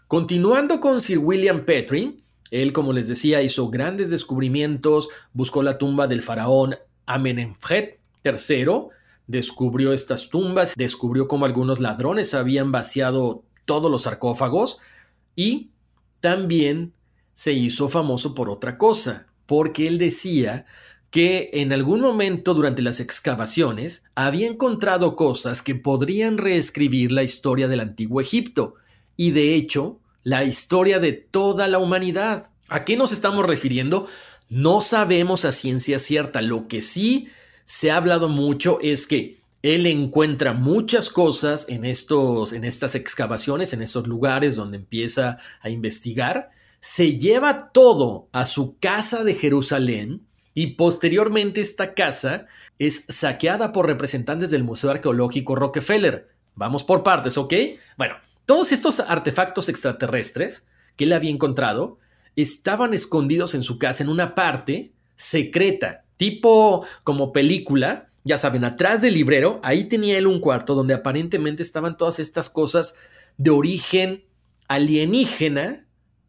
Continuando 0.07 0.81
con 0.81 1.01
Sir 1.01 1.19
William 1.19 1.63
Petrie, 1.63 2.17
él, 2.51 2.73
como 2.73 2.91
les 2.91 3.07
decía, 3.07 3.41
hizo 3.41 3.69
grandes 3.69 4.09
descubrimientos, 4.09 5.07
buscó 5.31 5.63
la 5.63 5.77
tumba 5.77 6.07
del 6.07 6.21
faraón 6.21 6.75
Amenemhet 7.05 7.99
III, 8.26 8.89
descubrió 9.28 9.93
estas 9.93 10.30
tumbas, 10.30 10.73
descubrió 10.76 11.28
cómo 11.28 11.45
algunos 11.45 11.80
ladrones 11.80 12.34
habían 12.34 12.71
vaciado 12.71 13.43
todos 13.65 13.91
los 13.91 14.03
sarcófagos 14.03 14.80
y 15.36 15.71
también 16.21 16.93
se 17.34 17.53
hizo 17.53 17.89
famoso 17.89 18.34
por 18.34 18.49
otra 18.49 18.78
cosa, 18.78 19.28
porque 19.45 19.88
él 19.88 19.97
decía 19.97 20.65
que 21.11 21.49
en 21.53 21.71
algún 21.71 22.01
momento 22.01 22.53
durante 22.53 22.82
las 22.82 22.99
excavaciones 22.99 24.03
había 24.15 24.47
encontrado 24.47 25.15
cosas 25.15 25.61
que 25.61 25.76
podrían 25.76 26.38
reescribir 26.38 27.11
la 27.11 27.23
historia 27.23 27.67
del 27.67 27.80
antiguo 27.80 28.21
Egipto 28.21 28.76
y 29.15 29.32
de 29.32 29.55
hecho 29.55 29.99
la 30.23 30.43
historia 30.43 30.99
de 30.99 31.13
toda 31.13 31.67
la 31.67 31.78
humanidad. 31.78 32.51
¿A 32.67 32.84
qué 32.84 32.97
nos 32.97 33.11
estamos 33.11 33.45
refiriendo? 33.45 34.07
No 34.49 34.82
sabemos 34.82 35.45
a 35.45 35.51
ciencia 35.51 35.99
cierta. 35.99 36.41
Lo 36.41 36.67
que 36.67 36.82
sí 36.82 37.28
se 37.66 37.91
ha 37.91 37.97
hablado 37.97 38.30
mucho 38.30 38.80
es 38.82 39.07
que 39.07 39.39
él 39.61 39.88
encuentra 39.88 40.53
muchas 40.53 41.09
cosas 41.09 41.66
en 41.68 41.86
estos 41.86 42.53
en 42.53 42.63
estas 42.63 42.95
excavaciones, 42.95 43.74
en 43.74 43.82
estos 43.82 44.07
lugares 44.07 44.55
donde 44.55 44.78
empieza 44.78 45.38
a 45.61 45.70
investigar 45.70 46.51
se 46.86 47.18
lleva 47.18 47.72
todo 47.72 48.30
a 48.32 48.45
su 48.45 48.78
casa 48.78 49.24
de 49.24 49.34
Jerusalén 49.34 50.28
y 50.53 50.76
posteriormente 50.76 51.59
esta 51.59 51.95
casa 51.95 52.45
es 52.78 53.05
saqueada 53.09 53.72
por 53.72 53.88
representantes 53.88 54.51
del 54.51 54.63
Museo 54.63 54.91
Arqueológico 54.91 55.55
Rockefeller. 55.55 56.30
Vamos 56.53 56.84
por 56.84 57.01
partes, 57.01 57.39
¿ok? 57.39 57.53
Bueno, 57.97 58.16
todos 58.45 58.72
estos 58.72 58.99
artefactos 58.99 59.68
extraterrestres 59.68 60.63
que 60.95 61.05
él 61.05 61.13
había 61.13 61.32
encontrado 61.32 61.97
estaban 62.36 62.93
escondidos 62.93 63.55
en 63.55 63.63
su 63.63 63.80
casa 63.80 64.03
en 64.03 64.09
una 64.09 64.36
parte 64.36 64.93
secreta, 65.16 66.05
tipo 66.18 66.86
como 67.03 67.34
película, 67.34 68.09
ya 68.24 68.38
saben, 68.38 68.63
atrás 68.63 69.01
del 69.01 69.13
librero, 69.13 69.59
ahí 69.63 69.86
tenía 69.86 70.18
él 70.18 70.28
un 70.28 70.39
cuarto 70.39 70.76
donde 70.76 70.93
aparentemente 70.93 71.63
estaban 71.63 71.97
todas 71.97 72.20
estas 72.20 72.49
cosas 72.49 72.95
de 73.38 73.51
origen 73.51 74.24
alienígena 74.68 75.86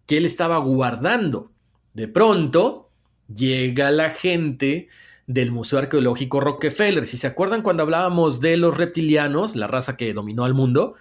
que 0.07 0.19
él 0.19 0.27
estaba 0.27 0.59
guardando. 0.59 1.53
De 1.95 2.09
pronto 2.09 2.91
llega 3.35 3.91
la 3.91 4.11
gente 4.11 4.89
del 5.27 5.51
Museo 5.51 5.79
Arqueológico 5.79 6.41
Rockefeller. 6.41 7.07
Si 7.07 7.17
se 7.17 7.27
acuerdan 7.27 7.63
cuando 7.63 7.83
hablábamos 7.83 8.41
de 8.41 8.57
los 8.57 8.77
reptilianos, 8.77 9.57
la 9.57 9.67
raza 9.67 9.97
que 9.97 10.13
dominó 10.13 10.45
al 10.45 10.55
mundo, 10.55 10.95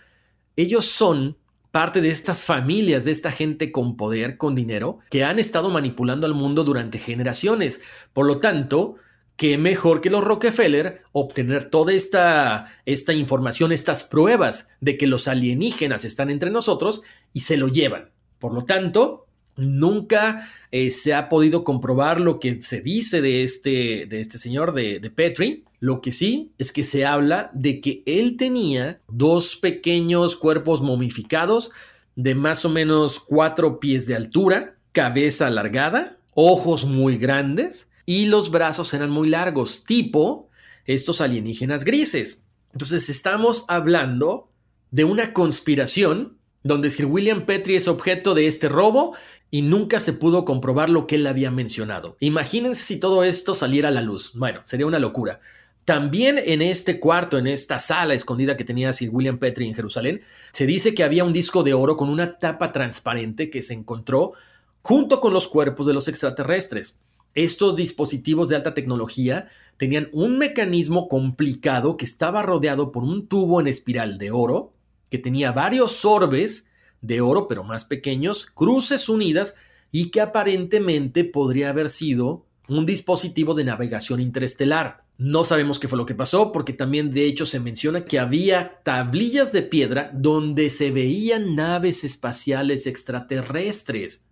ellos 0.55 0.85
son 0.85 1.37
parte 1.75 1.99
de 1.99 2.07
estas 2.09 2.41
familias, 2.41 3.03
de 3.03 3.11
esta 3.11 3.33
gente 3.33 3.73
con 3.73 3.97
poder, 3.97 4.37
con 4.37 4.55
dinero, 4.55 4.99
que 5.09 5.25
han 5.25 5.39
estado 5.39 5.69
manipulando 5.69 6.25
al 6.25 6.33
mundo 6.33 6.63
durante 6.63 6.99
generaciones. 6.99 7.81
Por 8.13 8.25
lo 8.25 8.39
tanto, 8.39 8.95
qué 9.35 9.57
mejor 9.57 9.99
que 9.99 10.09
los 10.09 10.23
Rockefeller 10.23 11.01
obtener 11.11 11.65
toda 11.69 11.91
esta, 11.91 12.67
esta 12.85 13.11
información, 13.11 13.73
estas 13.73 14.05
pruebas 14.05 14.69
de 14.79 14.95
que 14.95 15.05
los 15.05 15.27
alienígenas 15.27 16.05
están 16.05 16.29
entre 16.29 16.49
nosotros 16.49 17.01
y 17.33 17.41
se 17.41 17.57
lo 17.57 17.67
llevan. 17.67 18.11
Por 18.39 18.53
lo 18.53 18.61
tanto, 18.61 19.24
nunca 19.57 20.49
eh, 20.71 20.89
se 20.89 21.13
ha 21.13 21.29
podido 21.29 21.63
comprobar 21.63 22.19
lo 22.19 22.39
que 22.39 22.61
se 22.61 22.81
dice 22.81 23.21
de 23.21 23.43
este, 23.43 24.05
de 24.07 24.19
este 24.19 24.37
señor 24.37 24.73
de, 24.73 24.99
de 24.99 25.09
Petri. 25.09 25.63
Lo 25.79 26.01
que 26.01 26.11
sí 26.11 26.51
es 26.57 26.71
que 26.71 26.83
se 26.83 27.05
habla 27.05 27.51
de 27.53 27.81
que 27.81 28.03
él 28.05 28.37
tenía 28.37 28.99
dos 29.07 29.55
pequeños 29.55 30.37
cuerpos 30.37 30.81
momificados 30.81 31.71
de 32.15 32.33
más 32.33 32.65
o 32.65 32.69
menos 32.69 33.19
cuatro 33.19 33.79
pies 33.79 34.07
de 34.07 34.15
altura, 34.15 34.75
cabeza 34.93 35.47
alargada, 35.47 36.17
ojos 36.33 36.85
muy 36.85 37.17
grandes 37.17 37.87
y 38.05 38.27
los 38.27 38.51
brazos 38.51 38.93
eran 38.93 39.09
muy 39.09 39.27
largos, 39.27 39.83
tipo 39.83 40.49
estos 40.85 41.21
alienígenas 41.21 41.83
grises. 41.83 42.41
Entonces 42.71 43.09
estamos 43.09 43.65
hablando 43.67 44.49
de 44.91 45.03
una 45.03 45.33
conspiración 45.33 46.37
donde 46.63 46.89
Sir 46.89 47.05
William 47.05 47.45
Petrie 47.45 47.77
es 47.77 47.87
objeto 47.87 48.33
de 48.33 48.47
este 48.47 48.69
robo 48.69 49.15
y 49.51 49.61
nunca 49.61 49.99
se 49.99 50.13
pudo 50.13 50.45
comprobar 50.45 50.89
lo 50.89 51.07
que 51.07 51.15
él 51.15 51.27
había 51.27 51.51
mencionado. 51.51 52.17
Imagínense 52.19 52.83
si 52.83 52.97
todo 52.97 53.23
esto 53.23 53.53
saliera 53.53 53.89
a 53.89 53.91
la 53.91 54.01
luz. 54.01 54.33
Bueno, 54.33 54.61
sería 54.63 54.85
una 54.85 54.99
locura. 54.99 55.39
También 55.85 56.39
en 56.43 56.63
este 56.63 56.99
cuarto, 56.99 57.37
en 57.37 57.45
esta 57.45 57.77
sala 57.77 58.15
escondida 58.15 58.57
que 58.57 58.63
tenía 58.63 58.91
Sir 58.91 59.11
William 59.11 59.37
Petrie 59.37 59.67
en 59.67 59.75
Jerusalén, 59.75 60.21
se 60.51 60.65
dice 60.65 60.95
que 60.95 61.03
había 61.03 61.23
un 61.23 61.31
disco 61.31 61.61
de 61.61 61.75
oro 61.75 61.95
con 61.95 62.09
una 62.09 62.39
tapa 62.39 62.71
transparente 62.71 63.51
que 63.51 63.61
se 63.61 63.75
encontró 63.75 64.33
junto 64.81 65.21
con 65.21 65.31
los 65.31 65.47
cuerpos 65.47 65.85
de 65.85 65.93
los 65.93 66.07
extraterrestres. 66.07 66.99
Estos 67.35 67.75
dispositivos 67.75 68.49
de 68.49 68.55
alta 68.55 68.73
tecnología 68.73 69.47
tenían 69.77 70.09
un 70.11 70.39
mecanismo 70.39 71.07
complicado 71.07 71.97
que 71.97 72.05
estaba 72.05 72.41
rodeado 72.41 72.91
por 72.91 73.03
un 73.03 73.27
tubo 73.27 73.59
en 73.61 73.67
espiral 73.67 74.17
de 74.17 74.31
oro 74.31 74.73
que 75.11 75.19
tenía 75.19 75.51
varios 75.51 76.03
orbes 76.03 76.67
de 77.05 77.21
oro, 77.21 77.47
pero 77.47 77.63
más 77.63 77.85
pequeños, 77.85 78.45
cruces 78.45 79.09
unidas 79.09 79.55
y 79.91 80.09
que 80.11 80.21
aparentemente 80.21 81.23
podría 81.23 81.69
haber 81.69 81.89
sido 81.89 82.45
un 82.67 82.85
dispositivo 82.85 83.53
de 83.53 83.63
navegación 83.63 84.19
interestelar. 84.19 85.05
No 85.17 85.45
sabemos 85.45 85.79
qué 85.79 85.87
fue 85.87 85.97
lo 85.97 86.05
que 86.05 86.15
pasó 86.15 86.51
porque 86.51 86.73
también 86.73 87.11
de 87.11 87.25
hecho 87.25 87.45
se 87.45 87.59
menciona 87.59 88.03
que 88.05 88.19
había 88.19 88.81
tablillas 88.83 89.53
de 89.53 89.61
piedra 89.61 90.11
donde 90.13 90.69
se 90.69 90.91
veían 90.91 91.55
naves 91.55 92.03
espaciales 92.03 92.85
extraterrestres. 92.85 94.25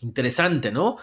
Interesante, 0.00 0.72
¿no? 0.72 0.96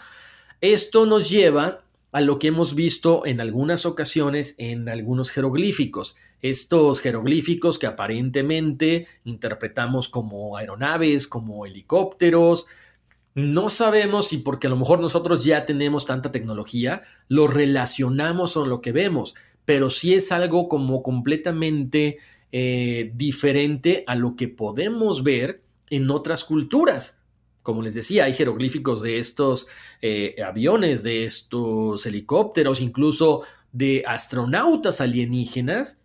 Esto 0.62 1.06
nos 1.06 1.30
lleva 1.30 1.85
a 2.16 2.22
lo 2.22 2.40
que 2.40 2.48
hemos 2.48 2.76
visto 2.76 3.26
en 3.26 3.42
algunas 3.42 3.86
ocasiones 3.86 4.56
en 4.58 4.88
algunos 4.88 5.32
jeroglíficos. 5.32 6.16
Estos 6.42 7.02
jeroglíficos 7.02 7.78
que 7.78 7.88
aparentemente 7.88 9.08
interpretamos 9.26 10.08
como 10.08 10.56
aeronaves, 10.56 11.28
como 11.28 11.66
helicópteros. 11.66 12.68
No 13.34 13.68
sabemos 13.68 14.30
si 14.30 14.38
porque 14.38 14.68
a 14.68 14.70
lo 14.70 14.78
mejor 14.78 15.02
nosotros 15.02 15.44
ya 15.44 15.66
tenemos 15.66 16.06
tanta 16.06 16.32
tecnología, 16.32 17.02
lo 17.28 17.48
relacionamos 17.48 18.54
con 18.54 18.70
lo 18.70 18.80
que 18.80 18.94
vemos, 18.94 19.36
pero 19.66 19.90
sí 19.90 20.14
es 20.14 20.32
algo 20.32 20.70
como 20.70 21.04
completamente 21.04 22.20
eh, 22.54 23.12
diferente 23.14 24.06
a 24.08 24.16
lo 24.16 24.38
que 24.38 24.48
podemos 24.48 25.22
ver 25.22 25.64
en 25.90 26.10
otras 26.10 26.46
culturas. 26.46 27.20
Como 27.66 27.82
les 27.82 27.96
decía, 27.96 28.26
hay 28.26 28.34
jeroglíficos 28.34 29.02
de 29.02 29.18
estos 29.18 29.66
eh, 30.00 30.36
aviones, 30.46 31.02
de 31.02 31.26
estos 31.26 32.06
helicópteros, 32.06 32.80
incluso 32.80 33.42
de 33.72 34.04
astronautas 34.06 35.02
alienígenas 35.02 35.98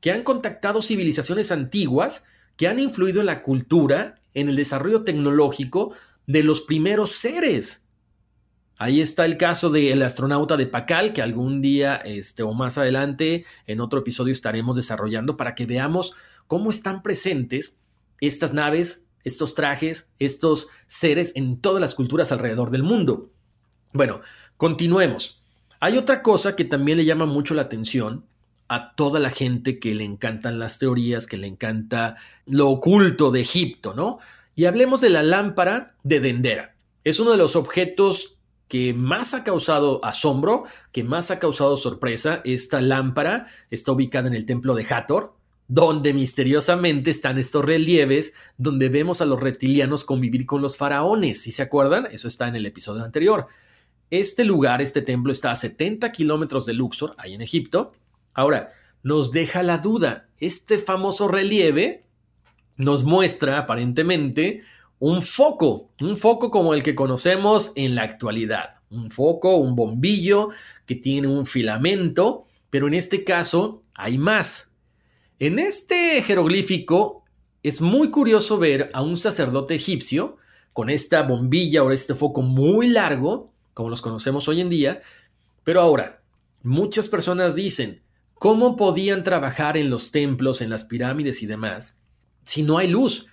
que 0.00 0.12
han 0.12 0.22
contactado 0.22 0.82
civilizaciones 0.82 1.50
antiguas 1.50 2.22
que 2.56 2.68
han 2.68 2.78
influido 2.78 3.18
en 3.18 3.26
la 3.26 3.42
cultura, 3.42 4.20
en 4.34 4.50
el 4.50 4.54
desarrollo 4.54 5.02
tecnológico 5.02 5.94
de 6.28 6.44
los 6.44 6.60
primeros 6.60 7.10
seres. 7.10 7.84
Ahí 8.76 9.00
está 9.00 9.24
el 9.24 9.36
caso 9.36 9.68
del 9.68 10.02
astronauta 10.02 10.56
de 10.56 10.68
Pacal, 10.68 11.12
que 11.12 11.22
algún 11.22 11.60
día 11.60 11.96
este, 11.96 12.44
o 12.44 12.52
más 12.52 12.78
adelante 12.78 13.44
en 13.66 13.80
otro 13.80 13.98
episodio 13.98 14.30
estaremos 14.30 14.76
desarrollando 14.76 15.36
para 15.36 15.56
que 15.56 15.66
veamos 15.66 16.14
cómo 16.46 16.70
están 16.70 17.02
presentes 17.02 17.76
estas 18.20 18.52
naves 18.52 19.02
estos 19.24 19.54
trajes, 19.54 20.10
estos 20.18 20.68
seres 20.86 21.32
en 21.34 21.60
todas 21.60 21.80
las 21.80 21.94
culturas 21.94 22.32
alrededor 22.32 22.70
del 22.70 22.82
mundo. 22.82 23.30
Bueno, 23.92 24.20
continuemos. 24.56 25.42
Hay 25.80 25.96
otra 25.96 26.22
cosa 26.22 26.56
que 26.56 26.64
también 26.64 26.98
le 26.98 27.04
llama 27.04 27.26
mucho 27.26 27.54
la 27.54 27.62
atención 27.62 28.26
a 28.68 28.94
toda 28.94 29.18
la 29.18 29.30
gente 29.30 29.80
que 29.80 29.94
le 29.94 30.04
encantan 30.04 30.58
las 30.58 30.78
teorías, 30.78 31.26
que 31.26 31.36
le 31.36 31.48
encanta 31.48 32.16
lo 32.46 32.68
oculto 32.68 33.30
de 33.30 33.40
Egipto, 33.40 33.94
¿no? 33.94 34.18
Y 34.54 34.66
hablemos 34.66 35.00
de 35.00 35.10
la 35.10 35.22
lámpara 35.22 35.96
de 36.04 36.20
Dendera. 36.20 36.76
Es 37.02 37.18
uno 37.18 37.32
de 37.32 37.36
los 37.36 37.56
objetos 37.56 38.36
que 38.68 38.94
más 38.94 39.34
ha 39.34 39.42
causado 39.42 40.04
asombro, 40.04 40.64
que 40.92 41.02
más 41.02 41.32
ha 41.32 41.40
causado 41.40 41.76
sorpresa. 41.76 42.42
Esta 42.44 42.80
lámpara 42.80 43.48
está 43.70 43.90
ubicada 43.90 44.28
en 44.28 44.34
el 44.34 44.46
templo 44.46 44.74
de 44.74 44.86
Hathor, 44.88 45.34
donde 45.70 46.12
misteriosamente 46.12 47.10
están 47.10 47.38
estos 47.38 47.64
relieves 47.64 48.32
donde 48.58 48.88
vemos 48.88 49.20
a 49.20 49.24
los 49.24 49.38
reptilianos 49.38 50.04
convivir 50.04 50.44
con 50.44 50.60
los 50.62 50.76
faraones. 50.76 51.42
¿Si 51.42 51.52
se 51.52 51.62
acuerdan? 51.62 52.08
Eso 52.10 52.26
está 52.26 52.48
en 52.48 52.56
el 52.56 52.66
episodio 52.66 53.04
anterior. 53.04 53.46
Este 54.10 54.42
lugar, 54.44 54.82
este 54.82 55.00
templo, 55.00 55.30
está 55.30 55.52
a 55.52 55.56
70 55.56 56.10
kilómetros 56.10 56.66
de 56.66 56.72
Luxor, 56.72 57.14
ahí 57.18 57.34
en 57.34 57.40
Egipto. 57.40 57.92
Ahora, 58.34 58.70
nos 59.04 59.30
deja 59.30 59.62
la 59.62 59.78
duda. 59.78 60.28
Este 60.40 60.76
famoso 60.76 61.28
relieve 61.28 62.02
nos 62.76 63.04
muestra 63.04 63.60
aparentemente 63.60 64.62
un 64.98 65.22
foco, 65.22 65.90
un 66.00 66.16
foco 66.16 66.50
como 66.50 66.74
el 66.74 66.82
que 66.82 66.96
conocemos 66.96 67.70
en 67.76 67.94
la 67.94 68.02
actualidad. 68.02 68.80
Un 68.90 69.12
foco, 69.12 69.54
un 69.54 69.76
bombillo 69.76 70.48
que 70.84 70.96
tiene 70.96 71.28
un 71.28 71.46
filamento, 71.46 72.48
pero 72.70 72.88
en 72.88 72.94
este 72.94 73.22
caso 73.22 73.84
hay 73.94 74.18
más. 74.18 74.69
En 75.40 75.58
este 75.58 76.20
jeroglífico 76.20 77.24
es 77.62 77.80
muy 77.80 78.10
curioso 78.10 78.58
ver 78.58 78.90
a 78.92 79.00
un 79.00 79.16
sacerdote 79.16 79.74
egipcio 79.74 80.36
con 80.74 80.90
esta 80.90 81.22
bombilla 81.22 81.82
o 81.82 81.92
este 81.92 82.14
foco 82.14 82.42
muy 82.42 82.90
largo, 82.90 83.50
como 83.72 83.88
los 83.88 84.02
conocemos 84.02 84.48
hoy 84.48 84.60
en 84.60 84.68
día, 84.68 85.00
pero 85.64 85.80
ahora, 85.80 86.20
muchas 86.62 87.08
personas 87.08 87.54
dicen, 87.54 88.02
¿cómo 88.34 88.76
podían 88.76 89.24
trabajar 89.24 89.78
en 89.78 89.88
los 89.88 90.10
templos, 90.10 90.60
en 90.60 90.68
las 90.68 90.84
pirámides 90.84 91.42
y 91.42 91.46
demás, 91.46 91.96
si 92.42 92.62
no 92.62 92.76
hay 92.76 92.88
luz? 92.88 93.28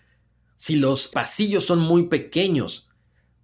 Si 0.56 0.78
los 0.78 1.10
pasillos 1.10 1.66
son 1.66 1.80
muy 1.80 2.08
pequeños, 2.08 2.88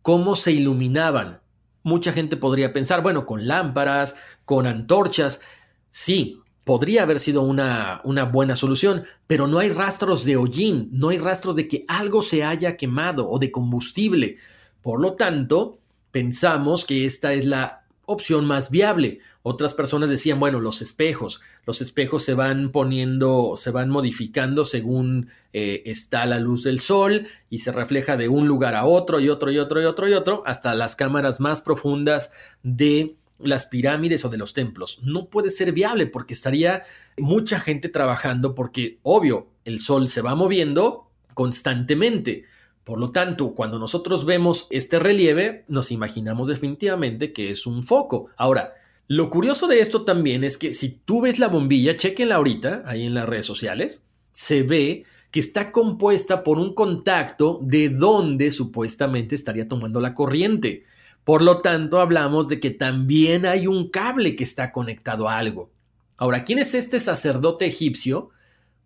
¿cómo 0.01 0.37
se 0.37 0.53
iluminaban? 0.53 1.41
Mucha 1.83 2.13
gente 2.13 2.37
podría 2.37 2.71
pensar, 2.71 3.03
bueno, 3.03 3.25
con 3.25 3.45
lámparas, 3.45 4.15
con 4.45 4.67
antorchas. 4.67 5.41
Sí, 5.89 6.39
podría 6.63 7.03
haber 7.03 7.19
sido 7.19 7.41
una, 7.41 8.01
una, 8.03 8.23
buena 8.23 8.55
solución, 8.55 9.03
pero 9.27 9.47
no 9.47 9.59
hay 9.59 9.69
rastros 9.69 10.23
de 10.23 10.37
hollín, 10.37 10.89
no 10.91 11.09
hay 11.09 11.17
rastros 11.17 11.55
de 11.55 11.67
que 11.67 11.85
algo 11.87 12.21
se 12.21 12.43
haya 12.43 12.77
quemado 12.77 13.29
o 13.29 13.39
de 13.39 13.51
combustible. 13.51 14.37
Por 14.81 15.01
lo 15.01 15.13
tanto, 15.13 15.79
pensamos 16.11 16.85
que 16.85 17.05
esta 17.05 17.33
es 17.33 17.45
la 17.45 17.83
opción 18.05 18.45
más 18.45 18.69
viable. 18.69 19.19
Otras 19.41 19.73
personas 19.73 20.09
decían, 20.09 20.39
bueno, 20.39 20.61
los 20.61 20.81
espejos, 20.81 21.41
los 21.65 21.81
espejos 21.81 22.23
se 22.23 22.33
van 22.33 22.71
poniendo, 22.71 23.55
se 23.57 23.71
van 23.71 23.89
modificando 23.89 24.63
según 24.63 25.29
eh, 25.51 25.83
está 25.85 26.25
la 26.25 26.39
luz 26.39 26.63
del 26.63 26.79
sol 26.79 27.27
y 27.49 27.59
se 27.59 27.71
refleja 27.71 28.15
de 28.15 28.29
un 28.29 28.47
lugar 28.47 28.75
a 28.75 28.85
otro 28.85 29.19
y 29.19 29.29
otro 29.29 29.51
y 29.51 29.59
otro 29.59 29.81
y 29.81 29.85
otro 29.85 30.07
y 30.07 30.13
otro, 30.13 30.43
hasta 30.45 30.75
las 30.75 30.95
cámaras 30.95 31.39
más 31.39 31.61
profundas 31.61 32.31
de 32.63 33.15
las 33.43 33.65
pirámides 33.65 34.25
o 34.25 34.29
de 34.29 34.37
los 34.37 34.53
templos. 34.53 34.99
No 35.03 35.29
puede 35.29 35.49
ser 35.49 35.71
viable 35.71 36.07
porque 36.07 36.33
estaría 36.33 36.83
mucha 37.17 37.59
gente 37.59 37.89
trabajando 37.89 38.55
porque, 38.55 38.99
obvio, 39.03 39.47
el 39.65 39.79
sol 39.79 40.09
se 40.09 40.21
va 40.21 40.35
moviendo 40.35 41.09
constantemente. 41.33 42.43
Por 42.83 42.99
lo 42.99 43.11
tanto, 43.11 43.53
cuando 43.53 43.79
nosotros 43.79 44.25
vemos 44.25 44.67
este 44.69 44.99
relieve, 44.99 45.63
nos 45.67 45.91
imaginamos 45.91 46.47
definitivamente 46.47 47.31
que 47.31 47.51
es 47.51 47.65
un 47.65 47.83
foco. 47.83 48.29
Ahora, 48.35 48.73
lo 49.07 49.29
curioso 49.29 49.67
de 49.67 49.79
esto 49.79 50.03
también 50.03 50.43
es 50.43 50.57
que 50.57 50.73
si 50.73 50.89
tú 50.89 51.21
ves 51.21 51.39
la 51.39 51.47
bombilla, 51.47 51.95
chequenla 51.95 52.35
ahorita, 52.35 52.83
ahí 52.85 53.05
en 53.05 53.13
las 53.13 53.27
redes 53.27 53.45
sociales, 53.45 54.03
se 54.33 54.63
ve 54.63 55.05
que 55.31 55.39
está 55.39 55.71
compuesta 55.71 56.43
por 56.43 56.59
un 56.59 56.73
contacto 56.73 57.59
de 57.63 57.89
donde 57.89 58.51
supuestamente 58.51 59.35
estaría 59.35 59.67
tomando 59.67 59.99
la 59.99 60.13
corriente. 60.13 60.83
Por 61.23 61.41
lo 61.41 61.61
tanto, 61.61 62.01
hablamos 62.01 62.49
de 62.49 62.59
que 62.59 62.71
también 62.71 63.45
hay 63.45 63.67
un 63.67 63.89
cable 63.89 64.35
que 64.35 64.43
está 64.43 64.71
conectado 64.71 65.29
a 65.29 65.37
algo. 65.37 65.71
Ahora, 66.17 66.43
¿quién 66.43 66.59
es 66.59 66.73
este 66.73 66.99
sacerdote 66.99 67.65
egipcio 67.65 68.29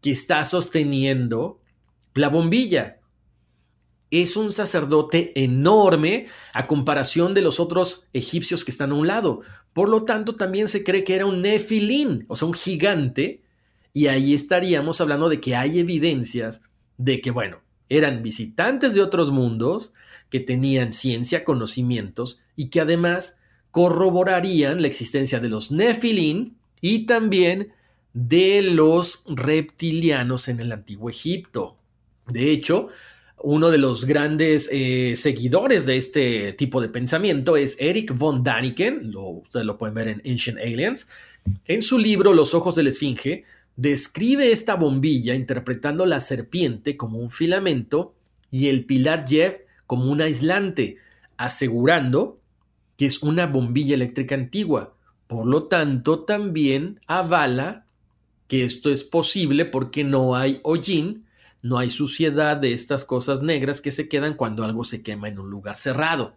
que 0.01 0.11
está 0.11 0.45
sosteniendo 0.45 1.59
la 2.13 2.29
bombilla? 2.29 2.99
Es 4.11 4.37
un 4.37 4.53
sacerdote 4.53 5.33
enorme 5.41 6.27
a 6.53 6.67
comparación 6.67 7.33
de 7.33 7.41
los 7.41 7.59
otros 7.59 8.05
egipcios 8.13 8.63
que 8.63 8.71
están 8.71 8.91
a 8.91 8.95
un 8.95 9.07
lado. 9.07 9.41
Por 9.73 9.89
lo 9.89 10.05
tanto, 10.05 10.35
también 10.35 10.67
se 10.67 10.83
cree 10.83 11.03
que 11.03 11.15
era 11.15 11.25
un 11.25 11.41
nefilín, 11.41 12.25
o 12.29 12.35
sea, 12.35 12.47
un 12.47 12.53
gigante. 12.53 13.41
Y 13.93 14.07
ahí 14.07 14.33
estaríamos 14.35 15.01
hablando 15.01 15.27
de 15.27 15.41
que 15.41 15.55
hay 15.55 15.79
evidencias 15.79 16.61
de 16.97 17.19
que, 17.19 17.31
bueno, 17.31 17.61
eran 17.89 18.21
visitantes 18.21 18.93
de 18.93 19.01
otros 19.01 19.31
mundos 19.31 19.93
que 20.29 20.39
tenían 20.39 20.93
ciencia, 20.93 21.43
conocimientos 21.43 22.39
y 22.55 22.69
que 22.69 22.81
además 22.81 23.37
corroborarían 23.71 24.81
la 24.81 24.87
existencia 24.87 25.39
de 25.39 25.49
los 25.49 25.71
Nefilín 25.71 26.57
y 26.81 27.05
también 27.05 27.73
de 28.13 28.61
los 28.61 29.23
reptilianos 29.27 30.47
en 30.47 30.59
el 30.59 30.71
antiguo 30.71 31.09
Egipto. 31.09 31.77
De 32.27 32.51
hecho, 32.51 32.87
uno 33.39 33.69
de 33.69 33.77
los 33.77 34.05
grandes 34.05 34.67
eh, 34.71 35.15
seguidores 35.15 35.85
de 35.85 35.97
este 35.97 36.53
tipo 36.53 36.81
de 36.81 36.89
pensamiento 36.89 37.55
es 37.55 37.77
Eric 37.79 38.17
von 38.17 38.43
Daniken, 38.43 39.11
lo, 39.11 39.23
ustedes 39.23 39.65
lo 39.65 39.77
pueden 39.77 39.93
ver 39.93 40.07
en 40.07 40.21
Ancient 40.25 40.57
Aliens. 40.57 41.07
En 41.65 41.81
su 41.81 41.99
libro 41.99 42.33
Los 42.33 42.53
ojos 42.53 42.75
de 42.75 42.83
la 42.83 42.89
Esfinge, 42.89 43.43
describe 43.75 44.51
esta 44.51 44.75
bombilla 44.75 45.35
interpretando 45.35 46.05
la 46.05 46.19
serpiente 46.19 46.97
como 46.97 47.19
un 47.19 47.29
filamento 47.29 48.15
y 48.49 48.69
el 48.69 48.85
pilar 48.85 49.25
Jeff 49.27 49.57
como 49.87 50.11
un 50.11 50.21
aislante, 50.21 50.97
asegurando 51.37 52.39
que 52.97 53.05
es 53.05 53.23
una 53.23 53.47
bombilla 53.47 53.95
eléctrica 53.95 54.35
antigua. 54.35 54.95
Por 55.27 55.47
lo 55.47 55.63
tanto, 55.63 56.23
también 56.23 56.99
avala 57.07 57.85
que 58.47 58.63
esto 58.63 58.91
es 58.91 59.03
posible 59.03 59.65
porque 59.65 60.03
no 60.03 60.35
hay 60.35 60.59
hollín, 60.63 61.25
no 61.61 61.77
hay 61.79 61.89
suciedad 61.89 62.57
de 62.57 62.73
estas 62.73 63.03
cosas 63.03 63.41
negras 63.41 63.81
que 63.81 63.91
se 63.91 64.07
quedan 64.07 64.35
cuando 64.35 64.63
algo 64.63 64.83
se 64.83 65.01
quema 65.01 65.27
en 65.27 65.39
un 65.39 65.49
lugar 65.49 65.75
cerrado. 65.75 66.35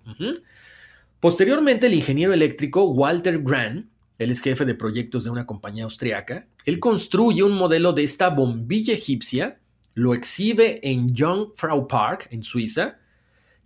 Posteriormente, 1.20 1.86
el 1.86 1.94
ingeniero 1.94 2.32
eléctrico 2.32 2.84
Walter 2.84 3.42
Grant 3.42 3.86
él 4.20 4.30
es 4.30 4.42
jefe 4.42 4.66
de 4.66 4.74
proyectos 4.74 5.24
de 5.24 5.30
una 5.30 5.46
compañía 5.46 5.84
austriaca. 5.84 6.46
Él 6.66 6.78
construye 6.78 7.42
un 7.42 7.53
modelo 7.53 7.94
de 7.94 8.03
esta 8.03 8.28
bombilla 8.28 8.92
egipcia, 8.92 9.59
lo 9.94 10.12
exhibe 10.12 10.78
en 10.86 11.16
Jungfrau 11.16 11.88
Park, 11.88 12.28
en 12.30 12.42
Suiza, 12.42 12.98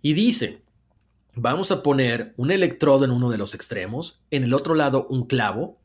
y 0.05 0.13
dice, 0.13 0.61
vamos 1.33 1.71
a 1.71 1.81
poner 1.81 2.35
un 2.37 2.51
electrodo 2.51 3.05
en 3.05 3.09
uno 3.09 3.31
de 3.31 3.39
los 3.39 3.55
extremos, 3.55 4.21
en 4.29 4.43
el 4.43 4.53
otro 4.53 4.75
lado 4.75 5.07
un 5.09 5.25
clavo, 5.25 5.79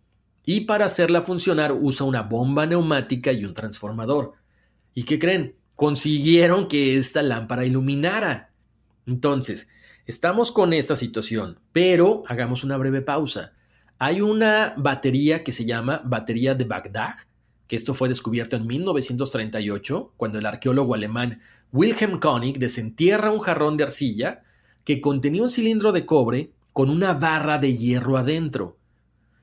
y 0.44 0.66
para 0.66 0.84
hacerla 0.84 1.22
funcionar 1.22 1.72
usa 1.72 2.04
una 2.04 2.20
bomba 2.20 2.66
neumática 2.66 3.32
y 3.32 3.46
un 3.46 3.54
transformador. 3.54 4.34
¿Y 4.92 5.04
qué 5.04 5.18
creen? 5.18 5.54
Consiguieron 5.74 6.68
que 6.68 6.98
esta 6.98 7.22
lámpara 7.22 7.64
iluminara. 7.64 8.50
Entonces, 9.06 9.68
estamos 10.04 10.52
con 10.52 10.74
esta 10.74 10.96
situación, 10.96 11.58
pero 11.72 12.22
hagamos 12.26 12.62
una 12.62 12.76
breve 12.76 13.00
pausa. 13.00 13.54
Hay 13.98 14.20
una 14.20 14.74
batería 14.76 15.42
que 15.42 15.52
se 15.52 15.64
llama 15.64 16.02
batería 16.04 16.54
de 16.54 16.64
Bagdad, 16.64 17.14
que 17.66 17.76
esto 17.76 17.94
fue 17.94 18.10
descubierto 18.10 18.56
en 18.56 18.66
1938, 18.66 20.12
cuando 20.18 20.38
el 20.38 20.44
arqueólogo 20.44 20.92
alemán 20.92 21.40
Wilhelm 21.72 22.18
Koenig 22.18 22.58
desentierra 22.58 23.30
un 23.30 23.40
jarrón 23.40 23.76
de 23.76 23.84
arcilla 23.84 24.42
que 24.84 25.00
contenía 25.00 25.42
un 25.42 25.50
cilindro 25.50 25.92
de 25.92 26.04
cobre 26.04 26.50
con 26.72 26.90
una 26.90 27.12
barra 27.12 27.58
de 27.58 27.76
hierro 27.76 28.16
adentro. 28.16 28.76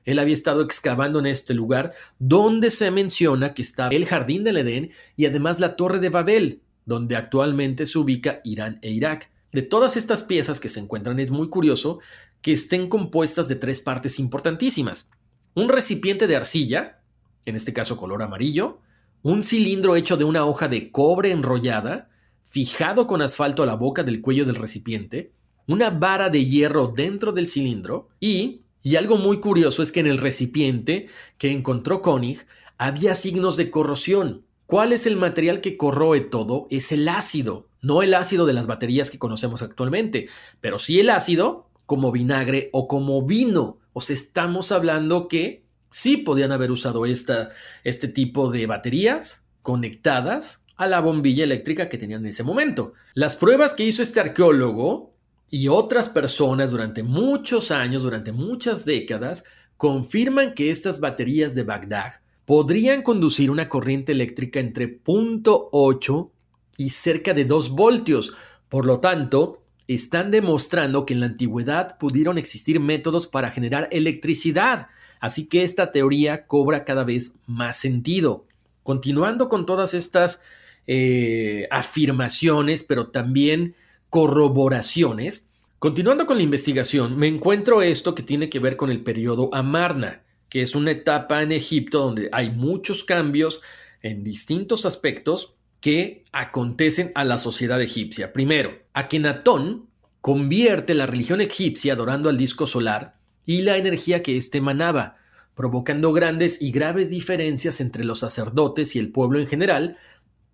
Él 0.04 0.18
había 0.18 0.34
estado 0.34 0.62
excavando 0.62 1.18
en 1.18 1.26
este 1.26 1.54
lugar 1.54 1.92
donde 2.18 2.70
se 2.70 2.90
menciona 2.90 3.54
que 3.54 3.62
está 3.62 3.88
el 3.88 4.06
jardín 4.06 4.44
del 4.44 4.58
Edén 4.58 4.90
y 5.16 5.26
además 5.26 5.60
la 5.60 5.76
torre 5.76 6.00
de 6.00 6.08
Babel, 6.08 6.62
donde 6.86 7.16
actualmente 7.16 7.86
se 7.86 7.98
ubica 7.98 8.40
Irán 8.44 8.78
e 8.82 8.90
Irak. 8.90 9.30
De 9.52 9.62
todas 9.62 9.96
estas 9.96 10.22
piezas 10.22 10.60
que 10.60 10.68
se 10.68 10.80
encuentran 10.80 11.18
es 11.20 11.30
muy 11.30 11.48
curioso 11.48 12.00
que 12.42 12.52
estén 12.52 12.88
compuestas 12.88 13.48
de 13.48 13.56
tres 13.56 13.80
partes 13.80 14.18
importantísimas. 14.18 15.08
Un 15.54 15.68
recipiente 15.68 16.26
de 16.26 16.36
arcilla, 16.36 17.00
en 17.44 17.56
este 17.56 17.72
caso 17.72 17.96
color 17.96 18.22
amarillo, 18.22 18.80
un 19.22 19.44
cilindro 19.44 19.96
hecho 19.96 20.16
de 20.16 20.24
una 20.24 20.44
hoja 20.44 20.68
de 20.68 20.90
cobre 20.90 21.32
enrollada, 21.32 22.08
fijado 22.48 23.06
con 23.06 23.22
asfalto 23.22 23.62
a 23.62 23.66
la 23.66 23.74
boca 23.74 24.02
del 24.02 24.20
cuello 24.20 24.44
del 24.44 24.56
recipiente, 24.56 25.32
una 25.66 25.90
vara 25.90 26.30
de 26.30 26.44
hierro 26.44 26.88
dentro 26.88 27.32
del 27.32 27.46
cilindro 27.46 28.08
y, 28.20 28.62
y 28.82 28.96
algo 28.96 29.16
muy 29.16 29.38
curioso 29.40 29.82
es 29.82 29.92
que 29.92 30.00
en 30.00 30.06
el 30.06 30.18
recipiente 30.18 31.08
que 31.36 31.50
encontró 31.50 32.00
Koenig 32.00 32.46
había 32.78 33.14
signos 33.14 33.56
de 33.56 33.70
corrosión. 33.70 34.44
¿Cuál 34.66 34.92
es 34.92 35.06
el 35.06 35.16
material 35.16 35.60
que 35.60 35.76
corroe 35.76 36.20
todo? 36.20 36.66
Es 36.70 36.92
el 36.92 37.08
ácido, 37.08 37.68
no 37.80 38.02
el 38.02 38.14
ácido 38.14 38.46
de 38.46 38.52
las 38.52 38.66
baterías 38.66 39.10
que 39.10 39.18
conocemos 39.18 39.62
actualmente, 39.62 40.28
pero 40.60 40.78
sí 40.78 41.00
el 41.00 41.10
ácido 41.10 41.68
como 41.86 42.12
vinagre 42.12 42.70
o 42.72 42.86
como 42.88 43.22
vino. 43.22 43.78
O 43.92 44.00
sea, 44.00 44.14
estamos 44.14 44.72
hablando 44.72 45.26
que 45.26 45.64
sí 45.90 46.18
podían 46.18 46.52
haber 46.52 46.70
usado 46.70 47.06
esta, 47.06 47.50
este 47.84 48.08
tipo 48.08 48.50
de 48.50 48.66
baterías 48.66 49.44
conectadas 49.62 50.60
a 50.78 50.86
la 50.86 51.00
bombilla 51.00 51.44
eléctrica 51.44 51.88
que 51.88 51.98
tenían 51.98 52.22
en 52.22 52.30
ese 52.30 52.44
momento. 52.44 52.94
Las 53.14 53.36
pruebas 53.36 53.74
que 53.74 53.84
hizo 53.84 54.02
este 54.02 54.20
arqueólogo 54.20 55.12
y 55.50 55.68
otras 55.68 56.08
personas 56.08 56.70
durante 56.70 57.02
muchos 57.02 57.70
años, 57.70 58.04
durante 58.04 58.32
muchas 58.32 58.84
décadas, 58.84 59.44
confirman 59.76 60.54
que 60.54 60.70
estas 60.70 61.00
baterías 61.00 61.54
de 61.54 61.64
Bagdad 61.64 62.14
podrían 62.44 63.02
conducir 63.02 63.50
una 63.50 63.68
corriente 63.68 64.12
eléctrica 64.12 64.60
entre 64.60 65.02
0.8 65.02 66.30
y 66.78 66.90
cerca 66.90 67.34
de 67.34 67.44
2 67.44 67.70
voltios. 67.70 68.32
Por 68.68 68.86
lo 68.86 69.00
tanto, 69.00 69.62
están 69.88 70.30
demostrando 70.30 71.04
que 71.04 71.14
en 71.14 71.20
la 71.20 71.26
antigüedad 71.26 71.98
pudieron 71.98 72.38
existir 72.38 72.78
métodos 72.78 73.26
para 73.26 73.50
generar 73.50 73.88
electricidad. 73.90 74.88
Así 75.20 75.46
que 75.46 75.64
esta 75.64 75.90
teoría 75.90 76.46
cobra 76.46 76.84
cada 76.84 77.04
vez 77.04 77.34
más 77.46 77.78
sentido. 77.78 78.46
Continuando 78.82 79.48
con 79.48 79.66
todas 79.66 79.92
estas 79.92 80.40
eh, 80.88 81.68
afirmaciones, 81.70 82.82
pero 82.82 83.08
también 83.08 83.76
corroboraciones, 84.10 85.46
continuando 85.78 86.26
con 86.26 86.38
la 86.38 86.42
investigación, 86.42 87.16
me 87.16 87.28
encuentro 87.28 87.82
esto 87.82 88.16
que 88.16 88.24
tiene 88.24 88.50
que 88.50 88.58
ver 88.58 88.76
con 88.76 88.90
el 88.90 89.02
periodo 89.02 89.48
Amarna 89.54 90.22
que 90.48 90.62
es 90.62 90.74
una 90.74 90.92
etapa 90.92 91.42
en 91.42 91.52
Egipto 91.52 92.00
donde 92.00 92.28
hay 92.32 92.50
muchos 92.50 93.04
cambios 93.04 93.60
en 94.02 94.24
distintos 94.24 94.86
aspectos 94.86 95.54
que 95.80 96.24
acontecen 96.32 97.12
a 97.14 97.24
la 97.24 97.38
sociedad 97.38 97.80
egipcia. 97.80 98.32
Primero, 98.32 98.78
Akenatón 98.94 99.86
convierte 100.20 100.94
la 100.94 101.06
religión 101.06 101.40
egipcia 101.40 101.92
adorando 101.92 102.28
al 102.28 102.38
disco 102.38 102.66
solar 102.66 103.16
y 103.46 103.62
la 103.62 103.76
energía 103.76 104.22
que 104.22 104.36
éste 104.36 104.58
emanaba, 104.58 105.16
provocando 105.54 106.12
grandes 106.12 106.60
y 106.60 106.70
graves 106.70 107.10
diferencias 107.10 107.80
entre 107.80 108.04
los 108.04 108.20
sacerdotes 108.20 108.96
y 108.96 108.98
el 108.98 109.10
pueblo 109.10 109.38
en 109.38 109.46
general, 109.46 109.96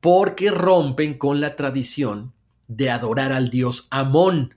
porque 0.05 0.51
rompen 0.51 1.17
con 1.17 1.41
la 1.41 1.57
tradición 1.57 2.35
de 2.69 2.91
adorar 2.91 3.33
al 3.33 3.49
dios 3.49 3.89
Amón, 3.89 4.55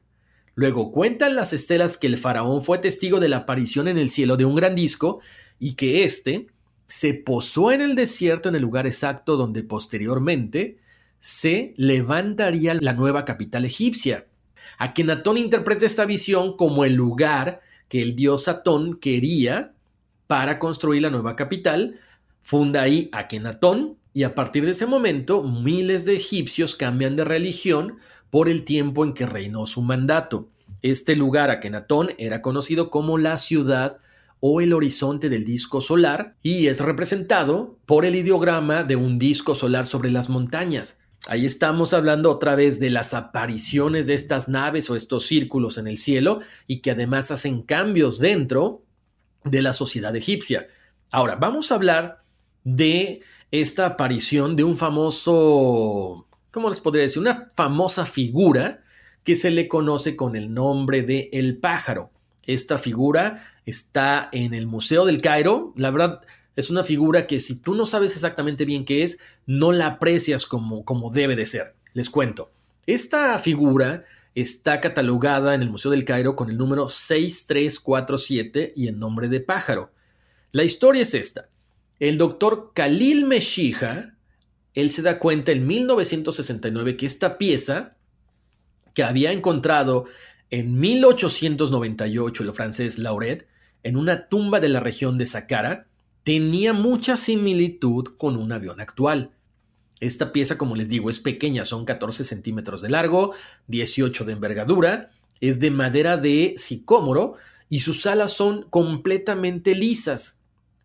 Luego 0.56 0.92
cuentan 0.92 1.36
las 1.36 1.54
estelas 1.54 1.98
que 1.98 2.08
el 2.08 2.18
faraón 2.18 2.62
fue 2.64 2.80
testigo 2.80 3.22
de 3.22 3.30
la 3.30 3.38
aparición 3.38 3.88
en 3.88 3.98
el 3.98 4.10
cielo 4.10 4.36
de 4.36 4.44
un 4.44 4.56
gran 4.56 4.76
disco 4.76 5.22
y 5.58 5.76
que 5.76 6.04
éste 6.04 6.48
se 6.88 7.14
posó 7.14 7.72
en 7.72 7.80
el 7.80 7.96
desierto 7.96 8.50
en 8.50 8.56
el 8.56 8.62
lugar 8.62 8.88
exacto 8.88 9.38
donde 9.38 9.64
posteriormente 9.64 10.80
se 11.22 11.74
levantaría 11.78 12.74
la 12.74 12.92
nueva 12.92 13.24
capital 13.24 13.64
egipcia. 13.64 14.26
Akenatón 14.80 15.38
interpreta 15.38 15.86
esta 15.86 16.04
visión 16.04 16.58
como 16.58 16.84
el 16.84 16.96
lugar 16.96 17.62
que 17.88 18.02
el 18.02 18.18
dios 18.18 18.50
Atón 18.50 18.98
quería 19.00 19.72
para 20.28 20.60
construir 20.60 21.04
la 21.04 21.10
nueva 21.10 21.38
capital, 21.38 22.00
funda 22.42 22.82
ahí 22.82 23.08
Akenatón 23.14 23.96
y 24.18 24.24
a 24.24 24.34
partir 24.34 24.66
de 24.66 24.72
ese 24.72 24.88
momento 24.88 25.44
miles 25.44 26.04
de 26.04 26.16
egipcios 26.16 26.76
cambian 26.76 27.16
de 27.16 27.24
religión 27.24 28.00
por 28.32 28.50
el 28.50 28.64
tiempo 28.64 29.06
en 29.06 29.14
que 29.14 29.28
reinó 29.28 29.68
su 29.68 29.84
mandato. 29.84 30.50
Este 30.82 31.16
lugar, 31.16 31.52
Akenatón, 31.52 32.10
era 32.18 32.42
conocido 32.42 32.90
como 32.90 33.20
la 33.20 33.38
ciudad 33.38 34.00
o 34.40 34.60
el 34.60 34.74
horizonte 34.74 35.30
del 35.30 35.46
disco 35.46 35.82
solar 35.82 36.34
y 36.42 36.66
es 36.66 36.80
representado 36.80 37.78
por 37.86 38.06
el 38.06 38.16
ideograma 38.16 38.82
de 38.82 38.96
un 38.96 39.20
disco 39.20 39.54
solar 39.54 39.86
sobre 39.86 40.12
las 40.12 40.30
montañas. 40.30 40.98
Ahí 41.28 41.46
estamos 41.46 41.94
hablando 41.94 42.32
otra 42.32 42.56
vez 42.56 42.80
de 42.80 42.90
las 42.90 43.14
apariciones 43.14 44.08
de 44.08 44.16
estas 44.16 44.50
naves 44.50 44.90
o 44.90 44.96
estos 44.96 45.28
círculos 45.28 45.78
en 45.78 45.86
el 45.86 46.00
cielo 46.00 46.40
y 46.66 46.80
que 46.80 46.90
además 46.90 47.30
hacen 47.30 47.62
cambios 47.62 48.18
dentro 48.18 48.82
de 49.44 49.62
la 49.62 49.74
sociedad 49.74 50.16
egipcia. 50.16 50.66
Ahora, 51.12 51.36
vamos 51.36 51.72
a 51.72 51.76
hablar 51.76 52.24
de 52.64 53.22
esta 53.52 53.86
aparición 53.86 54.56
de 54.56 54.64
un 54.64 54.78
famoso 54.78 56.28
¿cómo 56.58 56.70
les 56.70 56.80
podría 56.80 57.04
decir? 57.04 57.22
Una 57.22 57.50
famosa 57.56 58.08
figura 58.08 58.82
que 59.24 59.36
se 59.36 59.52
le 59.52 59.68
conoce 59.68 60.16
con 60.16 60.36
el 60.36 60.56
nombre 60.56 61.04
de 61.04 61.30
El 61.32 61.58
pájaro. 61.58 62.10
Esta 62.48 62.80
figura 62.80 63.54
está 63.68 64.28
en 64.32 64.56
el 64.56 64.66
Museo 64.66 65.06
del 65.06 65.22
Cairo. 65.22 65.74
La 65.76 65.92
verdad, 65.92 66.22
es 66.56 66.72
una 66.72 66.84
figura 66.84 67.28
que 67.28 67.40
si 67.40 67.58
tú 67.58 67.76
no 67.76 67.86
sabes 67.86 68.14
exactamente 68.14 68.66
bien 68.66 68.86
qué 68.86 69.04
es, 69.04 69.20
no 69.46 69.72
la 69.72 69.86
aprecias 69.86 70.48
como, 70.48 70.84
como 70.84 71.12
debe 71.12 71.36
de 71.36 71.46
ser. 71.46 71.76
Les 71.94 72.10
cuento. 72.10 72.52
Esta 72.88 73.38
figura 73.38 74.06
está 74.34 74.82
catalogada 74.82 75.54
en 75.54 75.62
el 75.62 75.70
Museo 75.70 75.92
del 75.92 76.06
Cairo 76.06 76.36
con 76.36 76.50
el 76.50 76.58
número 76.58 76.90
6347 76.90 78.74
y 78.76 78.88
el 78.88 78.98
nombre 78.98 79.28
de 79.28 79.42
pájaro. 79.42 79.92
La 80.52 80.64
historia 80.64 81.04
es 81.04 81.14
esta. 81.14 81.50
El 82.00 82.18
doctor 82.18 82.72
Khalil 82.74 83.26
Meshija 83.26 84.18
él 84.78 84.92
se 84.92 85.02
da 85.02 85.18
cuenta 85.18 85.52
en 85.52 85.66
1969 85.66 86.98
que 86.98 87.08
esta 87.08 87.40
pieza 87.40 87.96
que 88.94 89.04
había 89.04 89.32
encontrado 89.32 90.06
en 90.52 90.80
1898 90.80 92.44
el 92.44 92.54
francés 92.54 93.00
Lauret 93.00 93.48
en 93.82 93.98
una 93.98 94.28
tumba 94.28 94.60
de 94.60 94.70
la 94.70 94.80
región 94.80 95.18
de 95.18 95.26
Saqqara 95.26 95.88
tenía 96.24 96.74
mucha 96.74 97.18
similitud 97.18 98.04
con 98.20 98.38
un 98.38 98.52
avión 98.52 98.80
actual. 98.80 99.32
Esta 100.00 100.32
pieza, 100.32 100.60
como 100.60 100.76
les 100.76 100.90
digo, 100.90 101.10
es 101.10 101.20
pequeña, 101.20 101.66
son 101.66 101.84
14 101.84 102.24
centímetros 102.24 102.84
de 102.84 102.92
largo, 102.92 103.34
18 103.66 104.26
de 104.26 104.34
envergadura, 104.34 105.10
es 105.42 105.60
de 105.60 105.72
madera 105.72 106.18
de 106.18 106.54
sicómoro 106.58 107.34
y 107.68 107.80
sus 107.80 108.06
alas 108.06 108.32
son 108.32 108.68
completamente 108.70 109.74
lisas, 109.74 110.37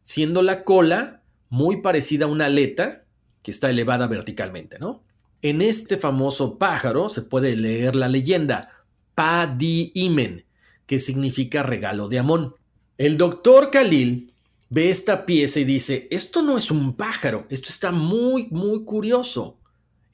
siendo 0.02 0.42
la 0.42 0.64
cola 0.64 1.22
muy 1.48 1.82
parecida 1.82 2.24
a 2.24 2.28
una 2.28 2.46
aleta 2.46 3.04
que 3.42 3.50
está 3.50 3.70
elevada 3.70 4.06
verticalmente, 4.06 4.78
¿no? 4.78 5.02
En 5.42 5.60
este 5.60 5.96
famoso 5.96 6.56
pájaro 6.56 7.08
se 7.08 7.22
puede 7.22 7.56
leer 7.56 7.96
la 7.96 8.08
leyenda 8.08 8.70
Padi-Imen, 9.14 10.44
que 10.86 11.00
significa 11.00 11.62
regalo 11.62 12.08
de 12.08 12.20
Amón. 12.20 12.54
El 12.96 13.16
doctor 13.16 13.70
Khalil 13.70 14.32
ve 14.70 14.90
esta 14.90 15.26
pieza 15.26 15.60
y 15.60 15.64
dice, 15.64 16.06
esto 16.10 16.42
no 16.42 16.56
es 16.56 16.70
un 16.70 16.94
pájaro, 16.94 17.46
esto 17.50 17.68
está 17.70 17.90
muy, 17.90 18.46
muy 18.50 18.84
curioso. 18.84 19.58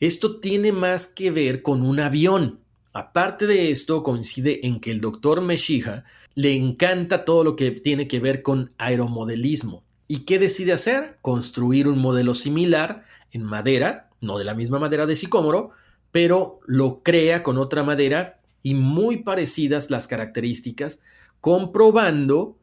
Esto 0.01 0.41
tiene 0.41 0.72
más 0.72 1.07
que 1.07 1.30
ver 1.30 1.62
con 1.62 1.82
un 1.82 2.01
avión. 2.01 2.61
Aparte 2.93 3.47
de 3.47 3.70
esto, 3.70 4.03
coincide 4.03 4.66
en 4.66 4.80
que 4.80 4.91
el 4.91 5.01
doctor 5.01 5.43
Meshiha 5.43 6.05
le 6.39 6.55
encanta 6.55 7.24
todo 7.24 7.43
lo 7.43 7.57
que 7.57 7.72
tiene 7.72 8.07
que 8.07 8.20
ver 8.20 8.43
con 8.43 8.70
aeromodelismo. 8.78 9.82
¿Y 10.07 10.20
qué 10.20 10.39
decide 10.39 10.72
hacer? 10.72 11.18
Construir 11.20 11.89
un 11.89 11.99
modelo 11.99 12.32
similar 12.32 13.05
en 13.32 13.43
madera, 13.43 14.09
no 14.20 14.39
de 14.39 14.45
la 14.45 14.55
misma 14.55 14.78
madera 14.78 15.05
de 15.05 15.16
sicómoro, 15.16 15.70
pero 16.12 16.61
lo 16.64 17.03
crea 17.03 17.43
con 17.43 17.59
otra 17.59 17.82
madera 17.82 18.39
y 18.62 18.74
muy 18.74 19.24
parecidas 19.24 19.91
las 19.91 20.07
características, 20.07 21.01
comprobando 21.41 22.57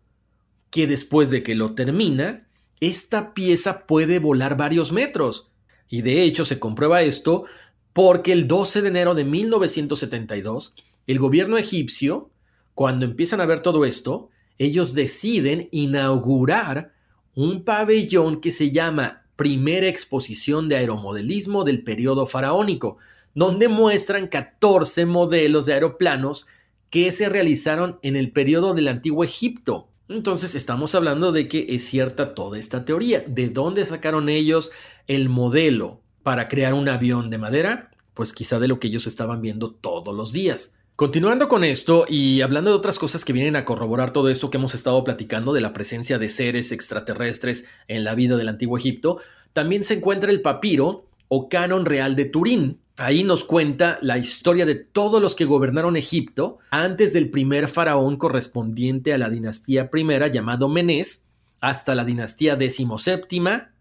que 0.69 0.88
después 0.88 1.30
de 1.30 1.43
que 1.43 1.55
lo 1.55 1.76
termina, 1.76 2.47
esta 2.80 3.34
pieza 3.34 3.86
puede 3.88 4.19
volar 4.19 4.55
varios 4.55 4.93
metros. 4.93 5.51
Y 5.89 6.01
de 6.01 6.23
hecho 6.23 6.45
se 6.45 6.59
comprueba 6.59 7.01
esto 7.01 7.43
porque 7.91 8.32
el 8.32 8.47
12 8.47 8.84
de 8.84 8.88
enero 8.88 9.15
de 9.15 9.26
1972, 9.26 10.76
el 11.07 11.19
gobierno 11.19 11.57
egipcio, 11.57 12.30
cuando 12.76 13.05
empiezan 13.05 13.39
a 13.39 13.45
ver 13.45 13.61
todo 13.61 13.86
esto, 13.86 14.30
ellos 14.57 14.93
deciden 14.93 15.69
inaugurar 15.71 16.93
un 17.34 17.63
pabellón 17.63 18.41
que 18.41 18.51
se 18.51 18.69
llama 18.71 19.23
primera 19.38 19.88
exposición 19.88 20.67
de 20.67 20.76
aeromodelismo 20.76 21.63
del 21.63 21.84
periodo 21.84 22.28
faraónico, 22.28 22.97
donde 23.34 23.69
muestran 23.69 24.28
14 24.28 25.05
modelos 25.05 25.65
de 25.65 25.73
aeroplanos 25.73 26.47
que 26.89 27.11
se 27.11 27.30
realizaron 27.30 27.97
en 28.01 28.17
el 28.17 28.32
periodo 28.32 28.73
del 28.73 28.89
antiguo 28.89 29.23
Egipto. 29.23 29.88
Entonces 30.07 30.53
estamos 30.53 30.95
hablando 30.95 31.32
de 31.32 31.47
que 31.47 31.65
es 31.69 31.84
cierta 31.86 32.34
toda 32.34 32.57
esta 32.57 32.86
teoría. 32.86 33.23
¿De 33.26 33.49
dónde 33.49 33.86
sacaron 33.86 34.30
ellos 34.30 34.71
el 35.07 35.30
modelo 35.30 36.01
para 36.23 36.47
crear 36.49 36.73
un 36.73 36.88
avión 36.89 37.30
de 37.30 37.38
madera? 37.38 37.91
Pues 38.13 38.34
quizá 38.34 38.59
de 38.59 38.67
lo 38.67 38.80
que 38.80 38.88
ellos 38.88 39.07
estaban 39.07 39.41
viendo 39.41 39.71
todos 39.71 40.15
los 40.15 40.32
días. 40.32 40.74
Continuando 40.96 41.50
con 41.50 41.66
esto 41.66 42.06
y 42.08 42.39
hablando 42.39 42.70
de 42.70 42.78
otras 42.78 43.00
cosas 43.00 43.26
que 43.26 43.34
vienen 43.34 43.58
a 43.58 43.66
corroborar 43.66 44.12
todo 44.12 44.30
esto 44.30 44.50
que 44.50 44.56
hemos 44.56 44.74
estado 44.76 45.04
platicando 45.04 45.52
de 45.52 45.60
la 45.60 45.74
presencia 45.74 46.18
de 46.18 46.30
seres 46.30 46.72
extraterrestres 46.72 47.66
en 47.89 48.06
la 48.06 48.16
vida 48.16 48.38
del 48.38 48.48
antiguo 48.48 48.78
Egipto, 48.78 49.20
también 49.52 49.84
se 49.84 49.96
encuentra 49.96 50.32
el 50.32 50.41
papiro 50.41 51.10
o 51.28 51.50
canon 51.50 51.84
real 51.84 52.16
de 52.16 52.24
Turín. 52.24 52.80
Ahí 52.96 53.26
nos 53.26 53.43
cuenta 53.43 54.00
la 54.02 54.18
historia 54.18 54.66
de 54.66 54.76
todos 54.76 55.22
los 55.22 55.36
que 55.36 55.43
gobernaron 55.43 55.98
Egipto 55.98 56.60
antes 56.72 57.12
del 57.12 57.30
primer 57.30 57.68
faraón 57.68 58.16
correspondiente 58.16 59.12
a 59.12 59.18
la 59.18 59.30
dinastía 59.30 59.89
primera 59.89 60.28
llamado 60.28 60.70
Menés 60.70 61.24
hasta 61.60 61.93
la 61.93 62.06
dinastía 62.06 62.56
decimoséptima 62.56 63.74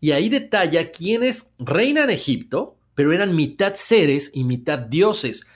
y 0.00 0.10
ahí 0.10 0.28
detalla 0.28 0.90
quiénes 0.90 1.48
reinan 1.60 2.10
Egipto, 2.10 2.76
pero 2.96 3.12
eran 3.12 3.36
mitad 3.36 3.74
seres 3.76 4.32
y 4.34 4.42
mitad 4.42 4.80
dioses 4.80 5.46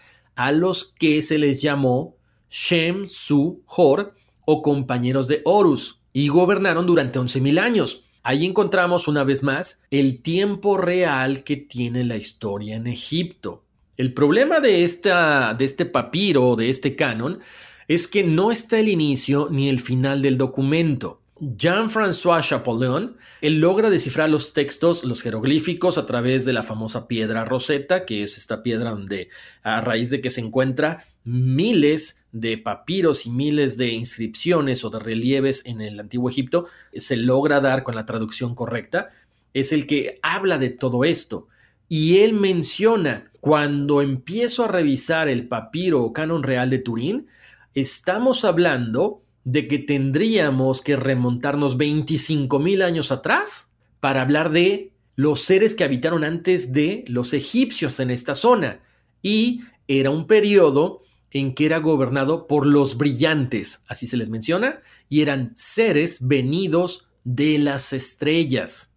a 0.40 0.52
los 0.52 0.86
que 0.98 1.20
se 1.20 1.36
les 1.36 1.60
llamó 1.60 2.16
Shem, 2.48 3.06
Su, 3.06 3.62
Hor 3.66 4.14
o 4.46 4.62
compañeros 4.62 5.28
de 5.28 5.42
Horus 5.44 6.00
y 6.14 6.28
gobernaron 6.28 6.86
durante 6.86 7.18
11.000 7.18 7.60
años. 7.60 8.04
Ahí 8.22 8.46
encontramos 8.46 9.06
una 9.06 9.22
vez 9.22 9.42
más 9.42 9.80
el 9.90 10.22
tiempo 10.22 10.78
real 10.78 11.44
que 11.44 11.58
tiene 11.58 12.04
la 12.04 12.16
historia 12.16 12.76
en 12.76 12.86
Egipto. 12.86 13.64
El 13.98 14.14
problema 14.14 14.60
de, 14.60 14.82
esta, 14.82 15.52
de 15.52 15.66
este 15.66 15.84
papiro, 15.84 16.56
de 16.56 16.70
este 16.70 16.96
canon, 16.96 17.40
es 17.86 18.08
que 18.08 18.24
no 18.24 18.50
está 18.50 18.78
el 18.78 18.88
inicio 18.88 19.48
ni 19.50 19.68
el 19.68 19.78
final 19.78 20.22
del 20.22 20.38
documento. 20.38 21.19
Jean-François 21.40 22.42
Champollion, 22.42 23.16
él 23.40 23.60
logra 23.60 23.88
descifrar 23.88 24.28
los 24.28 24.52
textos, 24.52 25.04
los 25.04 25.22
jeroglíficos, 25.22 25.96
a 25.96 26.04
través 26.04 26.44
de 26.44 26.52
la 26.52 26.62
famosa 26.62 27.08
piedra 27.08 27.46
Rosetta, 27.46 28.04
que 28.04 28.22
es 28.22 28.36
esta 28.36 28.62
piedra 28.62 28.90
donde, 28.90 29.30
a 29.62 29.80
raíz 29.80 30.10
de 30.10 30.20
que 30.20 30.28
se 30.28 30.42
encuentra 30.42 30.98
miles 31.24 32.18
de 32.32 32.58
papiros 32.58 33.24
y 33.24 33.30
miles 33.30 33.78
de 33.78 33.88
inscripciones 33.88 34.84
o 34.84 34.90
de 34.90 34.98
relieves 34.98 35.62
en 35.64 35.80
el 35.80 35.98
antiguo 35.98 36.28
Egipto, 36.28 36.66
se 36.94 37.16
logra 37.16 37.60
dar 37.60 37.84
con 37.84 37.94
la 37.94 38.04
traducción 38.04 38.54
correcta, 38.54 39.08
es 39.54 39.72
el 39.72 39.86
que 39.86 40.18
habla 40.22 40.58
de 40.58 40.68
todo 40.68 41.04
esto. 41.04 41.48
Y 41.88 42.18
él 42.18 42.34
menciona, 42.34 43.30
cuando 43.40 44.02
empiezo 44.02 44.64
a 44.64 44.68
revisar 44.68 45.26
el 45.28 45.48
papiro 45.48 46.02
o 46.02 46.12
canon 46.12 46.42
real 46.42 46.68
de 46.68 46.78
Turín, 46.80 47.28
estamos 47.74 48.44
hablando 48.44 49.22
de 49.44 49.68
que 49.68 49.78
tendríamos 49.78 50.82
que 50.82 50.96
remontarnos 50.96 51.76
25 51.76 52.58
mil 52.58 52.82
años 52.82 53.10
atrás 53.10 53.68
para 54.00 54.22
hablar 54.22 54.50
de 54.50 54.92
los 55.16 55.40
seres 55.42 55.74
que 55.74 55.84
habitaron 55.84 56.24
antes 56.24 56.72
de 56.72 57.04
los 57.06 57.32
egipcios 57.34 58.00
en 58.00 58.10
esta 58.10 58.34
zona. 58.34 58.80
Y 59.22 59.62
era 59.86 60.10
un 60.10 60.26
periodo 60.26 61.02
en 61.30 61.54
que 61.54 61.66
era 61.66 61.78
gobernado 61.78 62.46
por 62.46 62.66
los 62.66 62.96
brillantes, 62.96 63.82
así 63.86 64.06
se 64.06 64.16
les 64.16 64.30
menciona, 64.30 64.80
y 65.08 65.22
eran 65.22 65.52
seres 65.56 66.26
venidos 66.26 67.06
de 67.24 67.58
las 67.58 67.92
estrellas. 67.92 68.92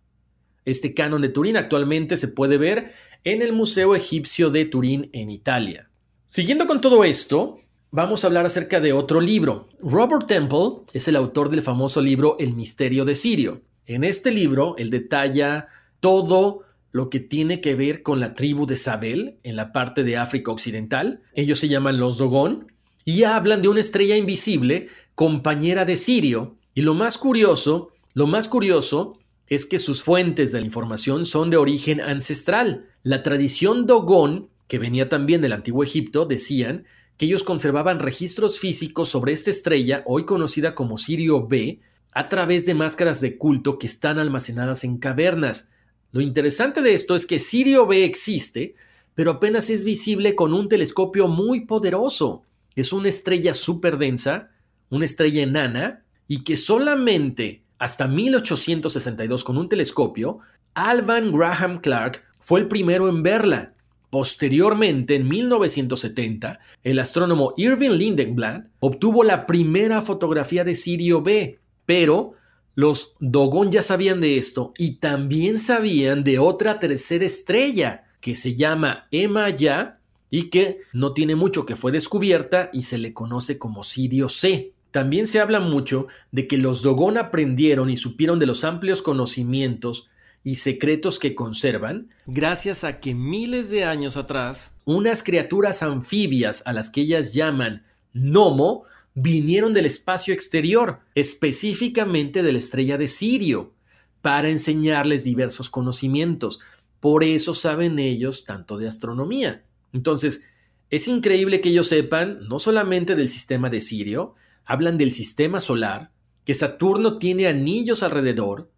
Este 0.66 0.94
canon 0.94 1.22
de 1.22 1.30
Turín 1.30 1.58
actualmente 1.58 2.18
se 2.18 2.28
puede 2.28 2.58
ver 2.58 2.94
en 3.24 3.42
el 3.42 3.54
Museo 3.54 3.96
Egipcio 3.96 4.50
de 4.50 4.66
Turín 4.66 5.10
en 5.14 5.30
Italia. 5.30 5.90
Siguiendo 6.26 6.66
con 6.66 6.82
todo 6.82 7.04
esto, 7.04 7.60
vamos 7.94 8.24
a 8.24 8.28
hablar 8.28 8.48
acerca 8.48 8.82
de 8.82 8.92
otro 8.92 9.22
libro. 9.22 9.70
Robert 9.80 10.26
Temple 10.26 10.82
es 10.94 11.08
el 11.08 11.16
autor 11.16 11.50
del 11.50 11.62
famoso 11.62 12.02
libro 12.02 12.38
El 12.40 12.54
misterio 12.54 13.06
de 13.06 13.14
Sirio. 13.14 13.62
En 13.86 14.04
este 14.04 14.32
libro, 14.32 14.76
él 14.80 14.90
detalla 14.90 15.68
todo 16.00 16.64
lo 16.92 17.12
que 17.12 17.20
tiene 17.20 17.62
que 17.62 17.76
ver 17.76 18.02
con 18.02 18.20
la 18.20 18.34
tribu 18.34 18.66
de 18.66 18.78
Sabel 18.78 19.38
en 19.44 19.56
la 19.56 19.72
parte 19.72 20.04
de 20.04 20.18
África 20.18 20.52
Occidental. 20.52 21.22
Ellos 21.36 21.60
se 21.60 21.68
llaman 21.68 22.00
los 22.00 22.18
Dogon 22.18 22.72
y 23.06 23.26
hablan 23.26 23.62
de 23.62 23.68
una 23.68 23.82
estrella 23.82 24.18
invisible, 24.18 24.88
compañera 25.14 25.86
de 25.86 25.96
Sirio. 25.96 26.56
Y 26.74 26.82
lo 26.82 26.96
más 26.96 27.20
curioso, 27.20 27.92
lo 28.16 28.26
más 28.26 28.48
curioso 28.48 29.20
es 29.46 29.68
que 29.68 29.78
sus 29.78 30.02
fuentes 30.02 30.52
de 30.52 30.62
la 30.62 30.66
información 30.66 31.28
son 31.28 31.52
de 31.52 31.58
origen 31.58 32.02
ancestral. 32.02 32.88
La 33.04 33.22
tradición 33.22 33.86
Dogon, 33.86 34.50
que 34.68 34.80
venía 34.80 35.10
también 35.10 35.42
del 35.42 35.54
antiguo 35.54 35.84
Egipto, 35.84 36.26
decían 36.26 36.86
que 37.18 37.26
ellos 37.26 37.44
conservaban 37.44 38.00
registros 38.00 38.60
físicos 38.60 39.10
sobre 39.10 39.34
esta 39.34 39.50
estrella, 39.50 40.04
hoy 40.06 40.26
conocida 40.26 40.76
como 40.76 40.98
Sirio 40.98 41.48
B, 41.48 41.80
a 42.12 42.30
través 42.30 42.66
de 42.66 42.74
máscaras 42.74 43.22
de 43.22 43.38
culto 43.38 43.78
que 43.78 43.88
están 43.88 44.20
almacenadas 44.20 44.84
en 44.84 44.98
cavernas. 44.98 45.70
Lo 46.12 46.22
interesante 46.22 46.82
de 46.82 46.94
esto 46.94 47.16
es 47.16 47.26
que 47.26 47.40
Sirio 47.40 47.88
B 47.88 48.06
existe, 48.06 48.76
pero 49.16 49.32
apenas 49.32 49.70
es 49.70 49.86
visible 49.86 50.36
con 50.36 50.54
un 50.54 50.70
telescopio 50.70 51.28
muy 51.28 51.62
poderoso. 51.62 52.44
Es 52.76 52.94
una 52.94 53.10
estrella 53.10 53.54
súper 53.54 53.98
densa, 53.98 54.52
una 54.90 55.06
estrella 55.06 55.44
enana, 55.44 56.04
y 56.28 56.44
que 56.44 56.58
solamente 56.58 57.64
hasta 57.80 58.08
1862 58.08 59.44
con 59.44 59.58
un 59.58 59.68
telescopio, 59.68 60.40
Alvan 60.74 61.32
Graham 61.32 61.82
Clark 61.82 62.24
fue 62.40 62.62
el 62.62 62.68
primero 62.68 63.10
en 63.10 63.24
verla. 63.24 63.73
Posteriormente, 64.14 65.16
en 65.16 65.28
1970, 65.28 66.60
el 66.84 67.00
astrónomo 67.00 67.56
Irving 67.58 67.98
Lindenblad 67.98 68.66
obtuvo 68.80 69.24
la 69.24 69.48
primera 69.48 70.04
fotografía 70.04 70.64
de 70.64 70.76
Sirio 70.76 71.24
B, 71.24 71.58
pero 71.88 72.34
los 72.76 73.16
Dogon 73.20 73.72
ya 73.72 73.82
sabían 73.82 74.22
de 74.22 74.38
esto 74.38 74.72
y 74.78 74.98
también 74.98 75.58
sabían 75.58 76.24
de 76.24 76.38
otra 76.38 76.80
tercera 76.80 77.26
estrella 77.26 78.04
que 78.22 78.36
se 78.36 78.54
llama 78.54 79.08
Emma 79.10 79.50
Ya 79.50 79.98
y 80.30 80.52
que 80.52 80.82
no 80.94 81.14
tiene 81.14 81.36
mucho 81.36 81.66
que 81.66 81.76
fue 81.76 81.92
descubierta 81.92 82.70
y 82.72 82.84
se 82.84 83.00
le 83.00 83.16
conoce 83.16 83.58
como 83.58 83.84
Sirio 83.84 84.30
C. 84.30 84.74
También 84.92 85.26
se 85.26 85.40
habla 85.40 85.60
mucho 85.60 86.06
de 86.32 86.48
que 86.48 86.60
los 86.60 86.84
Dogon 86.84 87.18
aprendieron 87.18 87.90
y 87.90 87.98
supieron 87.98 88.38
de 88.38 88.46
los 88.46 88.64
amplios 88.64 89.02
conocimientos 89.02 90.12
y 90.44 90.56
secretos 90.56 91.20
que 91.20 91.36
conservan, 91.36 92.10
gracias 92.26 92.84
a 92.84 93.00
que 93.00 93.14
miles 93.14 93.70
de 93.70 93.86
años 93.86 94.18
atrás, 94.18 94.74
unas 94.86 95.24
criaturas 95.24 95.82
anfibias 95.82 96.62
a 96.66 96.74
las 96.74 96.90
que 96.90 97.02
ellas 97.02 97.34
llaman 97.34 97.86
Nomo 98.12 98.84
vinieron 99.14 99.74
del 99.74 99.86
espacio 99.86 100.34
exterior, 100.34 101.00
específicamente 101.16 102.44
de 102.44 102.52
la 102.52 102.58
estrella 102.58 102.98
de 102.98 103.08
Sirio, 103.08 103.74
para 104.22 104.50
enseñarles 104.50 105.24
diversos 105.24 105.70
conocimientos. 105.70 106.60
Por 107.00 107.24
eso 107.24 107.54
saben 107.54 108.00
ellos 108.00 108.46
tanto 108.46 108.78
de 108.78 108.88
astronomía. 108.88 109.64
Entonces, 109.94 110.42
es 110.90 111.08
increíble 111.08 111.62
que 111.62 111.70
ellos 111.70 111.88
sepan 111.88 112.48
no 112.48 112.60
solamente 112.60 113.16
del 113.16 113.30
sistema 113.30 113.70
de 113.70 113.82
Sirio, 113.82 114.36
hablan 114.66 114.98
del 114.98 115.12
sistema 115.12 115.60
solar, 115.60 116.12
que 116.46 116.54
Saturno 116.54 117.18
tiene 117.18 117.48
anillos 117.48 118.04
alrededor, 118.04 118.70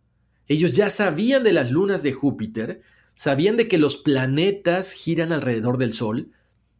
ellos 0.47 0.73
ya 0.73 0.89
sabían 0.89 1.43
de 1.43 1.53
las 1.53 1.71
lunas 1.71 2.03
de 2.03 2.13
Júpiter, 2.13 2.81
sabían 3.15 3.57
de 3.57 3.67
que 3.67 3.77
los 3.77 3.97
planetas 3.97 4.91
giran 4.91 5.31
alrededor 5.31 5.77
del 5.77 5.93
Sol 5.93 6.31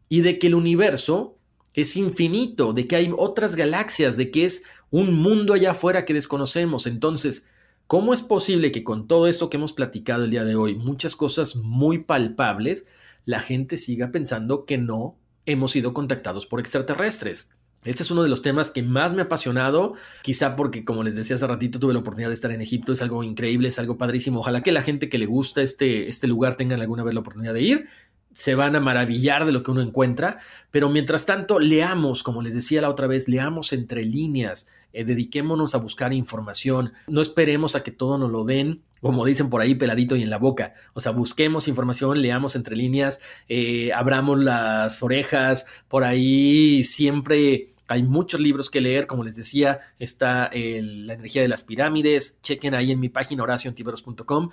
y 0.08 0.20
de 0.20 0.38
que 0.38 0.46
el 0.46 0.54
universo 0.54 1.38
es 1.74 1.96
infinito, 1.96 2.72
de 2.72 2.86
que 2.86 2.96
hay 2.96 3.12
otras 3.16 3.56
galaxias, 3.56 4.16
de 4.16 4.30
que 4.30 4.44
es 4.44 4.62
un 4.90 5.14
mundo 5.14 5.52
allá 5.52 5.72
afuera 5.72 6.04
que 6.04 6.14
desconocemos. 6.14 6.86
Entonces, 6.86 7.46
¿cómo 7.86 8.14
es 8.14 8.22
posible 8.22 8.72
que 8.72 8.84
con 8.84 9.08
todo 9.08 9.26
esto 9.26 9.50
que 9.50 9.56
hemos 9.56 9.72
platicado 9.72 10.24
el 10.24 10.30
día 10.30 10.44
de 10.44 10.56
hoy, 10.56 10.76
muchas 10.76 11.16
cosas 11.16 11.56
muy 11.56 11.98
palpables, 11.98 12.86
la 13.24 13.40
gente 13.40 13.76
siga 13.76 14.10
pensando 14.10 14.64
que 14.64 14.78
no 14.78 15.18
hemos 15.44 15.72
sido 15.72 15.92
contactados 15.92 16.46
por 16.46 16.60
extraterrestres? 16.60 17.50
Este 17.86 18.02
es 18.02 18.10
uno 18.10 18.22
de 18.22 18.28
los 18.28 18.42
temas 18.42 18.70
que 18.70 18.82
más 18.82 19.14
me 19.14 19.22
ha 19.22 19.26
apasionado, 19.26 19.94
quizá 20.22 20.56
porque, 20.56 20.84
como 20.84 21.04
les 21.04 21.14
decía 21.14 21.36
hace 21.36 21.46
ratito, 21.46 21.78
tuve 21.78 21.92
la 21.92 22.00
oportunidad 22.00 22.28
de 22.28 22.34
estar 22.34 22.50
en 22.50 22.60
Egipto, 22.60 22.92
es 22.92 23.00
algo 23.00 23.22
increíble, 23.22 23.68
es 23.68 23.78
algo 23.78 23.96
padrísimo. 23.96 24.40
Ojalá 24.40 24.62
que 24.62 24.72
la 24.72 24.82
gente 24.82 25.08
que 25.08 25.18
le 25.18 25.26
gusta 25.26 25.62
este, 25.62 26.08
este 26.08 26.26
lugar 26.26 26.56
tenga 26.56 26.76
alguna 26.76 27.04
vez 27.04 27.14
la 27.14 27.20
oportunidad 27.20 27.54
de 27.54 27.62
ir. 27.62 27.86
Se 28.32 28.54
van 28.54 28.76
a 28.76 28.80
maravillar 28.80 29.46
de 29.46 29.52
lo 29.52 29.62
que 29.62 29.70
uno 29.70 29.80
encuentra, 29.80 30.38
pero 30.70 30.90
mientras 30.90 31.24
tanto, 31.24 31.58
leamos, 31.58 32.22
como 32.22 32.42
les 32.42 32.54
decía 32.54 32.82
la 32.82 32.90
otra 32.90 33.06
vez, 33.06 33.28
leamos 33.28 33.72
entre 33.72 34.04
líneas, 34.04 34.66
eh, 34.92 35.04
dediquémonos 35.04 35.74
a 35.74 35.78
buscar 35.78 36.12
información, 36.12 36.92
no 37.06 37.22
esperemos 37.22 37.76
a 37.76 37.82
que 37.82 37.92
todo 37.92 38.18
nos 38.18 38.30
lo 38.30 38.44
den, 38.44 38.82
como 39.00 39.24
dicen 39.24 39.48
por 39.48 39.60
ahí, 39.60 39.74
peladito 39.74 40.16
y 40.16 40.22
en 40.22 40.30
la 40.30 40.38
boca. 40.38 40.74
O 40.92 41.00
sea, 41.00 41.12
busquemos 41.12 41.68
información, 41.68 42.20
leamos 42.20 42.56
entre 42.56 42.76
líneas, 42.76 43.20
eh, 43.48 43.92
abramos 43.94 44.38
las 44.38 45.02
orejas, 45.02 45.64
por 45.88 46.04
ahí 46.04 46.84
siempre 46.84 47.72
hay 47.88 48.02
muchos 48.02 48.40
libros 48.40 48.70
que 48.70 48.80
leer, 48.80 49.06
como 49.06 49.24
les 49.24 49.36
decía, 49.36 49.80
está 49.98 50.50
La 50.52 51.14
energía 51.14 51.42
de 51.42 51.48
las 51.48 51.64
pirámides. 51.64 52.38
Chequen 52.42 52.74
ahí 52.74 52.90
en 52.92 53.00
mi 53.00 53.08
página 53.08 53.42
oraciontiveros.com. 53.42 54.50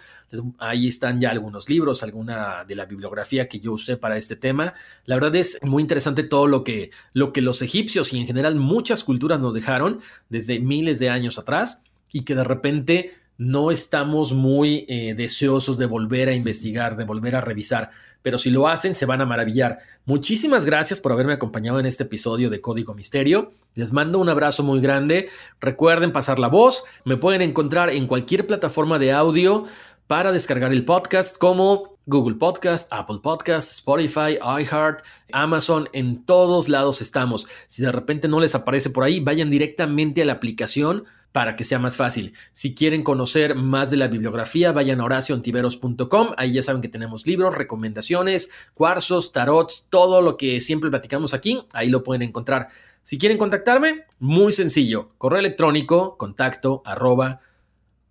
Ahí 0.59 0.87
están 0.87 1.19
ya 1.19 1.31
algunos 1.31 1.69
libros, 1.69 2.03
alguna 2.03 2.63
de 2.65 2.75
la 2.75 2.85
bibliografía 2.85 3.47
que 3.47 3.59
yo 3.59 3.73
usé 3.73 3.97
para 3.97 4.17
este 4.17 4.35
tema. 4.35 4.73
La 5.05 5.15
verdad 5.15 5.35
es 5.35 5.57
muy 5.63 5.81
interesante 5.81 6.23
todo 6.23 6.47
lo 6.47 6.63
que, 6.63 6.91
lo 7.13 7.33
que 7.33 7.41
los 7.41 7.61
egipcios 7.61 8.13
y 8.13 8.19
en 8.19 8.27
general 8.27 8.55
muchas 8.55 9.03
culturas 9.03 9.39
nos 9.39 9.53
dejaron 9.53 9.99
desde 10.29 10.59
miles 10.59 10.99
de 10.99 11.09
años 11.09 11.39
atrás 11.39 11.81
y 12.11 12.23
que 12.23 12.35
de 12.35 12.43
repente 12.43 13.11
no 13.37 13.71
estamos 13.71 14.33
muy 14.33 14.85
eh, 14.87 15.15
deseosos 15.15 15.77
de 15.77 15.85
volver 15.85 16.29
a 16.29 16.33
investigar, 16.33 16.95
de 16.95 17.03
volver 17.03 17.35
a 17.35 17.41
revisar, 17.41 17.89
pero 18.21 18.37
si 18.37 18.49
lo 18.49 18.67
hacen 18.67 18.95
se 18.95 19.05
van 19.05 19.21
a 19.21 19.25
maravillar. 19.25 19.79
Muchísimas 20.05 20.65
gracias 20.65 20.99
por 20.99 21.11
haberme 21.11 21.33
acompañado 21.33 21.79
en 21.79 21.85
este 21.85 22.03
episodio 22.03 22.49
de 22.49 22.61
Código 22.61 22.93
Misterio. 22.93 23.51
Les 23.75 23.91
mando 23.91 24.19
un 24.19 24.29
abrazo 24.29 24.63
muy 24.63 24.79
grande. 24.81 25.29
Recuerden 25.59 26.13
pasar 26.13 26.39
la 26.39 26.47
voz. 26.47 26.83
Me 27.05 27.17
pueden 27.17 27.41
encontrar 27.41 27.89
en 27.89 28.07
cualquier 28.07 28.47
plataforma 28.47 28.99
de 28.99 29.11
audio 29.11 29.65
para 30.07 30.31
descargar 30.31 30.71
el 30.71 30.85
podcast 30.85 31.37
como 31.37 31.92
Google 32.05 32.35
Podcast, 32.35 32.91
Apple 32.91 33.19
Podcast, 33.21 33.71
Spotify, 33.71 34.37
iHeart, 34.41 35.03
Amazon, 35.31 35.89
en 35.93 36.25
todos 36.25 36.69
lados 36.69 37.01
estamos. 37.01 37.47
Si 37.67 37.81
de 37.81 37.91
repente 37.91 38.27
no 38.27 38.39
les 38.39 38.55
aparece 38.55 38.89
por 38.89 39.03
ahí, 39.03 39.19
vayan 39.19 39.49
directamente 39.49 40.21
a 40.21 40.25
la 40.25 40.33
aplicación 40.33 41.05
para 41.33 41.55
que 41.55 41.63
sea 41.63 41.79
más 41.79 41.97
fácil. 41.97 42.33
Si 42.53 42.75
quieren 42.75 43.03
conocer 43.03 43.55
más 43.55 43.89
de 43.89 43.97
la 43.97 44.07
bibliografía, 44.07 44.71
vayan 44.71 45.01
a 45.01 45.05
horaciontiveros.com. 45.05 46.29
Ahí 46.37 46.53
ya 46.53 46.63
saben 46.63 46.81
que 46.81 46.89
tenemos 46.89 47.25
libros, 47.25 47.55
recomendaciones, 47.55 48.49
cuarzos, 48.73 49.31
tarots, 49.31 49.87
todo 49.89 50.21
lo 50.21 50.37
que 50.37 50.61
siempre 50.61 50.89
platicamos 50.89 51.33
aquí. 51.33 51.63
Ahí 51.73 51.89
lo 51.89 52.03
pueden 52.03 52.21
encontrar. 52.21 52.69
Si 53.01 53.17
quieren 53.17 53.37
contactarme, 53.37 54.05
muy 54.19 54.53
sencillo. 54.53 55.09
Correo 55.17 55.39
electrónico, 55.39 56.17
contacto, 56.17 56.83
arroba, 56.85 57.39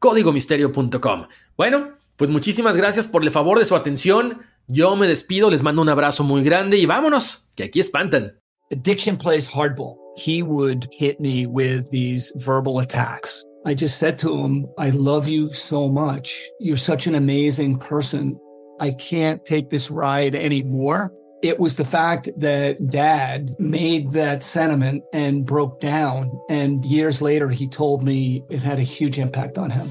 códigomisterio.com. 0.01 1.28
Bueno, 1.57 1.93
pues 2.16 2.30
muchísimas 2.30 2.76
gracias 2.76 3.08
por 3.08 3.22
el 3.22 3.30
favor 3.30 3.58
de 3.58 3.64
su 3.64 3.76
atención. 3.76 4.42
Yo 4.66 4.96
me 4.96 5.08
despido, 5.08 5.50
les 5.50 5.62
mando 5.62 5.82
un 5.82 5.88
abrazo 5.88 6.24
muy 6.24 6.42
grande 6.42 6.78
y 6.78 6.86
vámonos, 6.86 7.48
que 7.54 7.64
aquí 7.64 7.80
espantan. 7.80 8.38
Addiction 8.70 9.18
plays 9.18 9.48
hardball. 9.48 10.02
he 10.16 10.42
would 10.42 10.88
hit 10.92 11.20
me 11.20 11.46
with 11.46 11.90
these 11.90 12.32
verbal 12.36 12.80
attacks. 12.80 13.44
I 13.64 13.74
just 13.74 13.98
said 13.98 14.18
to 14.18 14.36
him, 14.36 14.66
I 14.78 14.90
love 14.90 15.28
you 15.28 15.52
so 15.52 15.88
much. 15.88 16.48
You're 16.58 16.76
such 16.76 17.06
an 17.06 17.14
amazing 17.14 17.78
person. 17.78 18.38
I 18.80 18.92
can't 18.92 19.44
take 19.44 19.70
this 19.70 19.90
ride 19.90 20.34
anymore. 20.34 21.12
It 21.42 21.58
was 21.58 21.76
the 21.76 21.84
fact 21.84 22.28
that 22.36 22.90
dad 22.90 23.50
made 23.58 24.12
that 24.12 24.42
sentiment 24.42 25.02
and 25.12 25.46
broke 25.46 25.80
down. 25.80 26.30
And 26.48 26.84
years 26.84 27.20
later, 27.20 27.48
he 27.48 27.68
told 27.68 28.02
me 28.02 28.44
it 28.48 28.62
had 28.62 28.78
a 28.78 28.82
huge 28.82 29.18
impact 29.18 29.58
on 29.58 29.70
him. 29.70 29.90